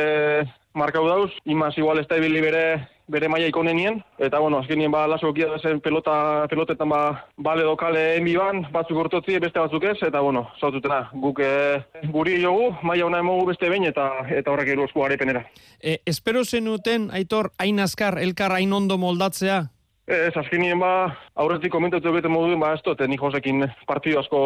markau 0.73 1.07
dauz, 1.07 1.31
imaz 1.45 1.77
igual 1.77 1.99
ez 1.99 2.07
da 2.07 2.19
bere 2.19 2.87
bere 3.11 3.27
maia 3.27 3.49
ikonenien, 3.51 3.99
eta 4.23 4.39
bueno, 4.39 4.61
azkenien 4.61 4.91
ba 4.91 5.03
laso 5.09 5.29
okia 5.31 5.57
zen 5.59 5.81
pelota, 5.83 6.47
pelotetan 6.49 6.89
ba 6.89 7.01
bale 7.37 7.65
dokale 7.67 8.15
enbi 8.17 8.37
ban, 8.39 8.63
batzuk 8.71 9.01
urtotzi, 9.03 9.37
beste 9.43 9.59
batzuk 9.59 9.83
ez, 9.83 9.97
eta 10.07 10.21
bueno, 10.23 10.45
zaututena, 10.59 11.01
guk 11.13 11.41
e, 11.43 11.81
guri 12.13 12.39
jogu, 12.41 12.71
maia 12.87 13.05
ona 13.05 13.19
emogu 13.19 13.49
beste 13.51 13.69
behin, 13.69 13.89
eta 13.89 14.07
eta 14.29 14.53
horrek 14.53 14.71
eru 14.75 14.87
esku 14.87 15.03
arepenera. 15.03 15.43
E, 15.81 15.99
espero 16.05 16.45
zenuten, 16.45 17.09
aitor, 17.11 17.51
hain 17.59 17.83
azkar, 17.83 18.19
elkar 18.21 18.55
hain 18.55 18.73
ondo 18.73 18.97
moldatzea? 19.01 19.65
Ez, 20.11 20.33
azkenien 20.35 20.79
ba, 20.79 21.11
aurretik 21.39 21.71
komentatu 21.71 22.09
egiten 22.11 22.33
modu 22.33 22.57
ba, 22.59 22.73
ez 22.75 22.81
dut, 22.83 23.03
nik 23.07 23.21
josekin 23.21 23.67
partidu 23.87 24.19
asko 24.19 24.39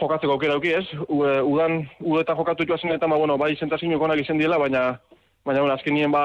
jokatzeko 0.00 0.38
aukera 0.38 0.56
auki 0.56 0.72
ez, 0.74 0.86
udan, 1.08 1.84
udetan 2.00 2.38
jokatu 2.38 2.66
joazen 2.66 2.94
eta, 2.94 3.10
ba, 3.10 3.18
bueno, 3.18 3.36
bai 3.38 3.54
zentazio 3.56 3.98
konak 3.98 4.22
izen 4.22 4.40
diela, 4.40 4.58
baina, 4.58 4.94
baina, 5.44 5.60
bueno, 5.60 5.74
azkenien 5.74 6.12
ba, 6.12 6.24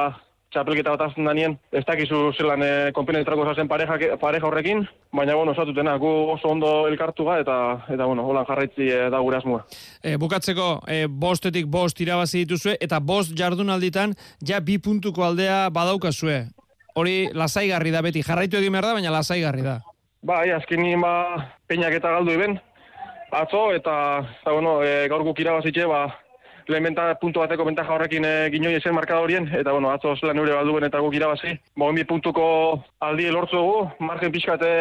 txapelketa 0.53 0.93
bat 0.95 1.03
azten 1.05 1.27
danien, 1.27 1.55
ez 1.75 1.83
dakizu 1.85 2.31
zelan 2.33 2.63
e, 2.65 2.69
konpenetrako 2.95 3.45
zazen 3.51 3.67
pareja, 3.69 3.97
pareja 4.21 4.47
horrekin, 4.47 4.81
baina, 5.13 5.35
bueno, 5.37 5.53
osatutena, 5.53 5.95
gu 6.01 6.09
oso 6.33 6.49
ondo 6.49 6.71
elkartu 6.89 7.27
ga, 7.27 7.39
eta, 7.43 7.57
eta 7.93 8.07
bueno, 8.09 8.25
holan 8.25 8.47
jarraitzi 8.47 8.87
e, 8.89 9.01
da 9.13 9.19
gure 9.21 9.37
asmua. 9.37 9.65
E, 10.01 10.15
bukatzeko, 10.21 10.69
e, 10.89 11.03
bostetik 11.09 11.69
bost 11.69 12.01
irabazi 12.01 12.45
dituzue, 12.45 12.77
eta 12.81 12.99
bost 12.99 13.35
jardunalditan, 13.37 14.15
ja 14.45 14.61
bi 14.61 14.79
puntuko 14.81 15.25
aldea 15.27 15.67
badaukazue. 15.75 16.41
Hori 16.97 17.29
lasaigarri 17.37 17.93
da 17.93 18.01
beti, 18.01 18.25
jarraitu 18.25 18.57
egin 18.57 18.73
behar 18.73 18.89
da, 18.89 18.95
baina 18.97 19.13
lasaigarri 19.13 19.67
da. 19.67 19.77
Ba, 20.25 20.41
azken 20.57 20.81
nien 20.83 21.01
ba, 21.03 21.13
peinak 21.69 21.93
eta 21.99 22.15
galdu 22.17 22.33
eben, 22.33 22.57
atzo, 23.29 23.69
eta, 23.77 23.93
eta 24.41 24.57
bueno, 24.57 24.79
e, 24.81 25.05
gaur 25.11 25.23
guk 25.29 25.45
irabazitxe, 25.45 25.85
ba, 25.85 26.07
lehen 26.69 26.85
benta, 26.85 27.07
puntu 27.21 27.41
bateko 27.41 27.65
bentaja 27.67 27.93
horrekin 27.95 28.25
e, 28.25 28.33
ginoi 28.53 28.75
esen 28.77 28.93
markadorien, 28.95 29.47
eta 29.57 29.73
bueno, 29.73 29.91
atzo 29.91 30.15
zelan 30.15 30.37
neure 30.37 30.53
balduen 30.57 30.85
eta 30.87 31.01
guk 31.03 31.15
irabazi. 31.17 31.55
Ba, 31.75 31.89
bi 31.95 32.05
puntuko 32.07 32.45
aldi 33.05 33.25
elortzu 33.29 33.57
dugu, 33.57 33.87
margen 34.05 34.31
pixkate 34.31 34.71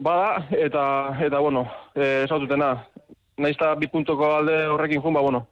bada, 0.00 0.46
eta, 0.56 0.84
eta 1.26 1.42
bueno, 1.44 1.66
e, 1.94 2.24
esaututena, 2.24 2.72
nahizta 3.38 3.74
bi 3.78 3.90
puntuko 3.92 4.32
alde 4.38 4.64
horrekin 4.72 5.04
jun, 5.04 5.14
ba, 5.18 5.24
bueno, 5.26 5.44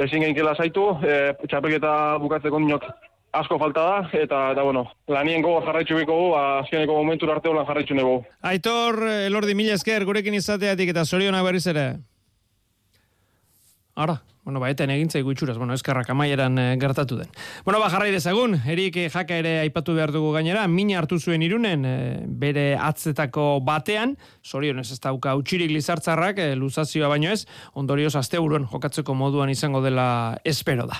ezin 0.00 0.26
gehinkela 0.26 0.56
zaitu, 0.56 0.90
e, 1.04 1.20
txapelketa 1.46 1.94
bukatzeko 2.22 2.60
ninok 2.60 2.90
asko 3.32 3.58
falta 3.58 3.82
da, 3.86 3.98
eta, 4.18 4.38
eta 4.54 4.62
bueno, 4.66 4.84
lanien 5.08 5.42
gogo 5.42 5.60
jarraitzu 5.66 5.98
biko 6.00 6.16
gu, 6.18 6.30
ba, 6.34 6.44
azkeneko 6.64 6.96
momentu 6.98 7.30
arte 7.30 7.48
holan 7.48 7.66
jarraitzu 7.68 7.94
nego. 7.94 8.16
Aitor, 8.42 8.98
Elordi, 9.28 9.54
mila 9.54 9.76
esker, 9.78 10.04
gurekin 10.08 10.34
izateatik 10.34 10.90
eta 10.90 11.04
zoriona 11.04 11.42
berriz 11.46 11.66
ere. 11.70 11.86
Ara, 14.00 14.20
Bueno, 14.50 14.64
ba, 14.64 14.70
eten 14.72 14.90
egin 14.90 15.06
zaigu 15.06 15.30
itxuraz, 15.30 15.54
bueno, 15.62 15.76
eskarrak 15.78 16.08
amaieran 16.10 16.58
e, 16.58 16.62
gertatu 16.82 17.14
den. 17.20 17.28
Bueno, 17.62 17.78
ba, 17.78 17.86
jarrai 17.92 18.10
dezagun, 18.10 18.56
erik 18.66 18.96
e, 18.98 19.04
jaka 19.06 19.36
ere 19.38 19.52
aipatu 19.60 19.94
behar 19.94 20.10
dugu 20.10 20.32
gainera, 20.34 20.64
mina 20.66 20.96
hartu 20.98 21.20
zuen 21.22 21.44
irunen, 21.46 21.84
e, 21.86 21.92
bere 22.26 22.64
atzetako 22.74 23.60
batean, 23.62 24.16
sorion 24.42 24.82
ez 24.82 24.98
dauka 24.98 25.36
utxirik 25.38 25.70
lizartzarrak, 25.70 26.40
e, 26.42 26.56
luzazioa 26.58 27.06
baino 27.12 27.30
ez, 27.30 27.44
ondorioz 27.78 28.16
azte 28.18 28.40
buruan 28.42 28.66
jokatzeko 28.72 29.14
moduan 29.14 29.52
izango 29.54 29.84
dela 29.84 30.08
espero 30.42 30.88
da. 30.90 30.98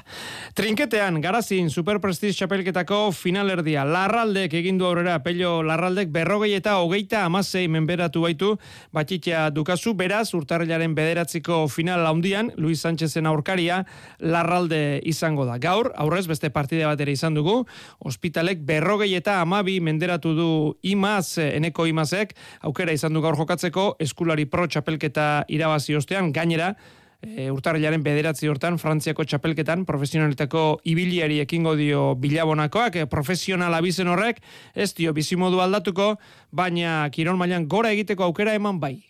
Trinketean, 0.55 1.19
garazin, 1.19 1.73
superprestiz 1.75 2.37
txapelketako 2.37 3.01
finalerdia, 3.11 3.83
larraldek 3.83 4.55
egindu 4.61 4.87
aurrera, 4.87 5.19
pello 5.27 5.57
larraldek 5.67 6.15
berrogei 6.15 6.53
eta 6.61 6.77
hogeita 6.85 7.25
amasei 7.27 7.67
menberatu 7.67 8.23
baitu, 8.29 8.55
batxitea 8.95 9.49
dukazu, 9.51 9.99
beraz, 9.99 10.29
urtarrilaren 10.39 10.95
bederatziko 10.95 11.65
final 11.67 12.07
handian, 12.07 12.55
Luis 12.55 12.87
Sánchezen 12.87 13.27
aurkaria 13.41 13.83
larralde 14.21 15.01
izango 15.09 15.49
da. 15.49 15.59
Gaur, 15.59 15.91
aurrez 15.97 16.27
beste 16.31 16.53
partide 16.55 16.87
bat 16.87 17.01
ere 17.01 17.17
izan 17.17 17.35
dugu, 17.35 17.65
ospitalek 18.05 18.63
berrogei 18.69 19.15
eta 19.19 19.41
amabi 19.41 19.81
menderatu 19.81 20.37
du 20.37 20.51
imaz, 20.83 21.41
eneko 21.41 21.89
imazek, 21.89 22.37
aukera 22.63 22.93
izan 22.93 23.17
du 23.17 23.25
gaur 23.25 23.39
jokatzeko, 23.41 23.95
eskulari 23.99 24.47
pro 24.47 24.69
txapelketa 24.69 25.47
irabazi 25.49 25.97
ostean, 25.97 26.33
gainera, 26.37 26.75
e, 27.23 27.51
urtarrilaren 27.53 28.03
bederatzi 28.05 28.49
hortan, 28.49 28.79
Frantziako 28.81 29.27
txapelketan, 29.29 29.85
profesionalitako 29.89 30.81
ibiliari 30.89 31.41
ekingo 31.45 31.77
dio 31.79 32.15
bilabonakoak, 32.21 32.97
e, 32.97 33.07
profesionala 33.11 33.83
bizen 33.85 34.11
horrek, 34.13 34.43
ez 34.75 34.93
dio 34.97 35.15
bizimodu 35.17 35.61
aldatuko, 35.61 36.15
baina 36.51 37.03
kiron 37.15 37.39
mailan 37.41 37.69
gora 37.69 37.93
egiteko 37.97 38.29
aukera 38.31 38.57
eman 38.59 38.81
bai. 38.81 39.10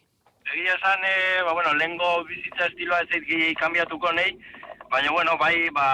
Egia 0.52 0.74
esan, 0.74 0.98
e, 1.04 1.42
ba, 1.42 1.52
bueno, 1.52 1.72
lehengo 1.74 2.24
bizitza 2.26 2.66
estiloa 2.66 3.04
ez 3.04 3.08
zaitki 3.14 3.54
kambiatuko 3.54 4.10
nahi, 4.16 4.32
baina, 4.90 5.12
bueno, 5.14 5.36
bai, 5.38 5.68
ba, 5.70 5.84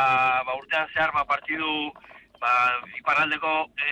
ba 0.48 0.54
urtean 0.56 0.88
zehar, 0.94 1.10
ba, 1.12 1.26
partidu, 1.28 1.92
ba, 2.40 2.52
iparaldeko 2.96 3.50
e, 3.76 3.90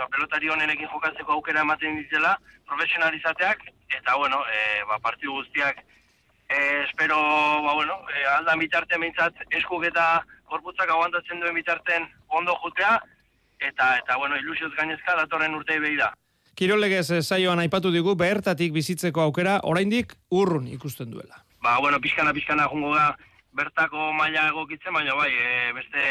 ba, 0.00 0.08
pelotari 0.10 0.50
honenekin 0.50 0.90
jokatzeko 0.90 1.36
aukera 1.36 1.62
ematen 1.62 2.00
ditzela, 2.00 2.32
profesionalizateak, 2.66 3.62
eta, 4.00 4.16
bueno, 4.16 4.42
e, 4.50 4.82
ba, 4.90 4.98
partidu 4.98 5.36
guztiak, 5.38 5.78
e, 6.48 6.58
espero, 6.88 7.20
ba, 7.68 7.76
bueno, 7.78 8.00
e, 8.10 8.24
aldan 8.34 8.58
bitarte 8.58 8.98
meintzat, 8.98 9.44
eskuk 9.60 9.86
eta 9.92 10.24
korputzak 10.50 10.90
aguantatzen 10.90 11.38
duen 11.38 11.54
bitarten 11.54 12.10
ondo 12.40 12.58
jutea, 12.64 12.96
eta, 13.60 13.94
eta 14.02 14.18
bueno, 14.18 14.42
ilusioz 14.42 14.72
gainezka 14.74 15.14
datorren 15.22 15.54
urtei 15.54 15.78
behi 15.78 16.02
da. 16.02 16.10
Kirolegez 16.54 17.22
saioan 17.22 17.60
aipatu 17.62 17.90
digu 17.90 18.14
bertatik 18.18 18.72
bizitzeko 18.72 19.22
aukera 19.22 19.60
oraindik 19.64 20.14
urrun 20.30 20.66
ikusten 20.68 21.10
duela. 21.10 21.44
Ba, 21.62 21.78
bueno, 21.80 22.00
pixkana 22.00 22.32
pixkana 22.32 22.68
jongo 22.68 22.94
da 22.94 23.14
bertako 23.56 24.12
maila 24.16 24.48
egokitzen, 24.48 24.92
baina 24.94 25.14
bai, 25.14 25.30
e, 25.30 25.72
beste 25.76 26.02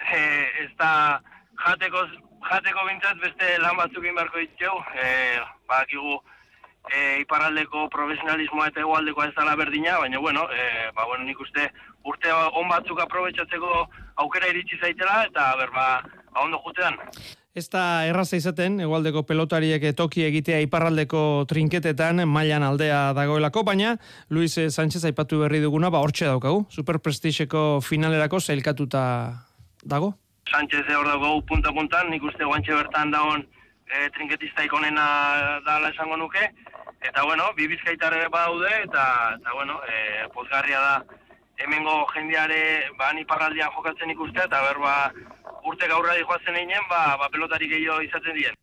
e, 0.16 0.20
ez 0.64 0.70
da 0.78 1.20
jateko, 1.64 2.04
jateko 2.48 2.84
bintzat 2.88 3.22
beste 3.22 3.56
lan 3.62 3.76
batzuk 3.80 4.06
inbarko 4.06 4.42
ditzeu, 4.42 4.76
e, 4.94 5.08
ba, 5.68 5.82
kigu, 5.90 6.18
e, 6.88 7.20
iparraldeko 7.24 7.88
profesionalismoa 7.92 8.70
eta 8.70 8.84
egualdeko 8.84 9.26
ez 9.26 9.34
dala 9.36 9.56
berdina, 9.60 9.98
baina 10.00 10.22
bueno, 10.22 10.46
e, 10.52 10.88
ba, 10.96 11.06
bueno, 11.06 11.24
nik 11.28 11.40
uste 11.40 11.68
urte 12.08 12.32
on 12.32 12.68
batzuk 12.70 13.02
aprobetsatzeko 13.04 13.84
aukera 14.24 14.48
iritsi 14.52 14.80
zaitela, 14.80 15.24
eta 15.28 15.50
berba, 15.60 15.86
ba, 16.32 16.42
ondo 16.44 16.60
jutean. 16.64 16.96
Ez 17.50 17.66
da 17.66 18.06
erraza 18.06 18.38
izaten, 18.38 18.78
egualdeko 18.84 19.24
pelotariek 19.26 19.82
toki 19.98 20.22
egitea 20.22 20.60
iparraldeko 20.62 21.44
trinketetan 21.50 22.22
mailan 22.30 22.62
aldea 22.62 23.10
dagoelako, 23.16 23.64
baina 23.66 23.96
Luis 24.30 24.54
Sánchez 24.54 25.02
aipatu 25.08 25.40
berri 25.42 25.58
duguna, 25.60 25.90
ba 25.90 25.98
hortxe 25.98 26.28
daukagu, 26.30 26.66
superprestiseko 26.70 27.80
finalerako 27.82 28.38
zailkatuta 28.40 29.02
dago? 29.82 30.14
Sánchez 30.50 30.86
hor 30.94 31.08
dago 31.10 31.40
punta-puntan, 31.46 32.10
nik 32.10 32.22
uste 32.22 32.46
guantxe 32.46 32.74
bertan 32.74 33.10
dagoen 33.10 33.42
e, 33.90 34.08
trinketista 34.14 34.64
ikonena 34.66 35.06
dala 35.66 35.90
esango 35.90 36.16
nuke, 36.16 36.52
eta 37.02 37.24
bueno, 37.24 37.50
bibizkaitar 37.58 38.14
ere 38.14 38.28
badaude, 38.30 38.70
eta, 38.84 39.04
eta 39.40 39.58
bueno, 39.58 39.80
e, 39.90 40.28
pozgarria 40.34 40.80
da, 40.86 40.94
hemengo 41.64 42.06
jendeare, 42.14 42.60
ba, 42.98 43.12
iparraldian 43.22 43.72
jokatzen 43.76 44.10
ikustea, 44.14 44.46
eta 44.48 44.62
berba, 44.68 44.94
urte 45.68 45.88
gaurra 45.88 46.16
dihoazen 46.18 46.56
einen, 46.56 46.86
ba, 46.88 47.16
ba 47.20 47.28
pelotari 47.32 47.68
gehiago 47.68 48.00
izaten 48.06 48.38
dien. 48.38 48.56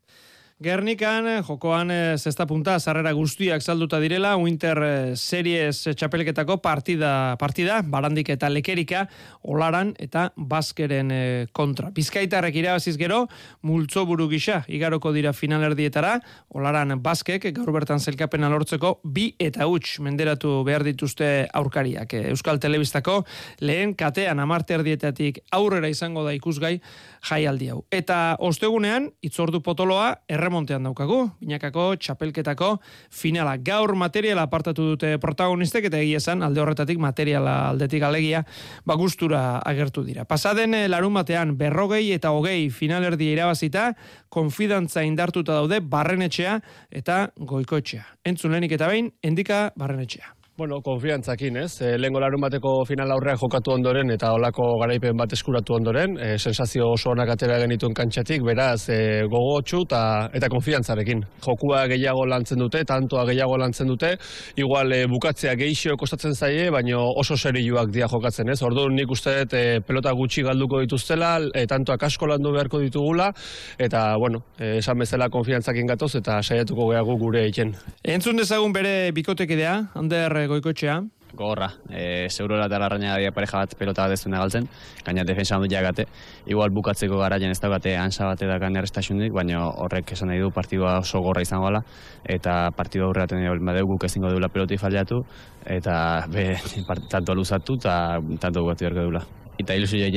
Gernikan, 0.58 1.28
jokoan 1.46 1.92
zesta 2.18 2.48
punta, 2.50 2.80
zarrera 2.82 3.12
guztiak 3.14 3.62
salduta 3.62 4.00
direla, 4.02 4.32
Winter 4.42 4.80
eh, 4.82 5.12
Series 5.14 5.84
txapelketako 5.94 6.56
partida, 6.66 7.36
partida, 7.38 7.84
barandik 7.86 8.32
eta 8.34 8.50
lekerika, 8.50 9.04
olaran 9.46 9.92
eta 10.02 10.32
baskeren 10.34 11.12
eh, 11.14 11.46
kontra. 11.54 11.92
Bizkaitarrek 11.94 12.58
irabaziz 12.58 12.96
gero, 12.98 13.28
multzo 13.62 14.08
buru 14.10 14.26
gisa, 14.32 14.64
igaroko 14.66 15.12
dira 15.14 15.30
finalerdietara, 15.30 16.16
olaran 16.50 16.96
baskek, 17.06 17.46
gaur 17.54 17.70
bertan 17.78 18.02
zelkapen 18.02 18.50
alortzeko, 18.50 18.96
bi 19.06 19.28
eta 19.38 19.70
huts 19.70 20.00
menderatu 20.02 20.64
behar 20.66 20.88
dituzte 20.90 21.46
aurkariak. 21.54 22.18
Euskal 22.34 22.58
Telebistako 22.58 23.20
lehen 23.62 23.94
katean 23.94 24.42
amarte 24.42 24.74
erdietatik 24.74 25.44
aurrera 25.54 25.94
izango 25.94 26.26
da 26.26 26.34
ikusgai 26.34 26.80
jaialdi 27.28 27.70
hau. 27.72 27.82
Eta 27.94 28.38
ostegunean, 28.44 29.10
itzordu 29.26 29.62
potoloa, 29.66 30.12
erremontean 30.30 30.86
daukagu, 30.88 31.20
binakako, 31.42 31.90
txapelketako, 32.02 32.72
finala. 33.14 33.58
Gaur 33.58 33.96
materiala 34.00 34.46
apartatu 34.48 34.92
dute 34.94 35.14
protagonistek, 35.24 35.90
eta 35.90 36.02
egia 36.04 36.22
esan, 36.22 36.44
alde 36.46 36.64
horretatik 36.64 37.02
materiala 37.02 37.58
aldetik 37.72 38.06
alegia, 38.08 38.44
bagustura 38.88 39.60
agertu 39.66 40.06
dira. 40.08 40.28
Pasaden 40.30 40.78
eh, 40.78 40.86
larun 40.92 41.18
batean, 41.18 41.58
berrogei 41.60 42.06
eta 42.16 42.32
hogei 42.36 42.70
finalerdi 42.74 43.32
irabazita, 43.34 43.92
konfidantza 44.30 45.04
indartuta 45.08 45.58
daude 45.58 45.82
barrenetxea 45.82 46.60
eta 46.92 47.28
goikoetxea. 47.38 48.06
Entzulenik 48.28 48.78
eta 48.78 48.90
behin, 48.92 49.12
endika 49.24 49.68
barrenetxea. 49.78 50.37
Bueno, 50.58 50.82
konfiantzakin, 50.82 51.58
ez? 51.62 51.82
E, 51.86 51.92
Lehenko 52.02 52.18
larun 52.18 52.42
bateko 52.42 52.72
final 52.90 53.12
aurrean 53.14 53.38
jokatu 53.38 53.76
ondoren 53.76 54.10
eta 54.10 54.32
olako 54.34 54.72
garaipen 54.82 55.14
bat 55.20 55.34
eskuratu 55.36 55.76
ondoren, 55.76 56.16
e, 56.18 56.30
sensazio 56.40 56.88
oso 56.96 57.12
onak 57.12 57.30
atera 57.30 57.60
genituen 57.62 57.94
kantxatik, 57.94 58.42
beraz, 58.42 58.90
e, 58.90 58.98
gogotxu 59.30 59.84
eta, 59.86 60.00
eta 60.34 60.50
konfiantzarekin. 60.50 61.22
Jokua 61.46 61.84
gehiago 61.92 62.24
lantzen 62.26 62.58
dute, 62.58 62.82
tantoa 62.90 63.28
gehiago 63.30 63.60
lantzen 63.62 63.92
dute, 63.92 64.10
igual 64.58 64.96
e, 64.98 65.04
bukatzea 65.12 65.54
geixio 65.60 65.94
kostatzen 65.94 66.34
zaie, 66.34 66.72
baina 66.74 67.04
oso 67.06 67.38
serioak 67.38 67.94
dia 67.94 68.10
jokatzen, 68.10 68.50
ez? 68.50 68.58
Orduan 68.66 68.98
nik 68.98 69.14
uste 69.14 69.36
dut 69.44 69.54
e, 69.54 69.64
pelota 69.86 70.16
gutxi 70.18 70.42
galduko 70.50 70.82
dituztela, 70.82 71.36
e, 71.54 71.68
tantoak 71.70 72.08
asko 72.10 72.32
landu 72.34 72.56
beharko 72.58 72.82
ditugula, 72.82 73.30
eta, 73.78 74.08
bueno, 74.18 74.42
e, 74.58 74.80
esan 74.80 75.06
bezala 75.06 75.30
konfiantzakin 75.30 75.94
gatoz 75.94 76.16
eta 76.18 76.42
saiatuko 76.42 76.90
gehiago 76.96 77.20
gure 77.22 77.46
egiten. 77.46 77.78
Entzun 78.02 78.42
dezagun 78.42 78.74
bere 78.74 78.98
bikotekidea, 79.14 79.78
Ander 79.94 80.47
goikoetxea? 80.48 81.02
Gorra, 81.36 81.68
e, 81.92 82.28
zeurora 82.32 82.66
eta 82.70 82.80
larraina 82.80 83.18
dia 83.20 83.34
pareja 83.36 83.60
bat 83.60 83.74
pelota 83.78 84.06
bat 84.06 84.14
ez 84.16 84.22
duen 84.24 84.38
galtzen, 84.40 84.68
gaina 85.06 85.26
defensa 85.28 85.56
handu 85.56 85.68
jagate, 85.70 86.06
igual 86.48 86.72
bukatzeko 86.72 87.20
garaien 87.20 87.52
ez 87.52 87.60
daukate 87.60 87.98
ansa 88.00 88.30
bat 88.30 88.42
edakan 88.42 88.80
errestasunik, 88.80 89.34
baina 89.36 89.66
horrek 89.68 90.14
esan 90.16 90.32
nahi 90.32 90.40
du 90.40 90.52
partidua 90.56 90.98
oso 91.02 91.20
gorra 91.22 91.44
izango 91.44 91.68
gala, 91.68 91.84
eta 92.24 92.72
partidua 92.78 93.10
aurreaten 93.10 93.44
badeu 93.66 93.86
guk 93.92 94.08
ezingo 94.08 94.32
duela 94.32 94.50
peloti 94.50 94.78
fallatu, 94.78 95.20
eta 95.66 95.98
be, 96.32 96.54
tanto 97.14 97.36
luzatu 97.36 97.76
eta 97.82 97.98
tanto 98.40 98.64
gugatu 98.64 98.88
jarko 98.88 99.10
duela 99.10 99.26
eta 99.58 99.76
ilusio 99.76 100.08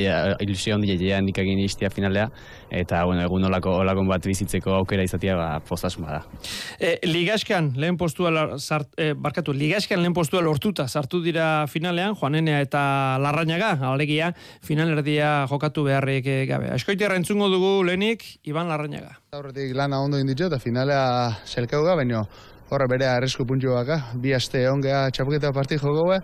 ilusio 0.41 0.75
handi 0.75 0.97
jeia 0.99 1.21
nik 1.21 1.39
egin 1.39 1.59
istia 1.65 1.91
finalea 1.91 2.29
eta 2.71 3.05
bueno 3.05 3.23
egun 3.25 3.45
olako 3.49 3.77
olakon 3.83 4.09
bat 4.09 4.27
bizitzeko 4.27 4.75
aukera 4.81 5.05
izatea 5.05 5.37
ba 5.37 5.49
postasun 5.67 6.05
bada. 6.05 6.23
E, 6.79 6.99
ligaskan 7.07 7.73
lehen 7.77 7.97
postua 7.97 8.59
sart, 8.59 8.93
e, 8.99 9.13
barkatu 9.15 9.53
ligaskan 9.57 10.03
lehen 10.03 10.15
postua 10.15 10.43
lortuta 10.43 10.89
sartu 10.89 11.23
dira 11.25 11.67
finalean 11.67 12.15
Juanenea 12.15 12.61
eta 12.61 12.83
Larrañaga 13.23 13.73
alegia 13.93 14.33
finalerdia 14.63 15.47
jokatu 15.51 15.85
beharrik 15.89 16.27
e, 16.27 16.39
gabe. 16.47 16.71
Askoitierra 16.75 17.17
entzungo 17.17 17.49
dugu 17.49 17.83
lehenik 17.85 18.25
Iban 18.45 18.69
Larrañaga. 18.69 19.19
Aurretik 19.33 19.75
lana 19.75 20.01
ondo 20.01 20.19
inditxo 20.19 20.51
eta 20.51 20.61
finalea 20.63 21.03
selkauga 21.45 21.97
baino 21.97 22.25
horre 22.71 22.87
bere 22.87 23.09
arrisku 23.11 23.45
puntxuak, 23.47 23.91
bi 24.23 24.33
aste 24.35 24.63
ongea 24.71 25.09
txapuketa 25.11 25.51
parti 25.53 25.79
joko 25.81 26.21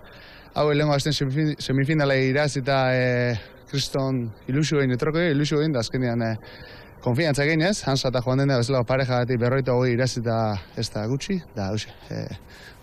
hau 0.57 0.71
lehenko 0.73 0.97
azten 0.97 1.13
semifinala 1.61 2.17
iraz 2.17 2.57
eta 2.57 2.79
e, 2.97 3.05
kriston 3.69 4.25
ilusio 4.49 4.81
egin 4.81 4.97
etroko 4.97 5.21
ilusio 5.21 5.61
egin 5.61 5.75
da 5.75 5.83
azkenean 5.85 6.23
e, 6.25 6.31
konfiantza 7.05 7.45
egin 7.45 7.63
ez, 7.63 7.83
Hansa 7.87 8.09
eta 8.09 8.23
joan 8.25 8.41
dena 8.43 8.57
bezala 8.59 8.81
pareja 8.89 9.21
gati 9.21 9.37
berroita 9.39 9.77
hogei 9.77 9.93
iraz 9.95 10.17
eta 10.19 10.39
ez 10.81 10.89
da 10.91 11.05
gutxi, 11.07 11.37
da 11.55 11.69
hausia. 11.71 11.93
E, 12.11 12.25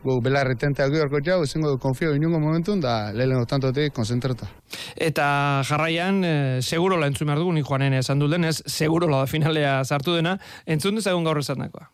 gu 0.03 0.19
belarri 0.23 0.55
tentea 0.59 0.87
gu 0.91 1.01
horko 1.01 1.19
jau, 1.25 1.39
ezingo 1.47 1.73
konfio 1.81 2.13
inungo 2.15 2.39
momentun, 2.39 2.79
da 2.83 3.11
lehenko 3.15 3.49
tantotik 3.49 3.95
konzentrata. 3.95 4.47
Eta 4.95 5.25
jarraian, 5.67 6.21
e, 6.23 6.35
seguro 6.61 7.01
la 7.01 7.09
entzun 7.11 7.31
behar 7.31 7.41
dugu, 7.41 7.57
ni 7.57 7.65
joanen 7.65 7.97
esan 7.99 8.21
du 8.21 8.29
denez, 8.31 8.59
seguro 8.67 9.09
la 9.09 9.25
finalea 9.27 9.81
sartu 9.83 10.15
dena, 10.15 10.37
entzun 10.65 11.01
dezagun 11.01 11.25
gaur 11.25 11.41
esan 11.41 11.65
dakoa. 11.65 11.89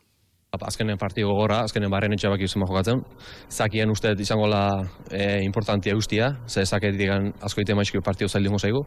Azkenen 0.50 0.98
partido 0.98 1.28
gogorra, 1.30 1.60
azkenen 1.62 1.92
barren 1.94 2.16
etxe 2.16 2.30
izan 2.42 2.64
jokatzen. 2.66 3.04
Zakien 3.52 3.92
uste 3.92 4.16
izango 4.18 4.48
la 4.48 4.82
e, 5.12 5.44
importantia 5.46 5.94
guztia, 5.94 6.40
ze 6.48 6.66
zaket 6.66 6.98
digan 6.98 7.34
asko 7.42 7.62
ite 7.62 7.76
maizkio 7.76 8.02
partio 8.02 8.28
zail 8.28 8.50
zaigu, 8.58 8.82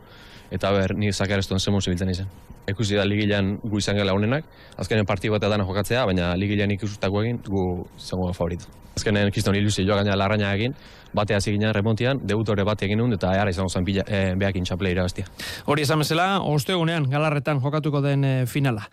eta 0.50 0.72
ber, 0.72 0.96
ni 0.96 1.12
zakar 1.12 1.38
ez 1.38 1.46
duen 1.46 1.60
zemon 1.60 1.80
zibiltzen 1.80 2.10
izan. 2.10 2.26
Ekusi 2.66 2.96
da 2.96 3.04
ligilean 3.04 3.60
gu 3.62 3.78
izan 3.78 3.96
gela 3.96 4.12
honenak, 4.12 4.44
azkenen 4.76 5.06
partio 5.06 5.30
bat 5.32 5.44
edana 5.44 5.64
jokatzea, 5.64 6.04
baina 6.04 6.34
ligilean 6.34 6.70
ikusutako 6.70 7.22
egin 7.22 7.38
gu 7.46 7.86
izango 7.96 8.32
favorito. 8.32 8.66
Azkenen 8.96 9.30
kiston 9.30 9.54
ilusi 9.54 9.86
joa 9.86 10.02
gaina 10.02 10.16
larraina 10.16 10.52
egin, 10.54 10.74
batea 11.14 11.40
zigina 11.40 11.72
remontian, 11.72 12.18
debutore 12.26 12.64
bat 12.64 12.82
egin 12.82 13.12
eta 13.12 13.30
ara 13.30 13.50
izango 13.50 13.68
zen 13.68 13.84
bila, 13.84 14.02
e, 14.08 14.34
behakin 14.34 14.64
txaple 14.64 14.90
irabaztia. 14.90 15.26
Hori 15.66 15.82
esan 15.82 16.00
bezala, 16.00 16.40
ostegunean 16.42 17.08
galarretan 17.08 17.60
jokatuko 17.60 18.02
den 18.02 18.24
e, 18.24 18.46
finala. 18.46 18.88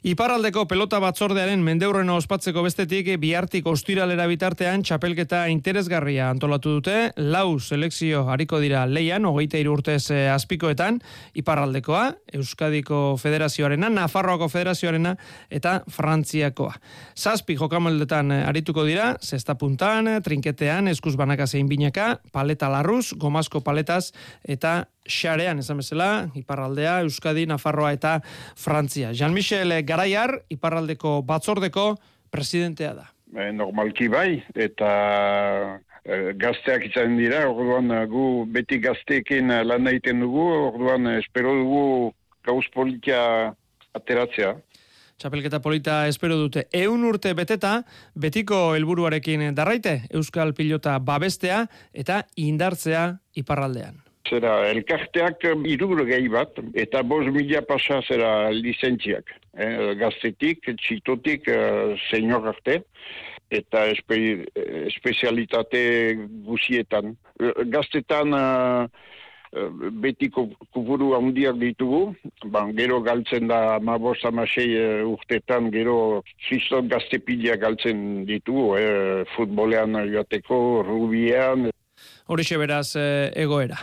Iparraldeko 0.00 0.62
pelota 0.64 0.96
batzordearen 0.96 1.60
mendeurrena 1.60 2.14
ospatzeko 2.16 2.62
bestetik 2.64 3.10
bihartik 3.20 3.66
ostiralera 3.68 4.24
bitartean 4.30 4.80
txapelketa 4.80 5.42
interesgarria 5.52 6.30
antolatu 6.32 6.78
dute, 6.78 6.94
lau 7.20 7.58
selekzio 7.60 8.22
hariko 8.32 8.62
dira 8.62 8.86
leian, 8.88 9.26
hogeita 9.28 9.60
urtez 9.68 10.06
eh, 10.08 10.30
azpikoetan, 10.32 11.02
Iparraldekoa, 11.36 12.14
Euskadiko 12.32 13.18
Federazioarena, 13.20 13.90
Nafarroako 13.92 14.48
Federazioarena 14.48 15.12
eta 15.50 15.82
Frantziakoa. 15.92 16.80
Zazpi 17.12 17.58
jokameldetan 17.60 18.32
eh, 18.32 18.40
arituko 18.48 18.86
dira, 18.88 19.18
zesta 19.20 19.58
puntan, 19.60 20.08
trinketean, 20.24 20.88
eskuz 20.88 21.12
banaka 21.20 21.44
zein 21.44 21.68
binaka, 21.68 22.14
paleta 22.32 22.72
larruz, 22.72 23.10
gomazko 23.20 23.60
paletaz 23.60 24.14
eta 24.48 24.86
xarean, 25.10 25.60
esan 25.60 25.82
bezala, 25.82 26.30
Iparraldea, 26.38 27.00
Euskadi, 27.04 27.46
Nafarroa 27.50 27.92
eta 27.96 28.20
Frantzia. 28.56 29.12
Jean-Michel 29.12 29.74
Garaiar, 29.84 30.38
Iparraldeko 30.48 31.20
batzordeko 31.26 31.94
presidentea 32.30 32.94
da. 32.94 33.10
E, 33.34 33.50
normalki 33.54 34.08
bai, 34.10 34.40
eta 34.54 34.90
e, 36.04 36.32
gazteak 36.40 36.88
izan 36.90 37.18
dira, 37.18 37.44
orduan 37.50 37.90
eh, 37.94 38.06
gu 38.10 38.46
beti 38.50 38.80
gazteekin 38.82 39.52
lan 39.66 39.90
egiten 39.90 40.24
dugu, 40.24 40.46
orduan 40.70 41.06
espero 41.18 41.54
dugu 41.60 41.84
gauz 42.46 42.64
politia 42.74 43.22
ateratzea. 43.94 44.56
Txapelketa 45.20 45.60
polita 45.60 46.06
espero 46.08 46.38
dute. 46.40 46.64
Eun 46.72 47.04
urte 47.04 47.34
beteta, 47.36 47.82
betiko 48.16 48.70
helburuarekin 48.72 49.50
darraite, 49.54 49.98
Euskal 50.16 50.54
Pilota 50.56 50.96
babestea 50.98 51.66
eta 51.92 52.22
indartzea 52.40 53.10
iparraldean. 53.36 54.00
Zera, 54.30 54.52
elkarteak 54.70 55.42
irugro 55.66 56.04
gehi 56.06 56.28
bat, 56.30 56.58
eta 56.78 57.02
bos 57.02 57.24
mila 57.34 57.62
pasa 57.66 58.00
zera 58.06 58.50
licentziak. 58.54 59.32
Eh, 59.58 59.94
gaztetik, 59.98 60.70
txitotik, 60.78 61.48
uh, 61.50 62.46
arte, 62.46 62.82
eta 63.50 63.86
espe, 63.90 64.46
espezialitate 64.86 65.82
guzietan. 66.46 67.16
Gaztetan 67.74 68.32
uh, 68.32 68.86
betiko 70.04 70.46
kuburu 70.70 71.16
handiak 71.16 71.58
ditugu, 71.58 72.14
ban, 72.46 72.70
gero 72.76 73.00
galtzen 73.02 73.48
da 73.48 73.80
ma 73.80 73.98
bost 73.98 74.24
amasei 74.24 75.02
urtetan, 75.02 75.72
gero 75.74 76.22
kriston 76.46 76.86
gaztepilea 76.88 77.56
galtzen 77.56 78.24
ditugu, 78.30 78.76
eh, 78.78 79.24
futbolean 79.34 79.98
joateko, 80.14 80.84
rubian, 80.86 81.70
horixe 82.30 82.56
beraz 82.60 82.94
egoera. 82.96 83.80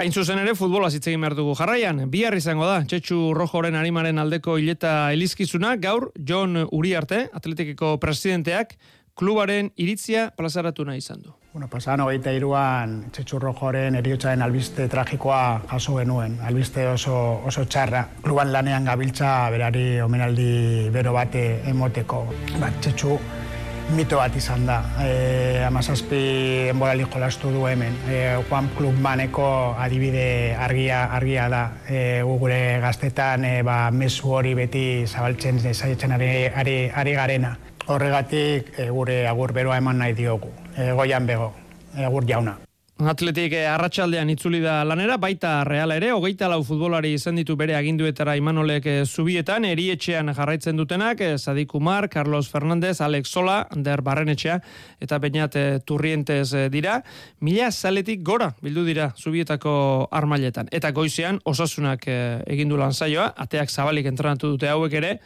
Hain 0.00 0.14
zuzen 0.16 0.38
ere, 0.40 0.54
futbola 0.56 0.88
zitzegin 0.88 1.20
behar 1.20 1.34
dugu 1.36 1.52
jarraian. 1.58 1.98
Bihar 2.08 2.32
izango 2.32 2.64
da, 2.64 2.78
Txetxu 2.88 3.34
Rojoren 3.36 3.74
harimaren 3.76 4.16
aldeko 4.22 4.54
hileta 4.56 5.10
elizkizuna, 5.12 5.74
gaur, 5.76 6.06
John 6.16 6.56
Uriarte, 6.72 7.26
atletikiko 7.36 7.90
presidenteak, 8.00 8.72
klubaren 9.12 9.68
iritzia 9.76 10.30
plazaratu 10.38 10.86
nahi 10.88 11.02
izan 11.04 11.20
du. 11.26 11.34
Bueno, 11.52 11.68
pasan 11.68 12.00
hogeita 12.00 12.32
iruan 12.32 12.94
Txetxu 13.12 13.42
Rojoren 13.44 14.00
eriotzaren 14.00 14.40
albiste 14.40 14.88
tragikoa 14.88 15.66
jaso 15.68 15.98
genuen, 15.98 16.38
albiste 16.48 16.88
oso, 16.88 17.18
oso 17.52 17.66
txarra. 17.68 18.06
Kluban 18.24 18.54
lanean 18.56 18.88
gabiltza 18.88 19.34
berari 19.52 20.00
omenaldi 20.00 20.88
bero 20.96 21.12
bate 21.12 21.44
emoteko. 21.74 22.24
Ba, 22.56 22.72
Txetxu 22.80 23.20
mito 23.94 24.16
bat 24.18 24.34
izan 24.36 24.66
da. 24.66 24.78
E, 25.02 25.64
amazazpi 25.66 26.20
enborali 26.70 27.06
jolastu 27.10 27.50
du 27.50 27.66
hemen. 27.66 27.96
E, 28.08 28.20
Juan 28.48 28.70
Klub 28.76 28.94
Maneko 29.00 29.74
adibide 29.78 30.54
argia, 30.54 31.04
argia 31.16 31.48
da. 31.48 31.62
E, 31.88 32.22
gure 32.22 32.78
gaztetan 32.82 33.44
e, 33.44 33.52
ba, 33.66 33.90
mesu 33.90 34.32
hori 34.36 34.54
beti 34.54 35.06
zabaltzen 35.06 35.60
zaietzen 35.60 36.12
ari, 36.12 36.30
ari, 36.48 36.78
ari 36.94 37.18
garena. 37.18 37.56
Horregatik 37.86 38.74
e, 38.78 38.90
gure 38.90 39.22
agur 39.28 39.52
beroa 39.52 39.78
eman 39.82 40.02
nahi 40.04 40.14
diogu. 40.14 40.52
E, 40.76 40.92
goian 40.92 41.26
bego, 41.26 41.52
e, 41.96 42.04
agur 42.04 42.26
jauna. 42.26 42.58
Atletik 43.00 43.54
eh, 43.56 43.64
arratsaldean 43.64 44.28
itzuli 44.28 44.58
da 44.60 44.82
lanera, 44.84 45.14
baita 45.16 45.62
reala 45.64 45.94
ere, 45.96 46.10
hogeita 46.12 46.50
lau 46.52 46.58
futbolari 46.66 47.14
izan 47.16 47.38
ditu 47.40 47.54
bere 47.56 47.72
aginduetara 47.78 48.34
imanolek 48.36 48.88
eh, 48.92 48.96
zubietan, 49.06 49.64
erietxean 49.64 50.28
jarraitzen 50.36 50.76
dutenak, 50.76 51.22
eh, 51.24 51.38
Sadik 51.38 51.72
Umar, 51.74 52.10
Carlos 52.12 52.50
Fernandez, 52.52 53.00
Alex 53.00 53.32
Sola, 53.32 53.62
Ander 53.72 54.02
Barrenetxea, 54.04 54.58
eta 55.00 55.18
Beñat 55.18 55.56
Turrientez 55.88 56.68
dira, 56.68 56.98
mila 57.40 57.70
zaletik 57.72 58.20
gora 58.22 58.52
bildu 58.60 58.84
dira 58.84 59.14
zubietako 59.16 60.08
armailetan. 60.12 60.68
Eta 60.70 60.92
goizean, 60.92 61.40
osasunak 61.44 62.04
egindu 62.06 62.76
lan 62.76 62.92
zaioa, 62.92 63.32
ateak 63.36 63.70
zabalik 63.70 64.12
entrenatu 64.12 64.52
dute 64.52 64.68
hauek 64.68 65.00
ere, 65.00 65.20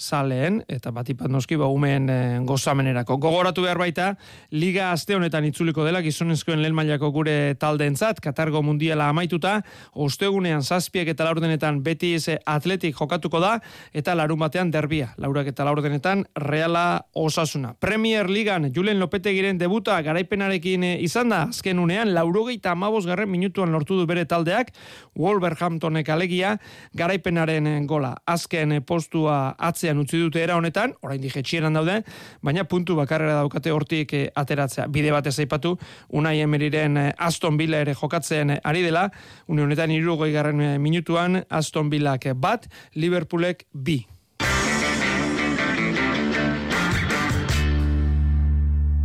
zaleen, 0.00 0.62
eta 0.68 0.90
batipat 0.94 1.30
noski 1.30 1.58
ba 1.60 1.68
umeen 1.68 2.08
e, 2.08 2.18
gozamenerako. 2.48 3.18
Gogoratu 3.20 3.62
behar 3.66 3.78
baita, 3.78 4.06
Liga 4.50 4.90
Aste 4.94 5.14
honetan 5.14 5.44
itzuliko 5.44 5.84
dela, 5.84 6.00
gizonezkoen 6.02 6.62
lehen 6.62 6.74
mailako 6.74 7.10
gure 7.12 7.54
taldeentzat, 7.60 8.22
Katargo 8.24 8.62
Mundiala 8.64 9.10
amaituta, 9.12 9.58
ostegunean 9.92 10.64
zazpiek 10.64 11.10
eta 11.12 11.26
laurdenetan 11.28 11.82
beti 11.84 12.14
eze 12.16 12.38
atletik 12.48 12.96
jokatuko 12.96 13.42
da, 13.42 13.58
eta 13.92 14.14
larun 14.16 14.40
batean 14.40 14.72
derbia, 14.72 15.10
laurak 15.20 15.52
eta 15.52 15.66
laurdenetan 15.68 16.24
reala 16.48 17.04
osasuna. 17.14 17.74
Premier 17.80 18.30
Ligan, 18.30 18.70
Julen 18.74 19.00
Lopetegiren 19.00 19.60
debuta 19.60 20.00
garaipenarekin 20.06 20.88
eh, 20.88 20.96
izan 21.04 21.34
da, 21.34 21.42
azken 21.50 21.78
unean, 21.78 22.14
laurogeita 22.16 22.72
amabos 22.72 23.04
garren 23.06 23.30
minutuan 23.30 23.72
lortu 23.72 24.00
du 24.00 24.08
bere 24.08 24.24
taldeak, 24.24 24.72
Wolverhamptonek 25.18 26.08
alegia, 26.08 26.56
garaipenaren 26.96 27.68
eh, 27.68 27.78
gola. 27.84 28.14
Azken 28.24 28.78
postua 28.86 29.54
atzea 29.58 29.89
atzean 29.90 30.02
utzi 30.04 30.20
dute 30.20 30.42
era 30.42 30.56
honetan, 30.56 30.94
orain 31.02 31.22
jetxieran 31.22 31.74
daude, 31.74 32.00
baina 32.42 32.64
puntu 32.64 32.96
bakarrera 32.98 33.40
daukate 33.40 33.72
hortik 33.74 34.14
eh, 34.14 34.28
ateratzea. 34.34 34.86
Bide 34.88 35.10
batez 35.12 35.38
aipatu, 35.42 35.76
unai 36.10 36.40
emeriren 36.40 36.96
eh, 36.96 37.12
Aston 37.18 37.58
Villa 37.58 37.82
ere 37.82 37.94
jokatzen 37.94 38.56
eh, 38.56 38.60
ari 38.64 38.82
dela, 38.86 39.08
une 39.48 39.62
honetan 39.62 39.90
irugoi 39.90 40.32
garren 40.32 40.80
minutuan 40.80 41.42
Aston 41.48 41.90
Villak 41.90 42.30
bat, 42.36 42.68
Liverpoolek 42.94 43.66
bi. 43.72 44.04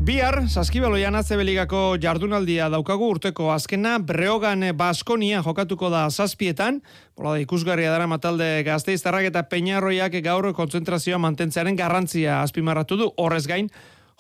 Bihar, 0.06 0.44
saskibaloian 0.46 1.16
atzebeligako 1.18 1.96
jardunaldia 1.98 2.68
daukagu 2.70 3.08
urteko 3.16 3.48
azkena, 3.50 3.96
Breogan 3.98 4.62
Baskonia 4.78 5.40
jokatuko 5.42 5.90
da 5.90 6.04
zazpietan, 6.12 6.78
bola 7.18 7.32
da 7.34 7.42
ikusgarria 7.42 7.90
dara 7.90 8.06
matalde 8.06 8.62
gazteiztarrak 8.68 9.32
eta 9.32 9.42
peñarroiak 9.50 10.20
gaur 10.22 10.52
kontzentrazioa 10.54 11.18
mantentzearen 11.24 11.80
garrantzia 11.80 12.38
azpimarratu 12.44 13.00
du, 13.02 13.10
horrez 13.18 13.48
gain, 13.50 13.72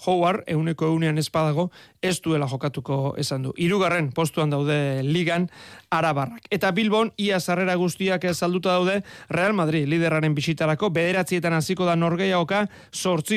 Howard 0.05 0.43
euneko 0.47 0.89
eunean 0.91 1.17
espadago 1.17 1.69
ez 2.01 2.19
duela 2.21 2.47
jokatuko 2.47 3.15
esan 3.17 3.47
du. 3.47 3.53
Hirugarren 3.57 4.11
postuan 4.11 4.51
daude 4.51 5.01
ligan 5.03 5.47
arabarrak. 5.89 6.47
Eta 6.51 6.71
Bilbon 6.75 7.11
ia 7.17 7.39
sarrera 7.39 7.75
guztiak 7.79 8.25
salduta 8.33 8.75
daude 8.75 9.01
Real 9.29 9.53
Madrid 9.53 9.87
liderraren 9.87 10.35
bisitarako 10.35 10.89
bederatzietan 10.89 11.53
hasiko 11.53 11.85
da 11.85 11.95
Norgeiaoka 11.95 12.65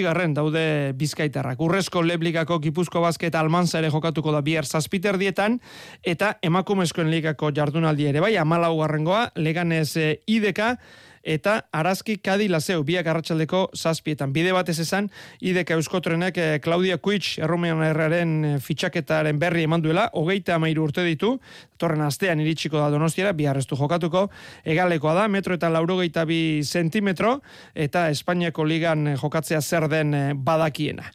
garren 0.02 0.34
daude 0.34 0.92
Bizkaitarrak. 0.94 1.60
Urrezko 1.60 2.02
Lebligako 2.02 2.58
Gipuzko 2.58 3.00
Basket 3.00 3.34
Almanza 3.34 3.78
ere 3.78 3.90
jokatuko 3.90 4.32
da 4.32 4.40
bihar 4.40 4.66
zazpiter 4.66 5.18
dietan 5.18 5.60
eta 6.02 6.38
emakumezkoen 6.42 7.10
ligako 7.10 7.52
jardunaldi 7.54 8.06
ere 8.06 8.20
bai 8.20 8.34
14garrengoa 8.34 9.32
Leganez 9.36 9.96
eh, 9.96 10.20
ideka 10.26 10.76
eta 11.28 11.58
Arazki 11.76 12.16
Kadi 12.24 12.48
Laseu 12.48 12.80
biak 12.88 13.06
arratsaldeko 13.10 13.68
zazpietan. 13.76 14.32
Bide 14.32 14.54
batez 14.56 14.78
esan, 14.80 15.10
ideka 15.44 15.76
euskotrenek 15.76 16.38
eh, 16.40 16.46
Claudia 16.64 16.96
Kuitz 17.02 17.36
erromean 17.44 17.82
erraren 17.84 18.32
eh, 18.44 18.54
fitxaketaren 18.64 19.38
berri 19.40 19.66
eman 19.68 19.84
duela, 19.84 20.08
hogeita 20.16 20.56
amairu 20.56 20.86
urte 20.88 21.04
ditu, 21.04 21.34
torren 21.78 22.04
astean 22.06 22.40
iritsiko 22.40 22.80
da 22.80 22.88
donostiara, 22.94 23.34
biharreztu 23.36 23.76
jokatuko, 23.76 24.28
egalekoa 24.64 25.14
da, 25.20 25.26
metro 25.28 25.58
eta 25.58 25.70
laurogeita 25.72 26.24
bi 26.28 26.62
zentimetro, 26.64 27.38
eta 27.74 28.08
Espainiako 28.14 28.64
ligan 28.64 29.12
eh, 29.12 29.18
jokatzea 29.20 29.60
zer 29.60 29.90
den 29.92 30.16
badakiena. 30.44 31.12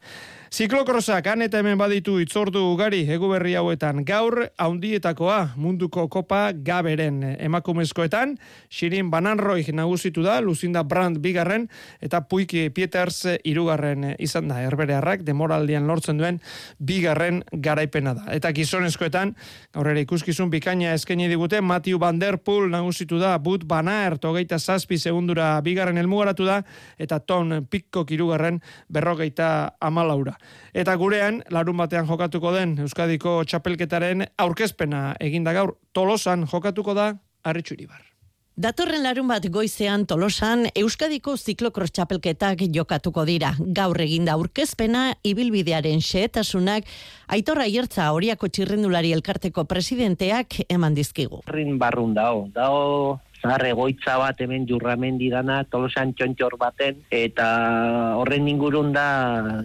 Ziklokrosak 0.54 1.26
han 1.26 1.42
eta 1.42 1.58
hemen 1.58 1.74
baditu 1.74 2.12
itzordu 2.22 2.60
ugari 2.70 3.00
egu 3.10 3.26
berri 3.26 3.56
hauetan. 3.58 4.04
Gaur 4.06 4.36
haundietakoa 4.62 5.56
munduko 5.58 6.04
kopa 6.06 6.52
gaberen 6.54 7.16
emakumezkoetan. 7.42 8.36
Shirin 8.70 9.08
Bananroi 9.10 9.64
nagusitu 9.74 10.22
da 10.22 10.36
Lucinda 10.40 10.84
Brand 10.86 11.18
bigarren 11.18 11.64
eta 11.98 12.20
Puiki 12.30 12.68
Pieters 12.70 13.24
irugarren 13.42 14.12
izan 14.22 14.46
da. 14.46 14.60
Erberearrak 14.62 15.24
demoraldian 15.26 15.88
lortzen 15.90 16.22
duen 16.22 16.38
bigarren 16.78 17.42
garaipena 17.50 18.14
da. 18.14 18.28
Eta 18.30 18.54
gizonezkoetan 18.54 19.34
gaur 19.74 19.90
ere 19.90 20.06
ikuskizun 20.06 20.54
bikaina 20.54 20.94
eskaini 20.94 21.26
digute 21.34 21.64
Matthew 21.66 21.98
Van 21.98 22.22
Der 22.22 22.38
Poel 22.38 22.70
nagusitu 22.70 23.18
da 23.18 23.40
But 23.40 23.66
Banaert 23.66 24.22
hogeita 24.22 24.62
zazpi 24.62 25.02
segundura 25.02 25.50
bigarren 25.66 25.98
elmugaratu 25.98 26.46
da 26.46 26.62
eta 26.96 27.18
Ton 27.18 27.66
Pikko 27.66 28.06
irugarren 28.06 28.62
berrogeita 28.86 29.74
amalaura. 29.80 30.38
Eta 30.74 30.96
gurean, 30.96 31.42
larun 31.50 31.76
batean 31.76 32.08
jokatuko 32.08 32.54
den 32.54 32.78
Euskadiko 32.86 33.42
txapelketaren 33.44 34.26
aurkezpena 34.38 35.14
eginda 35.20 35.52
gaur 35.52 35.76
tolosan 35.92 36.46
jokatuko 36.50 36.94
da 36.94 37.12
Arritxuribar. 37.44 38.02
Datorren 38.54 39.02
larun 39.02 39.26
bat 39.26 39.42
goizean 39.50 40.04
tolosan 40.06 40.68
Euskadiko 40.78 41.32
ziklokros 41.34 41.90
txapelketak 41.90 42.60
jokatuko 42.76 43.24
dira. 43.26 43.50
Gaur 43.58 43.98
eginda 43.98 44.36
aurkezpena 44.38 45.08
ibilbidearen 45.26 45.98
xehetasunak 45.98 46.86
aitorra 47.34 47.66
hiertza 47.66 48.12
horiako 48.14 48.46
txirrendulari 48.46 49.10
elkarteko 49.16 49.64
presidenteak 49.66 50.60
eman 50.68 50.94
dizkigu. 50.94 51.42
Rin 51.50 51.80
barrun 51.82 52.14
dao, 52.14 52.46
dao 52.54 53.18
zahar 53.44 53.66
egoitza 53.68 54.16
bat 54.16 54.40
hemen 54.40 54.64
jurramendi 54.68 55.28
dana, 55.32 55.60
tolosan 55.68 56.14
txontxor 56.16 56.56
baten, 56.60 57.02
eta 57.12 57.46
horren 58.16 58.48
ingurun 58.48 58.92
da 58.96 59.06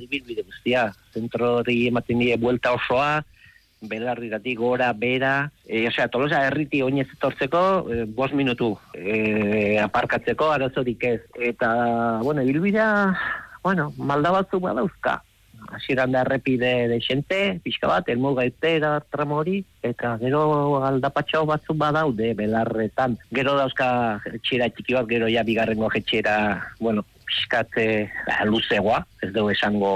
ibilbide 0.04 0.44
guztia. 0.44 0.90
Zentro 1.16 1.60
hori 1.62 1.86
ematen 1.88 2.20
die 2.20 2.36
buelta 2.38 2.74
osoa, 2.76 3.22
belarriratik 3.90 4.60
gora, 4.60 4.92
bera, 4.92 5.34
e, 5.64 5.86
osea, 5.88 6.10
tolosa 6.12 6.44
erriti 6.50 6.84
oinez 6.84 7.08
etortzeko, 7.14 7.64
e, 7.88 8.02
bos 8.20 8.34
minutu 8.36 8.74
e, 8.92 9.80
aparkatzeko, 9.80 10.52
arazorik 10.52 11.08
ez. 11.14 11.22
Eta, 11.54 11.72
bueno, 12.26 12.44
ibilbidea, 12.44 12.92
bueno, 13.64 13.94
malda 13.96 14.36
batzuk 14.42 14.68
badauzka 14.68 15.22
hasieran 15.72 16.12
da 16.12 16.22
errepide 16.26 16.88
de 16.88 17.00
xente, 17.02 17.60
pixka 17.64 17.88
bat, 17.88 18.10
elmo 18.10 18.34
gaite 18.36 18.80
da 18.80 19.00
tramo 19.00 19.40
hori, 19.42 19.62
eta 19.84 20.16
gero 20.22 20.82
aldapatxo 20.86 21.46
batzuk 21.50 21.78
badaude 21.78 22.34
belarretan. 22.38 23.18
Gero 23.36 23.56
dauzka 23.58 23.90
etxera 24.32 24.70
txiki 24.74 24.98
bat, 24.98 25.08
gero 25.10 25.30
ja 25.32 25.46
bigarrengo 25.48 25.92
etxera, 25.96 26.36
bueno, 26.80 27.06
pixkate 27.30 28.10
ba, 28.28 28.42
luzegoa, 28.50 29.04
ez 29.22 29.32
dugu 29.36 29.54
esango 29.54 29.94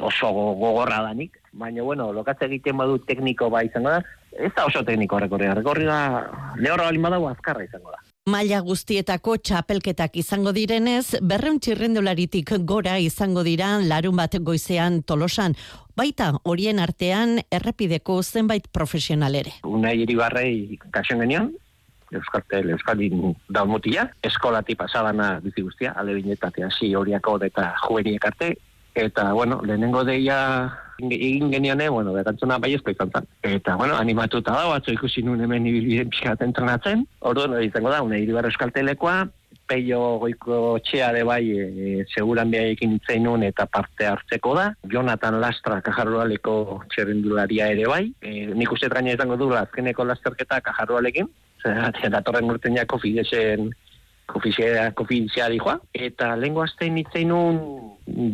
oso 0.00 0.32
gogorra 0.32 1.02
danik. 1.08 1.40
Baina, 1.56 1.82
bueno, 1.82 2.12
lokatze 2.12 2.46
egiten 2.50 2.76
badu 2.76 2.98
tekniko 3.08 3.48
ba 3.50 3.64
izango 3.64 3.94
da, 3.94 4.02
ez 4.36 4.52
da 4.54 4.66
oso 4.68 4.84
tekniko 4.84 5.18
rekorria. 5.22 5.54
Rekorria 5.56 6.00
lehorra 6.60 6.90
balin 6.90 7.08
badago 7.08 7.30
azkarra 7.32 7.64
izango 7.64 7.94
da. 7.94 8.05
Maila 8.26 8.58
guztietako 8.66 9.36
txapelketak 9.38 10.16
izango 10.18 10.50
direnez, 10.50 11.14
berreun 11.22 11.60
txirrendularitik 11.62 12.48
gora 12.66 12.96
izango 12.98 13.44
dira 13.46 13.68
larun 13.78 14.16
bat 14.18 14.32
goizean 14.42 14.96
tolosan. 15.06 15.52
Baita 15.94 16.32
horien 16.42 16.82
artean 16.82 17.36
errepideko 17.54 18.16
zenbait 18.24 18.66
profesional 18.74 19.38
ere. 19.38 19.52
Una 19.62 19.92
iribarrei 19.94 20.74
kasen 20.90 21.22
genion, 21.22 21.52
Euskartel, 22.10 22.72
Euskaldin 22.74 23.30
daumutila, 23.46 24.08
eskolati 24.26 24.74
pasabana 24.74 25.36
bizi 25.44 25.62
guztia, 25.62 25.94
alebinetatea 25.94 26.66
hasi 26.66 26.96
horiako 26.98 27.36
eta 27.46 27.68
jueriek 27.84 28.26
arte, 28.26 28.56
eta, 29.06 29.28
bueno, 29.38 29.60
lehenengo 29.62 30.02
deia 30.02 30.40
egin 30.98 31.50
genione, 31.52 31.88
bueno, 31.88 32.12
berantzuna 32.16 32.58
bai 32.58 32.74
ezko 32.76 32.92
izan 32.92 33.10
zen. 33.12 33.26
Eta, 33.42 33.76
bueno, 33.76 33.96
animatuta 33.96 34.54
da, 34.54 34.68
batzu 34.72 34.94
ikusi 34.94 35.22
nuen 35.22 35.42
hemen 35.44 35.66
ibilbiden 35.66 36.12
pixkat 36.12 36.44
entrenatzen. 36.46 37.06
Orduan, 37.20 37.56
izango 37.62 37.92
da, 37.92 38.02
une 38.02 38.20
iribar 38.22 38.48
euskaltelekoa, 38.48 39.26
peio 39.66 40.00
goiko 40.22 40.78
txea 40.86 41.10
de 41.12 41.22
bai, 41.26 41.42
e, 41.50 42.04
seguran 42.14 42.50
behar 42.54 42.72
ekin 42.76 42.96
itzein 42.96 43.24
nuen 43.26 43.42
eta 43.46 43.66
parte 43.66 44.06
hartzeko 44.06 44.54
da. 44.58 44.68
Jonathan 44.92 45.40
Lastra, 45.42 45.80
kajarroaleko 45.86 46.82
txerrendularia 46.94 47.70
ere 47.74 47.88
bai. 47.90 48.04
E, 48.22 48.46
nik 48.54 48.72
uste 48.72 48.90
traina 48.92 49.16
izango 49.16 49.38
du, 49.40 49.50
azkeneko 49.58 50.06
lasterketa 50.06 50.62
kajarroalekin. 50.70 51.28
Zer, 51.62 52.10
datorren 52.12 52.50
urtean 52.52 52.78
fidesen 53.02 53.72
kofizia, 54.26 54.90
kofizia 54.92 55.48
dijoa, 55.50 55.78
eta 55.94 56.34
lengua 56.40 56.66
aztein 56.66 56.98
itzein 56.98 57.28
nun 57.30 57.58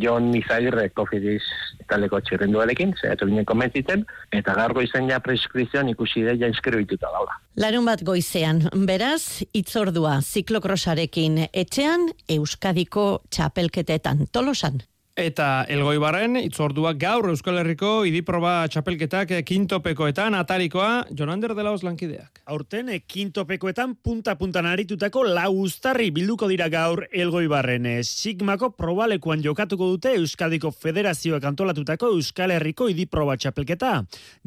Jon 0.01 0.29
Izagirre 0.37 0.89
kofiziz 0.93 1.41
taleko 1.89 2.19
txirrendualekin, 2.21 2.93
zehatu 3.01 3.27
ginen 3.29 3.45
komentzitzen, 3.45 4.05
eta 4.33 4.55
gargo 4.57 4.83
izan 4.85 5.09
ja 5.09 5.19
preskrizioan 5.23 5.89
ikusi 5.93 6.25
ja 6.27 6.47
inskribituta 6.47 7.11
daula. 7.13 7.35
Larun 7.59 7.85
bat 7.85 8.03
goizean, 8.05 8.63
beraz, 8.87 9.43
itzordua 9.53 10.19
ziklokrosarekin 10.21 11.45
etxean, 11.51 12.09
Euskadiko 12.37 13.23
txapelketetan, 13.29 14.27
tolosan. 14.31 14.81
Eta 15.13 15.67
elgoibarren, 15.69 16.39
itzordua 16.39 16.95
gaur 16.97 17.27
Euskal 17.29 17.59
Herriko 17.61 17.99
idiproba 18.09 18.63
txapelketak 18.73 19.29
kintopekoetan 19.45 20.33
atarikoa 20.33 21.03
Jonander 21.13 21.53
dela 21.53 21.75
lankideak. 21.77 22.41
Aurten 22.49 22.89
kintopekoetan 23.05 23.93
punta-puntan 24.01 24.65
aritutako 24.65 25.21
lau 25.27 25.51
ustarri 25.61 26.09
bilduko 26.09 26.49
dira 26.49 26.65
gaur 26.67 27.05
elgoibarren. 27.13 27.85
Sigmako 28.01 28.71
probalekuan 28.73 29.43
jokatuko 29.45 29.91
dute 29.91 30.15
Euskadiko 30.17 30.71
Federazioak 30.71 31.45
antolatutako 31.45 32.09
Euskal 32.15 32.49
Herriko 32.57 32.89
idiproba 32.89 33.37
txapelketa. 33.37 33.99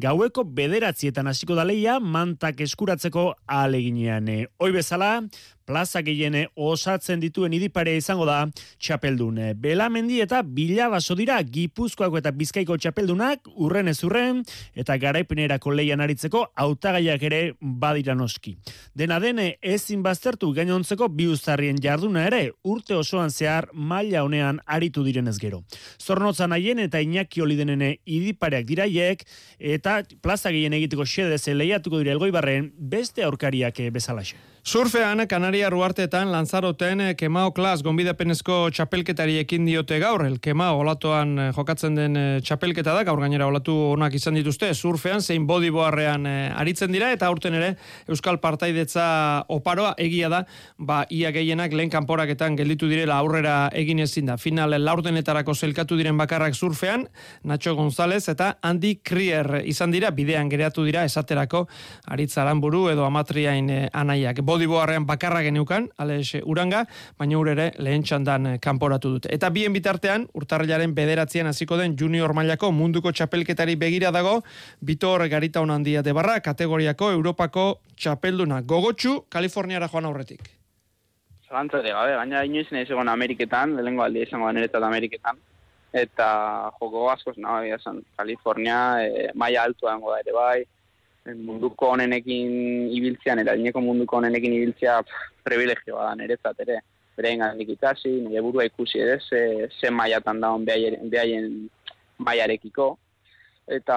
Gaueko 0.02 0.42
bederatzietan 0.42 1.30
hasiko 1.30 1.54
daleia 1.54 2.00
mantak 2.00 2.60
eskuratzeko 2.66 3.36
aleginean. 3.46 4.48
Hoi 4.58 4.72
bezala, 4.74 5.20
plaza 5.66 6.02
gehiene 6.06 6.46
osatzen 6.54 7.20
dituen 7.20 7.54
idipare 7.56 7.96
izango 7.98 8.26
da 8.28 8.38
txapeldun. 8.78 9.40
Belamendi 9.60 10.20
eta 10.24 10.42
bilabaso 10.42 11.16
dira 11.18 11.38
gipuzkoako 11.42 12.20
eta 12.22 12.32
bizkaiko 12.32 12.78
txapeldunak 12.78 13.50
urren 13.56 13.90
ez 13.92 13.98
urren 14.06 14.42
eta 14.78 14.96
garaipenerako 15.02 15.74
leian 15.74 16.00
aritzeko 16.04 16.46
hautagaiak 16.54 17.26
ere 17.28 17.40
badira 17.60 18.14
noski. 18.14 18.56
Dena 18.94 19.18
dene 19.20 19.56
ezin 19.60 20.02
baztertu 20.06 20.52
gainontzeko 20.56 21.08
bi 21.12 21.28
uztarrien 21.32 21.80
jarduna 21.82 22.26
ere 22.30 22.42
urte 22.64 22.96
osoan 22.96 23.30
zehar 23.30 23.68
maila 23.72 24.22
honean 24.24 24.60
aritu 24.66 25.04
direnez 25.04 25.36
gero. 25.42 25.62
Zornotzan 26.00 26.54
haien 26.56 26.78
eta 26.86 27.02
Iñaki 27.02 27.42
Olidenene 27.42 27.96
idipareak 28.04 28.66
diraiek 28.66 29.24
eta 29.58 30.00
plaza 30.22 30.54
gehien 30.54 30.76
egiteko 30.78 31.06
xedez 31.06 31.42
lehiatuko 31.54 31.98
dire 31.98 32.14
elgoibarren 32.14 32.72
beste 32.76 33.24
aurkariak 33.24 33.80
bezalaxe. 33.92 34.36
Surfean, 34.66 35.28
Kanaria 35.28 35.70
Ruartetan, 35.70 36.32
Lanzaroten, 36.32 37.00
eh, 37.00 37.14
Kemao 37.14 37.52
Klas, 37.54 37.84
gonbidapenezko 37.86 38.72
txapelketari 38.74 39.36
ekin 39.38 39.62
diote 39.62 40.00
gaur, 40.02 40.24
el 40.26 40.40
Kemao 40.42 40.80
olatuan 40.80 41.36
eh, 41.38 41.44
jokatzen 41.54 41.94
den 41.94 42.16
eh, 42.18 42.40
txapelketa 42.42 42.90
da, 42.96 43.04
gaur 43.06 43.22
gainera 43.22 43.46
olatu 43.46 43.76
onak 43.92 44.16
izan 44.18 44.34
dituzte, 44.34 44.72
surfean, 44.74 45.22
zein 45.22 45.46
bodiboarrean 45.46 46.26
aritzen 46.26 46.90
dira, 46.90 47.12
eta 47.14 47.28
aurten 47.30 47.54
ere, 47.54 47.68
Euskal 48.10 48.40
Partaidetza 48.42 49.04
oparoa 49.54 49.92
egia 50.02 50.32
da, 50.34 50.42
ba, 50.82 51.04
ia 51.14 51.30
gehienak 51.30 51.70
lehen 51.70 51.94
kanporaketan 51.94 52.58
gelditu 52.58 52.90
direla 52.90 53.20
aurrera 53.22 53.70
egin 53.70 54.02
ezin 54.02 54.32
da. 54.32 54.36
Final, 54.36 54.74
laurdenetarako 54.82 55.54
zelkatu 55.54 55.94
diren 55.94 56.18
bakarrak 56.18 56.58
surfean, 56.58 57.06
Nacho 57.44 57.76
González 57.78 58.24
eta 58.34 58.56
Andy 58.66 58.96
Krier 58.98 59.60
izan 59.62 59.94
dira, 59.94 60.10
bidean 60.10 60.50
gereatu 60.50 60.82
dira, 60.90 61.06
esaterako, 61.06 61.68
aritzaran 62.10 62.58
buru 62.58 62.88
edo 62.90 63.06
amatriain 63.06 63.70
anaiak 63.94 64.42
bodiboarrean 64.56 65.06
bakarra 65.06 65.42
geneukan, 65.44 65.90
ales 66.00 66.32
uranga, 66.42 66.84
baina 67.20 67.38
ur 67.38 67.50
ere 67.52 67.70
lehen 67.78 68.04
txandan 68.06 68.46
eh, 68.46 68.58
kanporatu 68.62 69.12
dute. 69.16 69.30
Eta 69.34 69.50
bien 69.52 69.74
bitartean, 69.76 70.26
urtarrilaren 70.34 70.94
bederatzean 70.96 71.50
hasiko 71.50 71.76
den 71.76 71.96
junior 72.00 72.32
mailako 72.34 72.72
munduko 72.72 73.12
txapelketari 73.12 73.76
begira 73.76 74.12
dago, 74.14 74.40
Bitor 74.80 75.26
Garita 75.28 75.60
handia 75.60 76.02
de 76.02 76.12
barra, 76.12 76.40
kategoriako 76.40 77.10
Europako 77.12 77.80
txapelduna 77.96 78.62
gogotxu, 78.62 79.26
Kaliforniara 79.28 79.88
joan 79.88 80.06
aurretik. 80.06 80.50
Zalantza 81.48 81.82
de 81.82 81.92
gabe, 81.92 82.16
baina 82.16 82.42
inoiz 82.44 82.66
nahi 82.72 82.86
zegoen 82.86 83.08
Ameriketan, 83.08 83.76
lehenko 83.76 84.02
aldi 84.02 84.22
izango 84.22 84.50
da 84.50 84.86
Ameriketan, 84.86 85.36
eta 85.92 86.70
joko 86.80 87.10
askoz 87.10 87.36
nahi, 87.38 87.70
esan, 87.76 88.02
Kalifornia, 88.16 88.78
e, 89.04 89.30
maia 89.34 89.62
altua 89.62 89.96
da 89.96 90.18
ere 90.20 90.32
bai, 90.32 90.64
munduko 91.34 91.90
honenekin 91.94 92.90
ibiltzean, 92.94 93.40
eta 93.42 93.56
dineko 93.58 93.80
munduko 93.82 94.20
honenekin 94.20 94.52
ibiltzea 94.52 95.00
privilegioa 95.46 96.10
da 96.10 96.14
niretzat 96.14 96.60
ere. 96.66 96.80
Berein 97.16 97.40
gandik 97.40 97.72
ikasi, 97.72 98.12
nire 98.26 98.42
burua 98.44 98.66
ikusi 98.68 99.00
ere, 99.00 99.18
ze, 99.20 99.68
ze 99.80 99.90
maiatan 99.90 100.40
daun 100.40 100.66
behaien 100.66 101.48
maiarekiko. 102.18 102.90
Eta, 103.66 103.96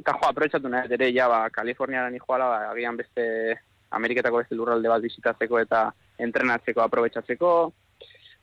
eta 0.00 0.16
joa, 0.16 0.30
aprobetsatu 0.30 0.68
nahi, 0.68 0.90
ere, 0.96 1.10
ja, 1.14 1.28
ba, 1.28 1.44
Kaliforniaren 1.52 2.16
joala, 2.18 2.48
ba, 2.48 2.70
agian 2.72 2.96
beste 2.96 3.26
Ameriketako 3.94 4.42
beste 4.42 4.56
lurralde 4.58 4.90
bat 4.90 5.02
bizitatzeko 5.04 5.60
eta 5.60 5.84
entrenatzeko 6.18 6.82
aprobetsatzeko. 6.82 7.50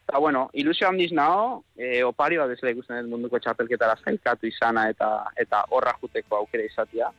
Eta, 0.07 0.19
bueno, 0.19 0.49
ilusio 0.53 0.87
handiz 0.87 1.11
naho, 1.11 1.63
e, 1.75 2.03
opari 2.03 2.39
bat 2.39 2.49
bezala 2.53 2.71
ikusten 2.71 3.03
dut 3.03 3.11
munduko 3.11 3.39
txapelketara 3.39 3.97
zailkatu 4.03 4.47
izana 4.47 4.87
eta 4.93 5.11
eta 5.43 5.65
horra 5.75 5.93
juteko 6.01 6.39
aukera 6.39 6.65
izatea. 6.69 7.11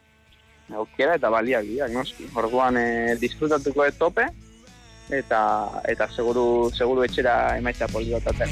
Aukera 0.71 1.17
eta 1.19 1.31
baliak 1.31 1.67
biak, 1.67 1.91
noski. 1.93 2.29
Orduan, 2.39 2.79
e, 2.79 3.17
disfrutatuko 3.21 3.85
ez 3.85 3.95
tope, 3.99 4.29
eta 5.13 5.41
eta 5.89 6.09
seguru 6.15 6.71
seguru 6.75 7.05
etxera 7.05 7.59
emaitza 7.59 7.89
poli 7.93 8.15
bat 8.15 8.27
atzen. 8.33 8.49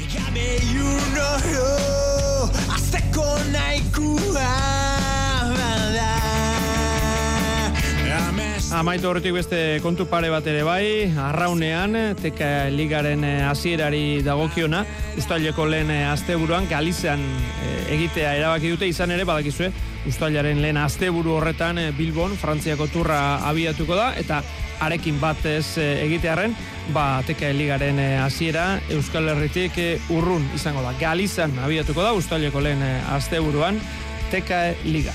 Azteko 2.75 3.27
nahikua 3.53 4.49
bada 5.57 6.09
Amaitu 8.71 9.09
horretik 9.09 9.33
beste 9.35 9.57
kontu 9.83 10.05
pare 10.07 10.29
bat 10.31 10.45
ere 10.47 10.61
bai, 10.63 11.11
arraunean, 11.19 12.15
teka 12.21 12.69
ligaren 12.71 13.25
eh, 13.27 13.41
hasierari 13.43 14.21
dagokiona, 14.23 14.85
ustaileko 15.19 15.65
lehen 15.67 15.91
eh, 15.91 16.05
asteburuan 16.07 16.69
Galizian 16.69 17.19
eh, 17.19 17.93
egitea 17.97 18.31
erabaki 18.39 18.71
dute 18.71 18.87
izan 18.87 19.11
ere 19.11 19.25
badakizue, 19.27 19.73
ustailaren 20.09 20.61
lehen 20.61 20.77
asteburu 20.77 21.37
horretan 21.37 21.79
Bilbon, 21.97 22.35
Frantziako 22.37 22.87
turra 22.91 23.21
abiatuko 23.49 23.95
da, 23.95 24.11
eta 24.17 24.41
arekin 24.81 25.19
batez 25.21 25.77
egitearen, 25.77 26.55
ba, 26.93 27.21
teka 27.27 27.51
ligaren 27.53 27.99
hasiera 28.23 28.79
Euskal 28.89 29.29
Herritik 29.35 29.77
urrun 30.09 30.47
izango 30.55 30.81
da. 30.81 30.95
Galizian 30.99 31.53
abiatuko 31.61 32.01
da, 32.01 32.13
ustaileko 32.17 32.63
lehen 32.63 32.81
asteburuan, 33.13 33.77
teka 34.31 34.71
liga. 34.85 35.13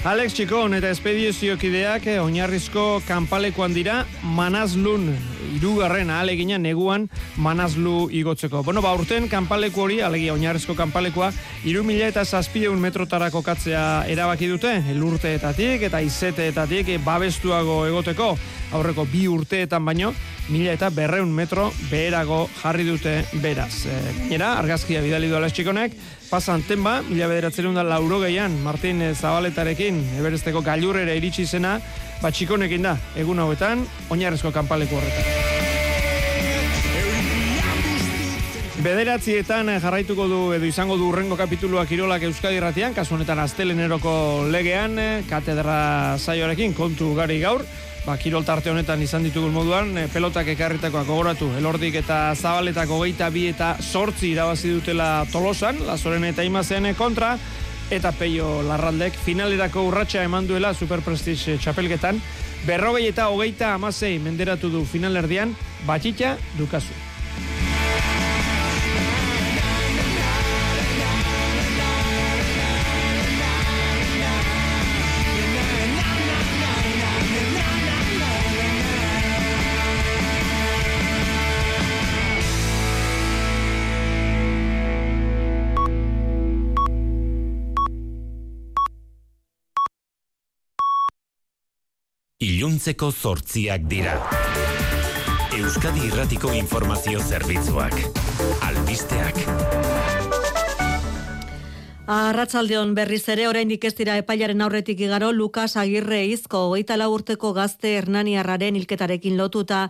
Alex 0.00 0.32
Chikon 0.32 0.72
eta 0.72 0.88
espediziokideak 0.94 2.06
eh, 2.08 2.20
oinarrizko 2.22 3.02
kanpalekoan 3.04 3.74
dira 3.76 3.98
Manazlun 4.24 5.10
irugarren 5.56 6.10
alegina 6.10 6.58
neguan 6.58 7.08
Manazlu 7.36 8.08
igotzeko. 8.12 8.62
Bueno, 8.62 8.82
ba, 8.82 8.94
urten 8.94 9.28
kanpaleku 9.28 9.84
hori, 9.84 10.00
alegia 10.04 10.34
oinarrizko 10.34 10.74
kanpalekoa, 10.78 11.30
iru 11.68 11.84
mila 11.84 12.08
eta 12.10 12.24
zazpieun 12.24 12.80
metrotarako 12.80 13.42
katzea 13.46 13.84
erabaki 14.10 14.48
dute, 14.50 14.74
elurteetatik 14.92 15.86
eta 15.88 16.00
izeteetatik 16.04 16.92
babestuago 17.04 17.84
egoteko, 17.88 18.34
aurreko 18.76 19.06
bi 19.10 19.26
urteetan 19.28 19.84
baino, 19.84 20.12
mila 20.50 20.74
eta 20.74 20.90
berreun 20.90 21.32
metro 21.32 21.70
beherago 21.90 22.42
jarri 22.60 22.86
dute 22.86 23.16
beraz. 23.42 23.86
E, 23.86 23.98
gainera, 24.18 24.54
argazkia 24.58 25.02
bidali 25.04 25.30
du 25.30 25.38
Alex 25.38 25.54
Chikonek, 25.56 25.96
pasan 26.30 26.64
tenba, 26.66 27.00
mila 27.08 27.28
bederatzen 27.30 27.74
da 27.74 27.84
lauro 27.86 28.20
gehian, 28.22 28.60
Martin 28.64 29.02
Zabaletarekin, 29.14 30.02
eberesteko 30.18 30.62
gailurrera 30.66 31.14
iritsi 31.14 31.46
zena, 31.46 31.78
bat 32.22 32.34
da, 32.82 32.96
egun 33.16 33.38
hauetan, 33.38 33.86
oinarrezko 34.10 34.52
kanpaleku 34.52 34.96
horretan. 34.96 35.39
Bederatzietan 38.80 39.68
jarraituko 39.76 40.24
du 40.24 40.36
edo 40.56 40.64
izango 40.64 40.94
du 40.96 41.10
urrengo 41.10 41.36
kapituluak 41.36 41.90
irolak 41.92 42.22
Euskadi 42.24 42.62
Ratian, 42.64 42.94
kasu 42.96 43.12
honetan 43.12 43.42
asteleneroko 43.42 44.12
legean, 44.48 44.96
katedra 45.28 46.16
saioarekin 46.16 46.72
kontu 46.72 47.10
gari 47.18 47.36
gaur, 47.42 47.60
ba, 48.06 48.14
kirol 48.16 48.46
tarte 48.48 48.72
honetan 48.72 49.02
izan 49.04 49.26
ditugun 49.28 49.52
moduan, 49.52 49.92
e, 50.00 50.06
pelotak 50.08 50.48
ekarritakoak 50.54 51.04
gogoratu, 51.04 51.50
elordik 51.60 52.00
eta 52.00 52.32
zabaletako 52.32 53.02
geita 53.04 53.28
bi 53.28 53.44
eta 53.50 53.74
sortzi 53.84 54.30
irabazi 54.32 54.72
dutela 54.78 55.26
tolosan, 55.28 55.84
lazoren 55.84 56.24
eta 56.30 56.48
imazen 56.48 56.88
kontra, 56.96 57.34
eta 57.92 58.14
peio 58.16 58.62
larraldek 58.64 59.20
finalerako 59.26 59.90
urratsa 59.90 60.24
eman 60.24 60.48
duela 60.48 60.72
superprestige 60.72 61.60
txapelgetan, 61.60 62.24
berrogei 62.64 63.10
eta 63.12 63.28
hogeita 63.28 63.74
amasei 63.76 64.16
menderatu 64.24 64.72
du 64.72 64.86
finalerdian, 64.88 65.52
batxitxa 65.84 66.38
dukazu. 66.56 67.09
Iluntzeko 92.80 93.10
zortziak 93.12 93.82
dira. 93.90 94.14
Euskadi 95.58 96.06
Irratiko 96.08 96.54
Informazio 96.56 97.20
Zerbitzuak. 97.20 97.92
Albisteak. 98.64 99.99
Arratsaldeon 102.10 102.96
berriz 102.96 103.28
ere 103.30 103.44
oraindik 103.46 103.84
ez 103.86 103.92
dira 103.94 104.16
epailaren 104.18 104.64
aurretik 104.64 104.98
igaro 105.04 105.28
Lukas 105.30 105.76
Agirre 105.78 106.24
Izko 106.26 106.64
24 106.72 107.06
urteko 107.06 107.52
gazte 107.54 107.92
Hernaniarraren 108.00 108.74
hilketarekin 108.74 109.36
lotuta. 109.38 109.84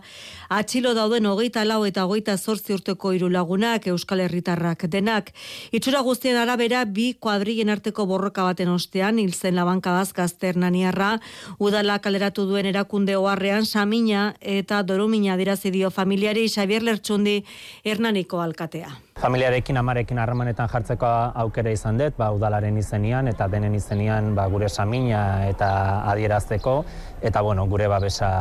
Atxilo 0.53 0.93
dauden 0.93 1.25
24 1.25 1.87
eta 1.89 2.05
28 2.05 2.77
urteko 2.77 3.15
hiru 3.17 3.31
lagunak 3.33 3.89
Euskal 3.89 4.21
Herritarrak 4.21 4.85
denak. 4.85 5.33
Itxura 5.73 6.05
guztien 6.05 6.37
arabera 6.37 6.85
bi 6.85 7.15
kuadrilen 7.17 7.73
arteko 7.73 8.05
borroka 8.05 8.45
baten 8.45 8.69
ostean 8.69 9.17
hil 9.17 9.33
zen 9.33 9.57
labankadaz 9.57 10.11
gazte 10.13 10.53
Hernaniarra 10.53 11.15
udala 11.57 11.97
kaleratu 12.05 12.45
duen 12.45 12.69
erakunde 12.69 13.17
oharrean 13.17 13.65
Samina 13.65 14.35
eta 14.41 14.83
Dorumina 14.83 15.41
dirazi 15.41 15.73
dio 15.73 15.89
familiari 15.89 16.45
Xavier 16.53 16.85
Lertxundi 16.85 17.41
Hernaniko 17.81 18.45
alkatea 18.45 18.99
familiarekin 19.19 19.77
amarekin 19.77 20.19
harremanetan 20.19 20.69
jartzeko 20.71 21.07
aukera 21.43 21.71
izan 21.71 21.97
dut, 21.99 22.15
ba, 22.17 22.31
udalaren 22.31 22.77
izenian 22.77 23.27
eta 23.27 23.47
denen 23.51 23.75
izenian 23.75 24.33
ba, 24.35 24.47
gure 24.49 24.69
samina 24.69 25.47
eta 25.49 25.71
adierazteko, 26.11 26.75
eta 27.21 27.41
bueno, 27.41 27.67
gure 27.67 27.87
babesa 27.91 28.31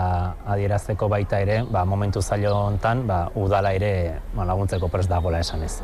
adierazteko 0.46 1.08
baita 1.08 1.40
ere, 1.40 1.62
ba, 1.70 1.84
momentu 1.84 2.22
zailo 2.22 2.54
hontan, 2.56 3.06
ba, 3.06 3.26
udala 3.34 3.74
ere 3.74 4.20
ba, 4.34 4.46
laguntzeko 4.46 4.88
prest 4.88 5.10
dagoela 5.10 5.40
esan 5.40 5.66
ez. 5.66 5.80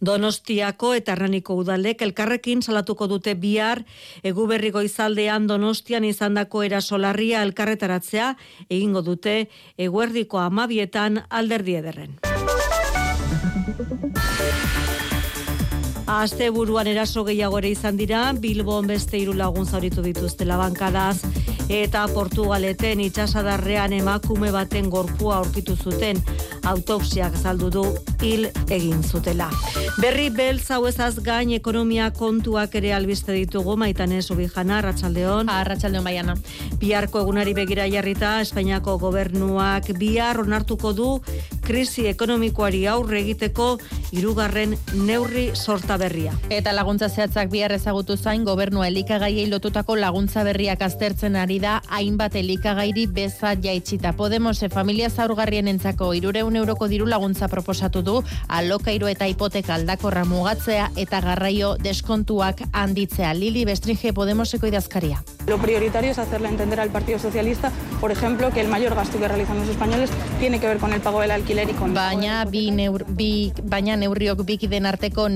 Donostiako 0.00 0.92
eta 0.94 1.14
Erraniko 1.16 1.56
udalek 1.56 2.02
elkarrekin 2.04 2.62
salatuko 2.62 3.08
dute 3.08 3.34
bihar 3.34 3.82
eguberriko 4.22 4.82
izaldean 4.84 5.48
Donostian 5.48 6.04
izandako 6.04 6.62
erasolarria 6.68 7.42
elkarretaratzea 7.48 8.34
egingo 8.68 9.02
dute 9.02 9.36
eguerdiko 9.76 10.40
amabietan 10.44 11.22
alderdi 11.28 11.80
ederren. 11.80 12.35
Thank 13.78 14.64
you. 14.64 14.65
Aste 16.06 16.50
buruan 16.54 16.86
eraso 16.86 17.24
gehiago 17.26 17.58
ere 17.58 17.72
izan 17.74 17.96
dira, 17.98 18.20
Bilbon 18.38 18.86
beste 18.86 19.18
hiru 19.18 19.32
lagun 19.34 19.66
zauritu 19.66 20.04
dituzte 20.04 20.46
labankadaz, 20.46 21.18
eta 21.68 22.04
Portugaleten 22.14 23.00
itxasadarrean 23.02 23.92
emakume 23.96 24.52
baten 24.54 24.86
gorpua 24.90 25.40
aurkitu 25.40 25.74
zuten, 25.74 26.20
autopsiak 26.66 27.34
zaldu 27.34 27.70
du 27.70 27.82
hil 28.22 28.46
egin 28.70 29.02
zutela. 29.02 29.48
Berri 29.98 30.28
bel 30.30 30.60
zau 30.60 30.84
ezaz 30.86 31.18
gain 31.26 31.50
ekonomia 31.56 32.12
kontuak 32.14 32.74
ere 32.78 32.92
albiste 32.94 33.34
ditugu, 33.34 33.76
maitan 33.76 34.12
ez 34.12 34.30
ubijana, 34.30 34.78
Arratxaldeon. 34.78 35.50
Arratxaldeon 35.50 36.06
baiana. 36.06 36.36
Biharko 36.78 37.22
egunari 37.24 37.54
begira 37.54 37.86
jarrita, 37.90 38.40
Espainiako 38.46 38.98
gobernuak 39.02 39.90
bihar 39.98 40.40
onartuko 40.42 40.92
du 40.92 41.10
krisi 41.66 42.06
ekonomikoari 42.06 42.84
aurre 42.86 43.20
egiteko 43.24 43.72
irugarren 44.14 44.76
neurri 44.94 45.50
sorta 45.54 45.95
berria. 45.98 46.32
Eta 46.50 46.72
laguntza 46.72 47.08
zehatzak 47.08 47.50
bihar 47.50 47.72
ezagutu 47.72 48.16
zain 48.16 48.44
gobernua 48.44 48.88
elikagaiei 48.88 49.46
lotutako 49.50 49.96
laguntza 49.96 50.44
berriak 50.44 50.82
aztertzen 50.82 51.36
ari 51.36 51.58
da 51.58 51.82
hainbat 51.88 52.36
elikagairi 52.36 53.06
beza 53.06 53.54
jaitsita. 53.54 54.12
Podemos 54.16 54.62
e 54.62 54.68
familia 54.68 55.10
zaurgarrien 55.10 55.68
entzako 55.68 56.12
irureun 56.14 56.56
euroko 56.56 56.88
diru 56.88 57.06
laguntza 57.06 57.48
proposatu 57.48 58.02
du 58.02 58.22
alokairu 58.48 59.08
eta 59.08 59.26
hipoteka 59.26 59.74
aldakorra 59.74 60.24
mugatzea 60.24 60.90
eta 60.96 61.20
garraio 61.20 61.76
deskontuak 61.82 62.62
handitzea. 62.72 63.34
Lili 63.34 63.64
Bestringe 63.64 64.12
Podemoseko 64.12 64.66
idazkaria. 64.66 65.22
Lo 65.46 65.58
prioritario 65.58 66.10
es 66.10 66.18
hacerle 66.18 66.48
entender 66.48 66.80
al 66.80 66.90
Partido 66.90 67.18
Socialista, 67.18 67.70
por 68.00 68.10
ejemplo, 68.10 68.50
que 68.50 68.60
el 68.60 68.68
mayor 68.68 68.94
gasto 68.94 69.18
que 69.18 69.28
realizan 69.28 69.58
los 69.58 69.68
españoles 69.68 70.10
tiene 70.40 70.58
que 70.60 70.66
ver 70.66 70.78
con 70.78 70.92
el 70.92 71.00
pago 71.00 71.20
del 71.20 71.30
alquiler 71.30 71.70
y 71.70 71.72
con... 71.72 71.94
Baina, 71.94 72.44
bi 72.44 72.70
neur, 72.70 73.04
bi, 73.08 73.52
baina 73.62 73.96
neurriok 73.96 74.44
bikiden 74.44 74.86
arteko 74.86 75.28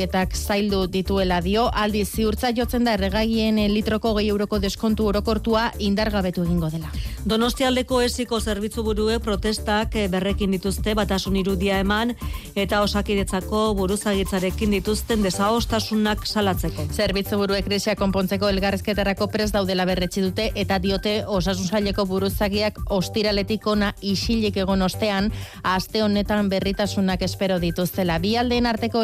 negoziaketak 0.00 0.34
zaildu 0.34 0.86
dituela 0.88 1.40
dio, 1.40 1.68
aldi 1.72 2.04
ziurtza 2.04 2.52
jotzen 2.56 2.84
da 2.84 2.94
erregaien 2.94 3.56
litroko 3.72 4.14
gehi 4.16 4.30
euroko 4.30 4.58
deskontu 4.58 5.06
orokortua 5.06 5.72
indargabetu 5.78 6.42
egingo 6.44 6.70
dela. 6.70 6.90
Donostialdeko 7.26 8.00
esiko 8.00 8.40
zerbitzu 8.40 8.82
burue 8.82 9.18
protestak 9.20 9.92
berrekin 10.10 10.50
dituzte 10.50 10.94
batasun 10.94 11.36
irudia 11.36 11.80
eman 11.80 12.14
eta 12.56 12.80
osakidetzako 12.80 13.74
buruzagitzarekin 13.74 14.70
dituzten 14.70 15.22
desaostasunak 15.22 16.24
salatzeko. 16.24 16.86
Zerbitzu 16.92 17.36
burue 17.36 17.60
krisia 17.62 17.94
konpontzeko 17.94 18.48
elgarrezketarako 18.48 19.28
pres 19.28 19.52
daudela 19.52 19.84
berretsi 19.84 20.22
dute 20.22 20.50
eta 20.54 20.78
diote 20.78 21.24
osasun 21.26 21.66
saileko 21.66 22.06
buruzagiak 22.06 22.78
ostiraletik 22.88 23.66
ona 23.66 23.92
isilik 24.00 24.56
egon 24.56 24.82
ostean 24.82 25.30
aste 25.62 26.02
honetan 26.02 26.48
berritasunak 26.48 27.22
espero 27.22 27.60
dituztela. 27.60 28.18
Bi 28.18 28.36
aldeen 28.36 28.66
arteko 28.66 29.02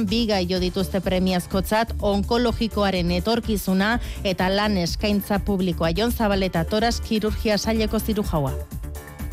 elkarrizketetan 0.00 0.06
bi 0.06 0.26
gai 0.26 0.46
jo 0.48 0.60
dituzte 0.60 1.00
premiazkotzat 1.00 1.94
onkologikoaren 2.00 3.10
etorkizuna 3.10 3.98
eta 4.24 4.48
lan 4.48 4.76
eskaintza 4.78 5.38
publikoa. 5.38 5.90
Jon 5.90 6.12
Zabaleta 6.12 6.64
Toras 6.64 7.00
kirurgia 7.00 7.58
saileko 7.58 7.98
ziru 7.98 8.22
jaua. 8.22 8.52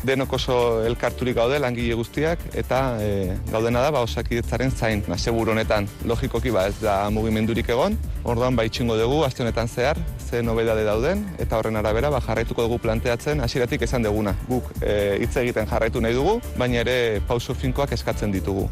Denok 0.06 0.32
oso 0.32 0.84
elkarturik 0.86 1.34
gaude 1.34 1.58
langile 1.58 1.94
guztiak 1.94 2.38
eta 2.54 2.98
e, 3.00 3.36
gaudena 3.50 3.80
da 3.80 3.90
ba 3.90 4.00
osakidetzaren 4.00 4.70
zain. 4.70 5.02
Na 5.08 5.16
seguru 5.16 5.50
honetan 5.50 5.88
logikoki 6.04 6.50
ba 6.50 6.68
ez 6.68 6.78
da 6.80 7.10
mugimendurik 7.10 7.68
egon. 7.68 7.98
Orduan 8.24 8.56
ba 8.56 8.64
itxingo 8.64 8.96
dugu 8.96 9.24
aste 9.24 9.42
honetan 9.42 9.68
zehar 9.68 9.98
ze 10.30 10.42
nobedade 10.42 10.84
dauden 10.84 11.24
eta 11.38 11.58
horren 11.58 11.76
arabera 11.76 12.10
ba 12.10 12.20
jarraituko 12.20 12.62
dugu 12.62 12.78
planteatzen 12.78 13.40
hasieratik 13.40 13.82
esan 13.82 14.02
deguna 14.02 14.36
guk 14.48 14.70
e, 14.82 15.18
hitz 15.20 15.36
egiten 15.36 15.66
jarraitu 15.66 16.00
nahi 16.00 16.14
dugu 16.14 16.40
baina 16.56 16.80
ere 16.84 17.20
pauso 17.26 17.54
finkoak 17.54 17.92
eskatzen 17.92 18.32
ditugu 18.32 18.68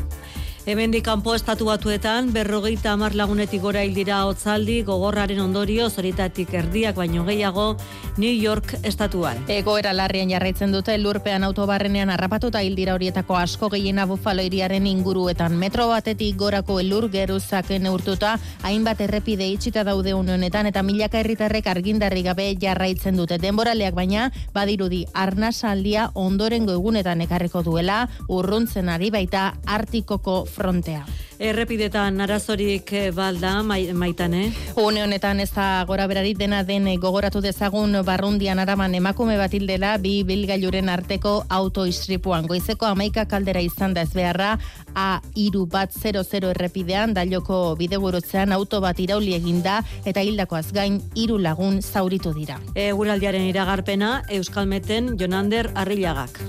Hemendik 0.67 1.05
kanpo 1.07 1.31
estatu 1.31 1.69
batuetan, 1.69 2.33
berrogeita 2.35 2.91
amar 2.91 3.15
lagunetik 3.15 3.61
gora 3.63 3.85
hildira 3.87 4.25
otzaldi, 4.27 4.81
gogorraren 4.83 5.39
ondorio, 5.39 5.85
zoritatik 5.87 6.51
erdiak 6.59 6.97
baino 6.99 7.23
gehiago, 7.23 7.77
New 8.17 8.33
York 8.35 8.75
estatuan. 8.83 9.39
Egoera 9.47 9.93
larrian 9.95 10.33
jarraitzen 10.33 10.75
dute, 10.75 10.97
lurpean 10.99 11.47
autobarrenean 11.47 12.11
harrapatuta 12.11 12.65
hildira 12.67 12.97
horietako 12.97 13.37
asko 13.39 13.69
gehiena 13.77 14.09
bufalo 14.11 14.43
iriaren 14.43 14.89
inguruetan. 14.91 15.55
Metro 15.55 15.87
batetik 15.87 16.35
gorako 16.41 16.81
elur 16.83 17.07
geruzak 17.15 17.71
neurtuta, 17.79 18.35
hainbat 18.67 19.05
errepide 19.07 19.47
itxita 19.47 19.85
daude 19.87 20.17
honetan 20.19 20.67
eta 20.67 20.83
milaka 20.83 21.21
herritarrek 21.23 21.71
argindarri 21.77 22.25
gabe 22.27 22.49
jarraitzen 22.59 23.15
dute. 23.15 23.39
Denboraleak 23.39 23.95
baina, 23.95 24.33
badirudi, 24.53 25.05
arnasaldia 25.15 26.11
ondorengo 26.15 26.75
egunetan 26.75 27.23
ekarriko 27.23 27.63
duela, 27.63 28.09
urruntzen 28.27 28.89
ari 28.89 29.15
baita 29.15 29.53
artikoko 29.65 30.43
frontea. 30.57 31.05
Errepidetan 31.37 32.21
arazorik 32.25 32.93
eh, 32.97 33.11
balda, 33.13 33.61
maitan, 33.63 34.35
eh? 34.35 34.47
Une 34.81 35.03
honetan 35.05 35.41
ez 35.45 35.51
da 35.53 35.85
gora 35.89 36.07
berari 36.09 36.33
dena 36.35 36.63
den 36.65 36.89
gogoratu 37.01 37.43
dezagun 37.45 37.93
barrundian 38.07 38.59
araman 38.59 38.95
emakume 38.97 39.37
bat 39.37 39.53
hildela 39.53 39.97
bi 40.01 40.23
bilgailuren 40.25 40.89
arteko 40.89 41.43
autoistripuan. 41.49 42.49
Goizeko 42.49 42.89
amaika 42.89 43.27
kaldera 43.29 43.61
izan 43.61 43.95
da 43.95 44.07
ez 44.07 44.15
beharra, 44.17 44.57
A 44.97 45.21
iru 45.37 45.67
bat 45.69 45.93
00 45.93 46.51
errepidean, 46.55 47.13
dailoko 47.13 47.77
bidegurutzean 47.77 48.55
auto 48.57 48.81
bat 48.81 48.99
irauli 48.99 49.35
eginda 49.37 49.83
eta 50.09 50.25
hildakoaz 50.25 50.71
gain 50.73 51.03
hiru 51.15 51.37
lagun 51.37 51.83
zauritu 51.83 52.33
dira. 52.33 52.57
Eguraldiaren 52.75 53.45
iragarpena, 53.51 54.23
Euskalmeten 54.39 55.19
Jonander 55.21 55.71
Arrillagak. 55.75 56.41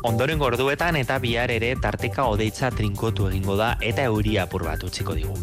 Ondoren 0.00 0.38
gorduetan 0.40 0.96
eta 0.96 1.18
bihar 1.20 1.50
ere 1.52 1.74
tarteka 1.76 2.24
odeitza 2.32 2.70
trinkotu 2.72 3.26
egingo 3.28 3.52
da 3.58 3.74
eta 3.84 4.06
euri 4.08 4.38
apur 4.40 4.62
bat 4.64 4.80
utziko 4.86 5.12
digu. 5.12 5.34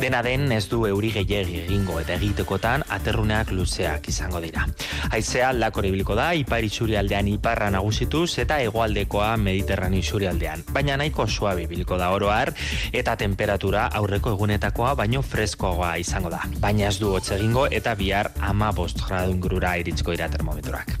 Dena 0.00 0.22
den 0.24 0.48
ez 0.56 0.62
du 0.70 0.86
euri 0.88 1.10
gehiagi 1.12 1.58
egingo 1.66 1.98
eta 2.00 2.14
egitekotan 2.16 2.84
aterruneak 2.96 3.52
luzeak 3.52 4.08
izango 4.08 4.40
dira. 4.40 4.64
Haizea 5.10 5.50
lakor 5.52 5.84
ibiliko 5.84 6.16
da 6.16 6.30
ipar 6.34 6.64
aldean 6.98 7.28
iparra 7.28 7.70
nagusituz 7.70 8.38
eta 8.38 8.58
hegoaldekoa 8.60 9.36
mediterrani 9.36 10.02
aldean. 10.28 10.64
Baina 10.72 10.96
nahiko 10.96 11.26
suabi 11.26 11.66
biliko 11.66 11.98
da 11.98 12.10
oroar 12.10 12.54
eta 12.92 13.16
temperatura 13.16 13.86
aurreko 13.92 14.30
egunetakoa 14.30 14.94
baino 14.94 15.22
freskoagoa 15.22 15.96
izango 15.98 16.30
da. 16.30 16.40
Baina 16.58 16.88
ez 16.88 16.98
du 16.98 17.12
hotz 17.12 17.32
egingo 17.32 17.66
eta 17.66 17.94
bihar 17.94 18.32
ama 18.40 18.72
bost 18.72 19.04
gradu 19.06 19.32
ingurura 19.32 19.76
iritzko 19.76 20.12
ira 20.12 20.28
termometroak. 20.28 20.96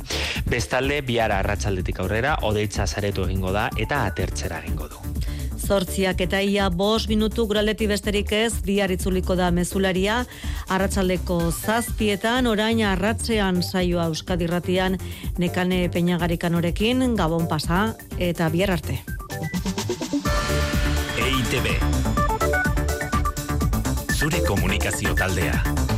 Bestalde 0.46 1.00
bihar 1.02 1.32
arratsaldetik 1.32 1.98
aurrera 1.98 2.36
odeitza 2.42 2.86
saretu 3.06 3.26
egingo 3.28 3.52
da 3.54 3.68
eta 3.78 4.04
atertzera 4.06 4.58
egingo 4.64 4.88
du. 4.90 4.98
Zortziak 5.66 6.20
eta 6.20 6.40
ia 6.42 6.68
bos 6.70 7.08
minutu 7.08 7.46
guraldeti 7.46 7.86
besterik 7.90 8.32
ez, 8.32 8.52
bihar 8.66 8.90
itzuliko 8.90 9.34
da 9.34 9.50
mezularia, 9.50 10.24
arratsaldeko 10.68 11.50
zazpietan, 11.50 12.46
orain 12.46 12.82
arratzean 12.86 13.62
saioa 13.62 14.06
euskadirratian 14.10 14.98
nekane 15.38 15.88
peñagarikan 15.90 16.54
orekin, 16.54 17.14
gabon 17.16 17.48
pasa 17.48 17.96
eta 18.18 18.48
bihar 18.50 18.76
arte. 18.78 19.00
EITB 21.18 21.66
Zure 24.16 24.40
komunikazio 24.46 25.14
taldea. 25.14 25.95